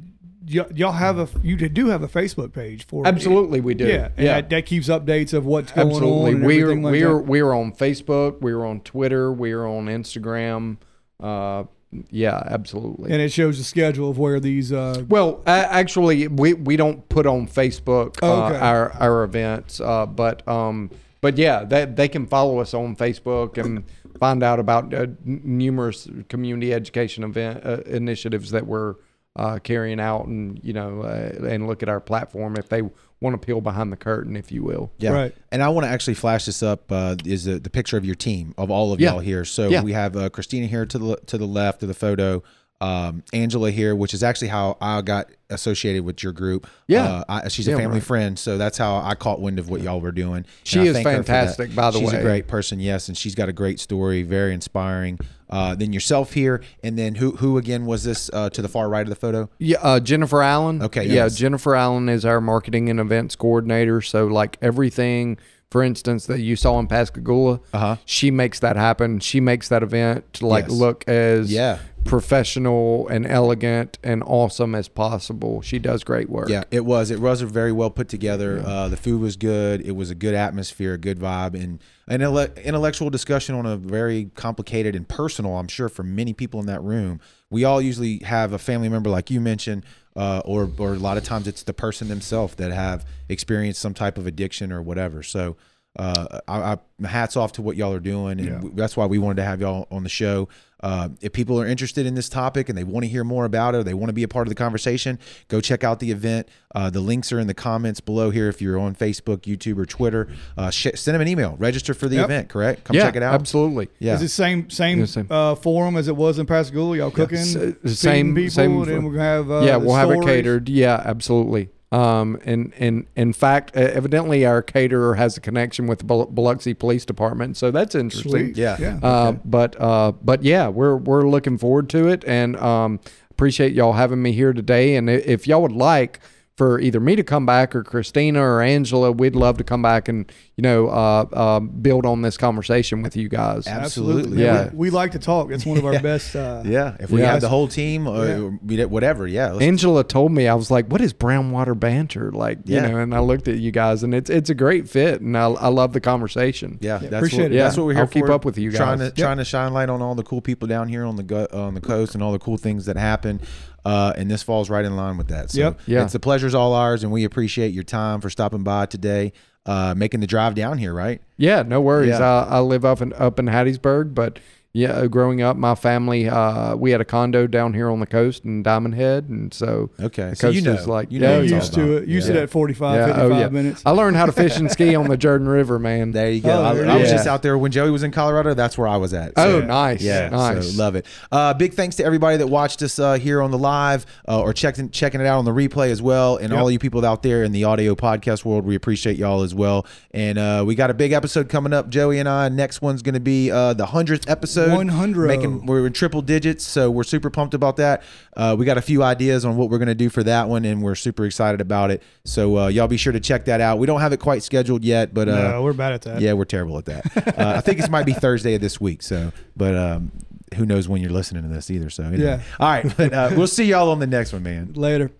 y- 0.52 0.66
y'all 0.74 0.92
have 0.92 1.18
a 1.18 1.28
you 1.42 1.56
do 1.56 1.86
have 1.88 2.02
a 2.02 2.08
Facebook 2.08 2.52
page 2.52 2.84
for 2.86 3.04
it. 3.04 3.08
Absolutely, 3.08 3.60
we 3.60 3.74
do. 3.74 3.86
Yeah, 3.86 4.08
and 4.16 4.26
That, 4.26 4.50
that 4.50 4.66
keeps 4.66 4.88
updates 4.88 5.32
of 5.34 5.46
what's 5.46 5.70
going 5.72 5.88
Absolutely. 5.90 6.30
on. 6.30 6.36
and 6.38 6.46
We're 6.46 6.74
like 6.74 6.92
we're 6.92 7.14
that. 7.14 7.26
we're 7.26 7.52
on 7.52 7.72
Facebook, 7.72 8.40
we're 8.40 8.64
on 8.64 8.80
Twitter, 8.80 9.32
we're 9.32 9.66
on 9.66 9.86
Instagram. 9.86 10.78
Uh, 11.20 11.64
yeah, 12.10 12.42
absolutely. 12.46 13.12
and 13.12 13.20
it 13.22 13.32
shows 13.32 13.58
the 13.58 13.64
schedule 13.64 14.10
of 14.10 14.18
where 14.18 14.40
these. 14.40 14.72
Uh, 14.72 15.04
Well, 15.08 15.42
uh, 15.46 15.66
actually, 15.70 16.28
we, 16.28 16.52
we 16.54 16.76
don't 16.76 17.08
put 17.08 17.26
on 17.26 17.48
Facebook 17.48 18.18
Oh, 18.22 18.42
uh, 18.42 18.46
okay. 18.48 18.58
our 18.58 18.92
our 18.92 19.24
events, 19.24 19.80
uh, 19.80 20.06
but 20.06 20.46
um, 20.46 20.90
but 21.20 21.38
yeah, 21.38 21.64
they 21.64 21.84
they 21.86 22.08
can 22.08 22.26
follow 22.26 22.58
us 22.58 22.74
on 22.74 22.94
Facebook 22.96 23.56
and 23.56 23.84
find 24.18 24.42
out 24.42 24.58
about 24.58 24.92
uh, 24.92 25.06
numerous 25.24 26.08
community 26.28 26.74
education 26.74 27.24
event 27.24 27.64
uh, 27.64 27.78
initiatives 27.86 28.50
that 28.50 28.66
we're 28.66 28.96
uh, 29.36 29.58
carrying 29.60 30.00
out, 30.00 30.26
and 30.26 30.60
you 30.62 30.72
know, 30.72 31.02
uh, 31.02 31.46
and 31.46 31.66
look 31.66 31.82
at 31.82 31.88
our 31.88 32.00
platform 32.00 32.56
if 32.56 32.68
they 32.68 32.82
want 33.20 33.40
to 33.40 33.44
peel 33.44 33.60
behind 33.60 33.92
the 33.92 33.96
curtain, 33.96 34.36
if 34.36 34.52
you 34.52 34.62
will. 34.62 34.90
yeah, 34.98 35.10
Right. 35.10 35.34
and 35.50 35.62
I 35.62 35.68
want 35.70 35.84
to 35.86 35.90
actually 35.90 36.14
flash 36.14 36.44
this 36.46 36.62
up. 36.62 36.90
Uh, 36.90 37.16
is 37.24 37.44
the, 37.44 37.58
the 37.58 37.70
picture 37.70 37.96
of 37.96 38.04
your 38.04 38.14
team 38.14 38.54
of 38.56 38.70
all 38.70 38.92
of 38.92 39.00
Yeah. 39.00 39.10
y'all 39.12 39.18
here? 39.20 39.44
So 39.44 39.68
Yeah. 39.68 39.82
we 39.82 39.92
have 39.92 40.16
uh, 40.16 40.28
Christina 40.28 40.66
here 40.66 40.86
to 40.86 40.98
the 40.98 41.16
to 41.26 41.36
the 41.38 41.46
left 41.46 41.82
of 41.82 41.88
the 41.88 41.94
photo. 41.94 42.42
Um, 42.80 43.24
Angela 43.32 43.72
here, 43.72 43.96
which 43.96 44.14
is 44.14 44.22
actually 44.22 44.48
how 44.48 44.76
I 44.80 45.02
got 45.02 45.30
associated 45.50 46.04
with 46.04 46.22
your 46.22 46.32
group. 46.32 46.68
Yeah. 46.86 47.02
uh, 47.06 47.24
I, 47.28 47.48
she's 47.48 47.66
Yeah, 47.66 47.74
a 47.74 47.78
family 47.78 47.94
right. 47.98 48.02
friend, 48.06 48.38
so 48.38 48.56
that's 48.56 48.78
how 48.78 48.98
I 48.98 49.16
caught 49.16 49.40
wind 49.40 49.58
of 49.58 49.68
what 49.68 49.80
y'all 49.80 50.00
were 50.00 50.12
doing. 50.12 50.44
She 50.62 50.86
is 50.86 50.92
thank 50.94 51.04
her 51.06 51.12
for 51.14 51.18
that. 51.18 51.26
fantastic, 51.26 51.74
by 51.74 51.90
the 51.90 51.98
she's 51.98 52.06
way. 52.06 52.12
She's 52.12 52.20
a 52.20 52.22
great 52.22 52.46
person, 52.46 52.78
yes, 52.78 53.08
and 53.08 53.16
she's 53.18 53.34
got 53.34 53.48
a 53.48 53.52
great 53.52 53.80
story, 53.80 54.22
very 54.22 54.54
inspiring. 54.54 55.18
Uh, 55.50 55.74
then 55.74 55.92
yourself 55.92 56.34
here, 56.34 56.62
and 56.84 56.96
then 56.96 57.16
who 57.16 57.32
who 57.32 57.58
again 57.58 57.84
was 57.86 58.04
this 58.04 58.30
uh, 58.32 58.50
to 58.50 58.62
the 58.62 58.68
far 58.68 58.88
right 58.88 59.02
of 59.02 59.08
the 59.08 59.16
photo? 59.16 59.48
Yeah, 59.58 59.78
uh, 59.82 59.98
Jennifer 59.98 60.40
Allen. 60.42 60.80
Okay, 60.82 61.04
Yeah, 61.06 61.24
yes. 61.24 61.36
Jennifer 61.36 61.74
Allen 61.74 62.08
is 62.08 62.24
our 62.24 62.40
marketing 62.40 62.90
and 62.90 63.00
events 63.00 63.34
coordinator. 63.34 64.00
So, 64.02 64.26
like 64.26 64.56
everything, 64.62 65.38
for 65.70 65.82
instance, 65.82 66.26
that 66.26 66.40
you 66.40 66.54
saw 66.54 66.78
in 66.78 66.86
Pascagoula, 66.86 67.60
Uh-huh. 67.72 67.96
she 68.04 68.30
makes 68.30 68.60
that 68.60 68.76
happen. 68.76 69.18
She 69.20 69.40
makes 69.40 69.68
that 69.70 69.82
event 69.82 70.30
to 70.34 70.46
like 70.46 70.66
Yes. 70.68 70.72
look 70.78 71.04
as 71.08 71.50
Yeah. 71.50 71.78
Professional 72.04 73.06
and 73.08 73.26
elegant 73.26 73.98
and 74.02 74.22
awesome 74.24 74.74
as 74.74 74.88
possible. 74.88 75.62
She 75.62 75.78
does 75.78 76.04
great 76.04 76.28
work. 76.28 76.48
Yeah, 76.48 76.64
it 76.70 76.84
was. 76.84 77.10
It 77.10 77.20
was 77.20 77.42
very 77.42 77.72
well 77.72 77.90
put 77.90 78.08
together. 78.08 78.62
Uh, 78.64 78.88
the 78.88 78.96
food 78.96 79.20
was 79.20 79.36
good. 79.36 79.80
It 79.80 79.92
was 79.92 80.10
a 80.10 80.14
good 80.14 80.34
atmosphere, 80.34 80.94
a 80.94 80.98
good 80.98 81.18
vibe, 81.18 81.54
and 81.54 81.80
an 82.06 82.22
ele- 82.22 82.52
intellectual 82.56 83.10
discussion 83.10 83.54
on 83.54 83.66
a 83.66 83.76
very 83.76 84.30
complicated 84.34 84.96
and 84.96 85.06
personal. 85.08 85.56
I'm 85.56 85.68
sure 85.68 85.88
for 85.88 86.02
many 86.02 86.32
people 86.32 86.60
in 86.60 86.66
that 86.66 86.82
room, 86.82 87.20
we 87.50 87.64
all 87.64 87.80
usually 87.80 88.18
have 88.20 88.52
a 88.52 88.58
family 88.58 88.88
member, 88.88 89.10
like 89.10 89.30
you 89.30 89.40
mentioned, 89.40 89.84
uh, 90.16 90.40
or 90.44 90.70
or 90.78 90.94
a 90.94 90.98
lot 90.98 91.16
of 91.16 91.24
times 91.24 91.46
it's 91.46 91.62
the 91.62 91.74
person 91.74 92.08
themselves 92.08 92.54
that 92.56 92.72
have 92.72 93.04
experienced 93.28 93.80
some 93.80 93.94
type 93.94 94.18
of 94.18 94.26
addiction 94.26 94.72
or 94.72 94.82
whatever. 94.82 95.22
So. 95.22 95.56
Uh, 95.98 96.38
I, 96.46 96.78
I 97.02 97.06
hats 97.08 97.36
off 97.36 97.52
to 97.52 97.62
what 97.62 97.76
y'all 97.76 97.92
are 97.92 97.98
doing, 98.00 98.38
and 98.38 98.48
Yeah. 98.48 98.54
w- 98.54 98.72
that's 98.74 98.96
why 98.96 99.06
we 99.06 99.18
wanted 99.18 99.36
to 99.36 99.44
have 99.44 99.60
y'all 99.60 99.86
on 99.90 100.02
the 100.04 100.08
show. 100.08 100.48
Uh, 100.80 101.08
if 101.20 101.32
people 101.32 101.60
are 101.60 101.66
interested 101.66 102.06
in 102.06 102.14
this 102.14 102.28
topic 102.28 102.68
and 102.68 102.78
they 102.78 102.84
want 102.84 103.02
to 103.02 103.08
hear 103.10 103.24
more 103.24 103.44
about 103.44 103.74
it, 103.74 103.78
or 103.78 103.82
they 103.82 103.94
want 103.94 104.08
to 104.08 104.12
be 104.12 104.22
a 104.22 104.28
part 104.28 104.46
of 104.46 104.48
the 104.48 104.54
conversation, 104.54 105.18
go 105.48 105.60
check 105.60 105.82
out 105.82 105.98
the 105.98 106.12
event. 106.12 106.48
Uh, 106.72 106.88
the 106.88 107.00
links 107.00 107.32
are 107.32 107.40
in 107.40 107.48
the 107.48 107.54
comments 107.54 107.98
below 108.00 108.30
here. 108.30 108.48
If 108.48 108.62
you're 108.62 108.78
on 108.78 108.94
Facebook, 108.94 109.38
YouTube, 109.38 109.76
or 109.76 109.86
Twitter, 109.86 110.28
uh, 110.56 110.70
sh- 110.70 110.86
send 110.94 111.16
them 111.16 111.20
an 111.22 111.26
email. 111.26 111.56
Register 111.58 111.94
for 111.94 112.06
the 112.08 112.14
Yep. 112.16 112.24
event. 112.26 112.48
Correct? 112.48 112.84
Come 112.84 112.94
Yeah, 112.94 113.02
check 113.06 113.16
it 113.16 113.24
out. 113.24 113.34
Absolutely. 113.34 113.88
Yeah. 113.98 114.14
Is 114.14 114.22
it 114.22 114.28
same 114.28 114.70
same, 114.70 115.00
Yeah, 115.00 115.04
same. 115.06 115.26
Uh, 115.28 115.56
forum 115.56 115.96
as 115.96 116.06
it 116.06 116.14
was 116.16 116.38
in 116.38 116.46
Pascagoula? 116.46 116.96
Y'all 116.98 117.10
cooking, 117.10 117.38
S- 117.38 117.56
same- 117.86 118.36
people, 118.36 118.50
same 118.52 118.76
and 118.76 118.86
then 118.86 119.02
we're 119.04 119.12
gonna 119.12 119.22
have 119.24 119.50
uh, 119.50 119.60
yeah, 119.64 119.76
we'll 119.78 119.96
have 119.96 120.12
it 120.12 120.22
catered. 120.22 120.68
Yeah, 120.68 121.02
absolutely. 121.04 121.70
Um, 121.90 122.38
and 122.44 122.72
and 122.78 123.06
in 123.16 123.32
fact, 123.32 123.74
uh, 123.76 123.80
evidently 123.80 124.44
our 124.44 124.60
caterer 124.62 125.14
has 125.14 125.36
a 125.38 125.40
connection 125.40 125.86
with 125.86 126.00
the 126.00 126.04
Bul- 126.04 126.26
Biloxi 126.26 126.74
Police 126.74 127.06
Department, 127.06 127.56
so 127.56 127.70
that's 127.70 127.94
interesting. 127.94 128.30
Sweet. 128.30 128.56
Yeah. 128.58 128.76
yeah. 128.78 128.98
Uh, 129.02 129.32
But 129.44 129.80
uh, 129.80 130.12
but 130.22 130.42
yeah, 130.42 130.68
we're 130.68 130.96
we're 130.96 131.26
looking 131.28 131.56
forward 131.56 131.88
to 131.90 132.08
it, 132.08 132.24
and 132.26 132.56
um, 132.56 133.00
appreciate 133.30 133.72
y'all 133.72 133.94
having 133.94 134.20
me 134.20 134.32
here 134.32 134.52
today. 134.52 134.96
And 134.96 135.08
if 135.08 135.46
y'all 135.46 135.62
would 135.62 135.72
like 135.72 136.20
for 136.58 136.80
either 136.80 136.98
me 136.98 137.14
to 137.14 137.22
come 137.22 137.46
back 137.46 137.76
or 137.76 137.84
Christina 137.84 138.40
or 138.42 138.60
Angela, 138.60 139.12
we'd 139.12 139.36
love 139.36 139.58
to 139.58 139.64
come 139.64 139.80
back 139.80 140.08
and 140.08 140.30
you 140.56 140.62
know 140.62 140.88
uh, 140.88 141.24
uh, 141.32 141.60
build 141.60 142.04
on 142.04 142.22
this 142.22 142.36
conversation 142.36 143.00
with 143.00 143.16
you 143.16 143.28
guys. 143.28 143.68
Absolutely. 143.68 144.30
man. 144.32 144.38
Yeah. 144.40 144.70
We, 144.72 144.76
we 144.78 144.90
like 144.90 145.12
to 145.12 145.20
talk. 145.20 145.52
It's 145.52 145.64
one 145.64 145.78
of 145.78 145.86
our 145.86 146.00
best. 146.02 146.34
Uh, 146.34 146.62
Yeah. 146.66 146.96
If 146.98 147.10
we 147.12 147.20
Yeah. 147.20 147.30
have 147.30 147.40
the 147.40 147.48
whole 147.48 147.68
team, 147.68 148.08
or 148.08 148.58
Yeah. 148.66 148.84
whatever. 148.86 149.28
Yeah. 149.28 149.52
let's- 149.52 149.62
Angela 149.64 150.02
told 150.02 150.32
me 150.32 150.48
I 150.48 150.54
was 150.54 150.68
like, 150.68 150.88
"What 150.90 151.00
is 151.00 151.12
brown 151.12 151.52
water 151.52 151.76
banter?" 151.76 152.32
Like, 152.32 152.58
you 152.64 152.80
know, 152.80 152.98
and 152.98 153.14
I 153.14 153.20
looked 153.20 153.46
at 153.46 153.58
you 153.58 153.70
guys, 153.70 154.02
and 154.02 154.12
it's 154.12 154.28
it's 154.28 154.50
a 154.50 154.54
great 154.54 154.88
fit, 154.88 155.20
and 155.20 155.38
I, 155.38 155.44
I 155.46 155.68
love 155.68 155.92
the 155.92 156.00
conversation. 156.00 156.78
Yeah, 156.80 156.98
that's 156.98 157.12
appreciate 157.14 157.42
what, 157.44 157.52
it. 157.52 157.58
That's 157.58 157.76
what 157.76 157.86
we're 157.86 157.92
here 157.94 158.02
I'll 158.02 158.08
keep 158.08 158.28
up 158.28 158.44
with 158.44 158.58
you 158.58 158.70
guys, 158.70 158.78
Trying 158.78 158.98
guys. 158.98 159.12
to 159.12 159.22
trying 159.22 159.36
to 159.38 159.44
shine 159.44 159.72
light 159.72 159.90
on 159.90 160.02
all 160.02 160.16
the 160.16 160.24
cool 160.24 160.40
people 160.40 160.66
down 160.66 160.88
here 160.88 161.04
on 161.04 161.14
the 161.14 161.22
go, 161.22 161.46
on 161.52 161.74
the 161.74 161.80
coast 161.80 162.14
and 162.14 162.22
all 162.24 162.32
the 162.32 162.38
cool 162.40 162.56
things 162.56 162.86
that 162.86 162.96
happen. 162.96 163.40
Uh, 163.88 164.12
and 164.16 164.30
this 164.30 164.42
falls 164.42 164.68
right 164.68 164.84
in 164.84 164.94
line 164.96 165.16
with 165.16 165.28
that. 165.28 165.50
So 165.50 165.60
Yep. 165.60 165.80
Yeah. 165.86 166.02
it's 166.04 166.12
the 166.12 166.20
pleasure's 166.20 166.54
all 166.54 166.74
ours, 166.74 167.02
and 167.02 167.10
we 167.12 167.24
appreciate 167.24 167.72
your 167.72 167.84
time 167.84 168.20
for 168.20 168.28
stopping 168.28 168.62
by 168.62 168.84
today, 168.84 169.32
uh, 169.64 169.94
making 169.96 170.20
the 170.20 170.26
drive 170.26 170.54
down 170.54 170.76
here. 170.76 170.92
Right? 170.92 171.22
Yeah, 171.38 171.62
no 171.62 171.80
worries. 171.80 172.10
Yeah. 172.18 172.44
I, 172.44 172.56
I 172.56 172.60
live 172.60 172.84
up 172.84 173.00
in 173.00 173.12
up 173.14 173.38
in 173.38 173.46
Hattiesburg, 173.46 174.14
but 174.14 174.38
yeah, 174.74 174.90
uh, 174.92 175.06
growing 175.06 175.40
up, 175.42 175.56
my 175.56 175.74
family 175.74 176.28
uh, 176.28 176.76
we 176.76 176.90
had 176.90 177.00
a 177.00 177.04
condo 177.04 177.46
down 177.46 177.74
here 177.74 177.90
on 177.90 178.00
the 178.00 178.06
coast 178.06 178.44
in 178.44 178.62
Diamond 178.62 178.94
Head, 178.94 179.28
and 179.28 179.52
so 179.52 179.90
Okay. 180.00 180.30
the 180.30 180.36
So 180.36 180.50
you 180.50 180.60
coast 180.62 180.66
know, 180.66 180.72
is 180.82 180.86
like 180.86 181.10
you 181.10 181.18
know 181.20 181.28
You're 181.28 181.36
what 181.38 181.44
it's 181.44 181.52
all 181.52 181.58
used 181.58 181.74
to 181.74 181.82
about. 181.94 182.02
it. 182.02 182.08
Used 182.08 182.28
Yeah. 182.28 182.34
to 182.34 182.40
that 182.40 182.50
45, 182.50 182.94
yeah, 182.94 183.06
55 183.06 183.30
oh, 183.32 183.38
yeah. 183.38 183.48
minutes. 183.48 183.82
I 183.86 183.90
learned 183.92 184.16
how 184.16 184.26
to 184.26 184.32
fish 184.32 184.56
and 184.58 184.70
ski 184.70 184.94
on 184.94 185.08
the 185.08 185.16
Jordan 185.16 185.48
River, 185.48 185.78
man. 185.78 186.12
There 186.12 186.30
you 186.30 186.40
go. 186.42 186.50
Oh, 186.50 186.64
I, 186.64 186.74
there 186.74 186.88
I 186.90 186.96
was 186.98 187.10
just 187.10 187.26
out 187.26 187.42
there 187.42 187.56
when 187.56 187.72
Joey 187.72 187.90
was 187.90 188.02
in 188.02 188.12
Colorado. 188.12 188.52
That's 188.54 188.76
where 188.76 188.86
I 188.88 188.98
was 188.98 189.14
at. 189.14 189.32
oh, 189.36 189.60
nice, 189.60 190.02
Yeah, 190.02 190.28
nice. 190.28 190.70
so 190.72 190.78
love 190.82 190.94
it. 190.96 191.06
Uh, 191.32 191.54
big 191.54 191.72
thanks 191.74 191.96
to 191.96 192.04
everybody 192.04 192.36
that 192.36 192.46
watched 192.48 192.82
us 192.82 192.98
uh, 192.98 193.14
here 193.14 193.40
on 193.42 193.50
the 193.50 193.58
live 193.58 194.04
uh, 194.28 194.40
or 194.40 194.52
checking 194.52 194.90
checking 194.90 195.20
it 195.20 195.26
out 195.26 195.38
on 195.38 195.44
the 195.44 195.50
replay 195.50 195.90
as 195.90 196.02
well, 196.02 196.36
and 196.36 196.50
Yep. 196.52 196.60
all 196.60 196.70
you 196.70 196.78
people 196.78 197.04
out 197.06 197.22
there 197.22 197.42
in 197.42 197.52
the 197.52 197.64
audio 197.64 197.94
podcast 197.94 198.44
world. 198.44 198.64
We 198.66 198.74
appreciate 198.74 199.16
y'all 199.16 199.42
as 199.42 199.54
well. 199.54 199.86
And 200.12 200.38
uh, 200.38 200.62
we 200.66 200.74
got 200.74 200.90
a 200.90 200.94
big 200.94 201.12
episode 201.12 201.48
coming 201.48 201.72
up, 201.72 201.88
Joey 201.88 202.18
and 202.18 202.28
I. 202.28 202.48
Next 202.50 202.82
one's 202.82 203.02
going 203.02 203.14
to 203.14 203.20
be 203.20 203.50
uh, 203.50 203.72
the 203.74 203.86
hundredth 203.86 204.28
episode. 204.28 204.57
100. 204.66 205.26
Making 205.28 205.66
we're 205.66 205.86
in 205.86 205.92
triple 205.92 206.22
digits, 206.22 206.66
so 206.66 206.90
we're 206.90 207.04
super 207.04 207.30
pumped 207.30 207.54
about 207.54 207.76
that. 207.76 208.02
Uh, 208.36 208.56
we 208.58 208.64
got 208.64 208.78
a 208.78 208.82
few 208.82 209.02
ideas 209.02 209.44
on 209.44 209.56
what 209.56 209.70
we're 209.70 209.78
going 209.78 209.88
to 209.88 209.94
do 209.94 210.08
for 210.08 210.22
that 210.24 210.48
one, 210.48 210.64
and 210.64 210.82
we're 210.82 210.94
super 210.94 211.24
excited 211.24 211.60
about 211.60 211.90
it. 211.90 212.02
So 212.24 212.58
uh, 212.58 212.68
y'all 212.68 212.88
be 212.88 212.96
sure 212.96 213.12
to 213.12 213.20
check 213.20 213.44
that 213.46 213.60
out. 213.60 213.78
We 213.78 213.86
don't 213.86 214.00
have 214.00 214.12
it 214.12 214.18
quite 214.18 214.42
scheduled 214.42 214.84
yet, 214.84 215.14
but 215.14 215.28
uh, 215.28 215.52
no, 215.52 215.62
we're 215.62 215.72
bad 215.72 215.92
at 215.92 216.02
that. 216.02 216.20
yeah, 216.20 216.32
we're 216.32 216.44
terrible 216.44 216.78
at 216.78 216.86
that. 216.86 217.38
uh, 217.38 217.54
I 217.56 217.60
think 217.60 217.78
this 217.78 217.88
might 217.88 218.06
be 218.06 218.12
Thursday 218.12 218.54
of 218.54 218.60
this 218.60 218.80
week. 218.80 219.02
So, 219.02 219.32
but 219.56 219.76
um, 219.76 220.12
who 220.56 220.66
knows 220.66 220.88
when 220.88 221.00
you're 221.00 221.10
listening 221.12 221.42
to 221.42 221.48
this 221.48 221.70
either. 221.70 221.90
So, 221.90 222.04
anyway. 222.04 222.24
Yeah. 222.24 222.40
All 222.58 222.68
right. 222.68 222.96
But 222.96 223.12
uh, 223.12 223.30
we'll 223.36 223.46
see 223.46 223.64
y'all 223.64 223.90
on 223.90 223.98
the 223.98 224.06
next 224.06 224.32
one, 224.32 224.42
man. 224.42 224.72
Later. 224.74 225.10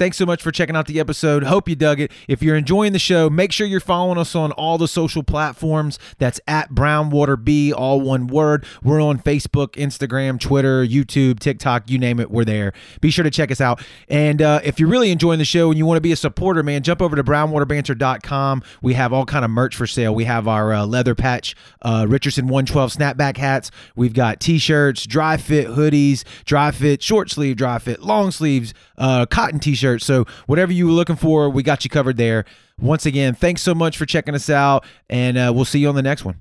Thanks 0.00 0.16
so 0.16 0.26
much 0.26 0.42
for 0.42 0.50
checking 0.50 0.74
out 0.74 0.88
the 0.88 0.98
episode. 0.98 1.44
Hope 1.44 1.68
you 1.68 1.76
dug 1.76 2.00
it. 2.00 2.10
If 2.26 2.42
you're 2.42 2.56
enjoying 2.56 2.92
the 2.92 2.98
show, 2.98 3.30
make 3.30 3.52
sure 3.52 3.64
you're 3.64 3.78
following 3.78 4.18
us 4.18 4.34
on 4.34 4.50
all 4.50 4.76
the 4.76 4.88
social 4.88 5.22
platforms. 5.22 6.00
That's 6.18 6.40
at 6.48 6.72
Brownwater 6.72 7.42
B, 7.42 7.72
all 7.72 8.00
one 8.00 8.26
word. 8.26 8.66
We're 8.82 9.00
on 9.00 9.20
Facebook, 9.20 9.74
Instagram, 9.74 10.40
Twitter, 10.40 10.84
YouTube, 10.84 11.38
TikTok, 11.38 11.88
you 11.88 12.00
name 12.00 12.18
it, 12.18 12.28
we're 12.32 12.44
there. 12.44 12.72
Be 13.00 13.12
sure 13.12 13.22
to 13.22 13.30
check 13.30 13.52
us 13.52 13.60
out. 13.60 13.86
And 14.08 14.42
uh, 14.42 14.62
if 14.64 14.80
you're 14.80 14.88
really 14.88 15.12
enjoying 15.12 15.38
the 15.38 15.44
show 15.44 15.68
and 15.70 15.78
you 15.78 15.86
want 15.86 15.98
to 15.98 16.00
be 16.00 16.10
a 16.10 16.16
supporter, 16.16 16.64
man, 16.64 16.82
jump 16.82 17.00
over 17.00 17.14
to 17.14 17.22
brownwaterbanter.com. 17.22 18.64
We 18.82 18.94
have 18.94 19.12
all 19.12 19.26
kind 19.26 19.44
of 19.44 19.52
merch 19.52 19.76
for 19.76 19.86
sale. 19.86 20.12
We 20.12 20.24
have 20.24 20.48
our 20.48 20.72
uh, 20.72 20.86
leather 20.86 21.14
patch 21.14 21.54
uh, 21.82 22.06
Richardson 22.08 22.48
112 22.48 22.94
snapback 22.94 23.36
hats. 23.36 23.70
We've 23.94 24.12
got 24.12 24.40
t-shirts, 24.40 25.06
dry 25.06 25.36
fit 25.36 25.68
hoodies, 25.68 26.24
dry 26.44 26.72
fit 26.72 27.00
short 27.00 27.30
sleeve, 27.30 27.54
dry 27.54 27.78
fit 27.78 28.02
long 28.02 28.32
sleeves, 28.32 28.74
uh, 28.98 29.26
cotton 29.26 29.60
t-shirts. 29.60 29.83
So 29.98 30.24
whatever 30.46 30.72
you 30.72 30.86
were 30.86 30.92
looking 30.92 31.16
for, 31.16 31.50
we 31.50 31.62
got 31.62 31.84
you 31.84 31.90
covered 31.90 32.16
there. 32.16 32.44
Once 32.80 33.06
again, 33.06 33.34
thanks 33.34 33.62
so 33.62 33.74
much 33.74 33.96
for 33.96 34.06
checking 34.06 34.34
us 34.34 34.50
out, 34.50 34.84
and 35.08 35.36
uh, 35.36 35.52
we'll 35.54 35.64
see 35.64 35.78
you 35.78 35.88
on 35.88 35.94
the 35.94 36.02
next 36.02 36.24
one. 36.24 36.36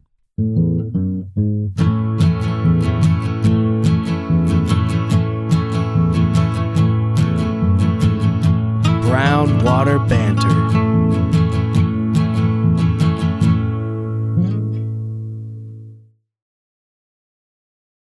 Brown 9.01 9.63
Water 9.63 9.99
Band. 9.99 10.52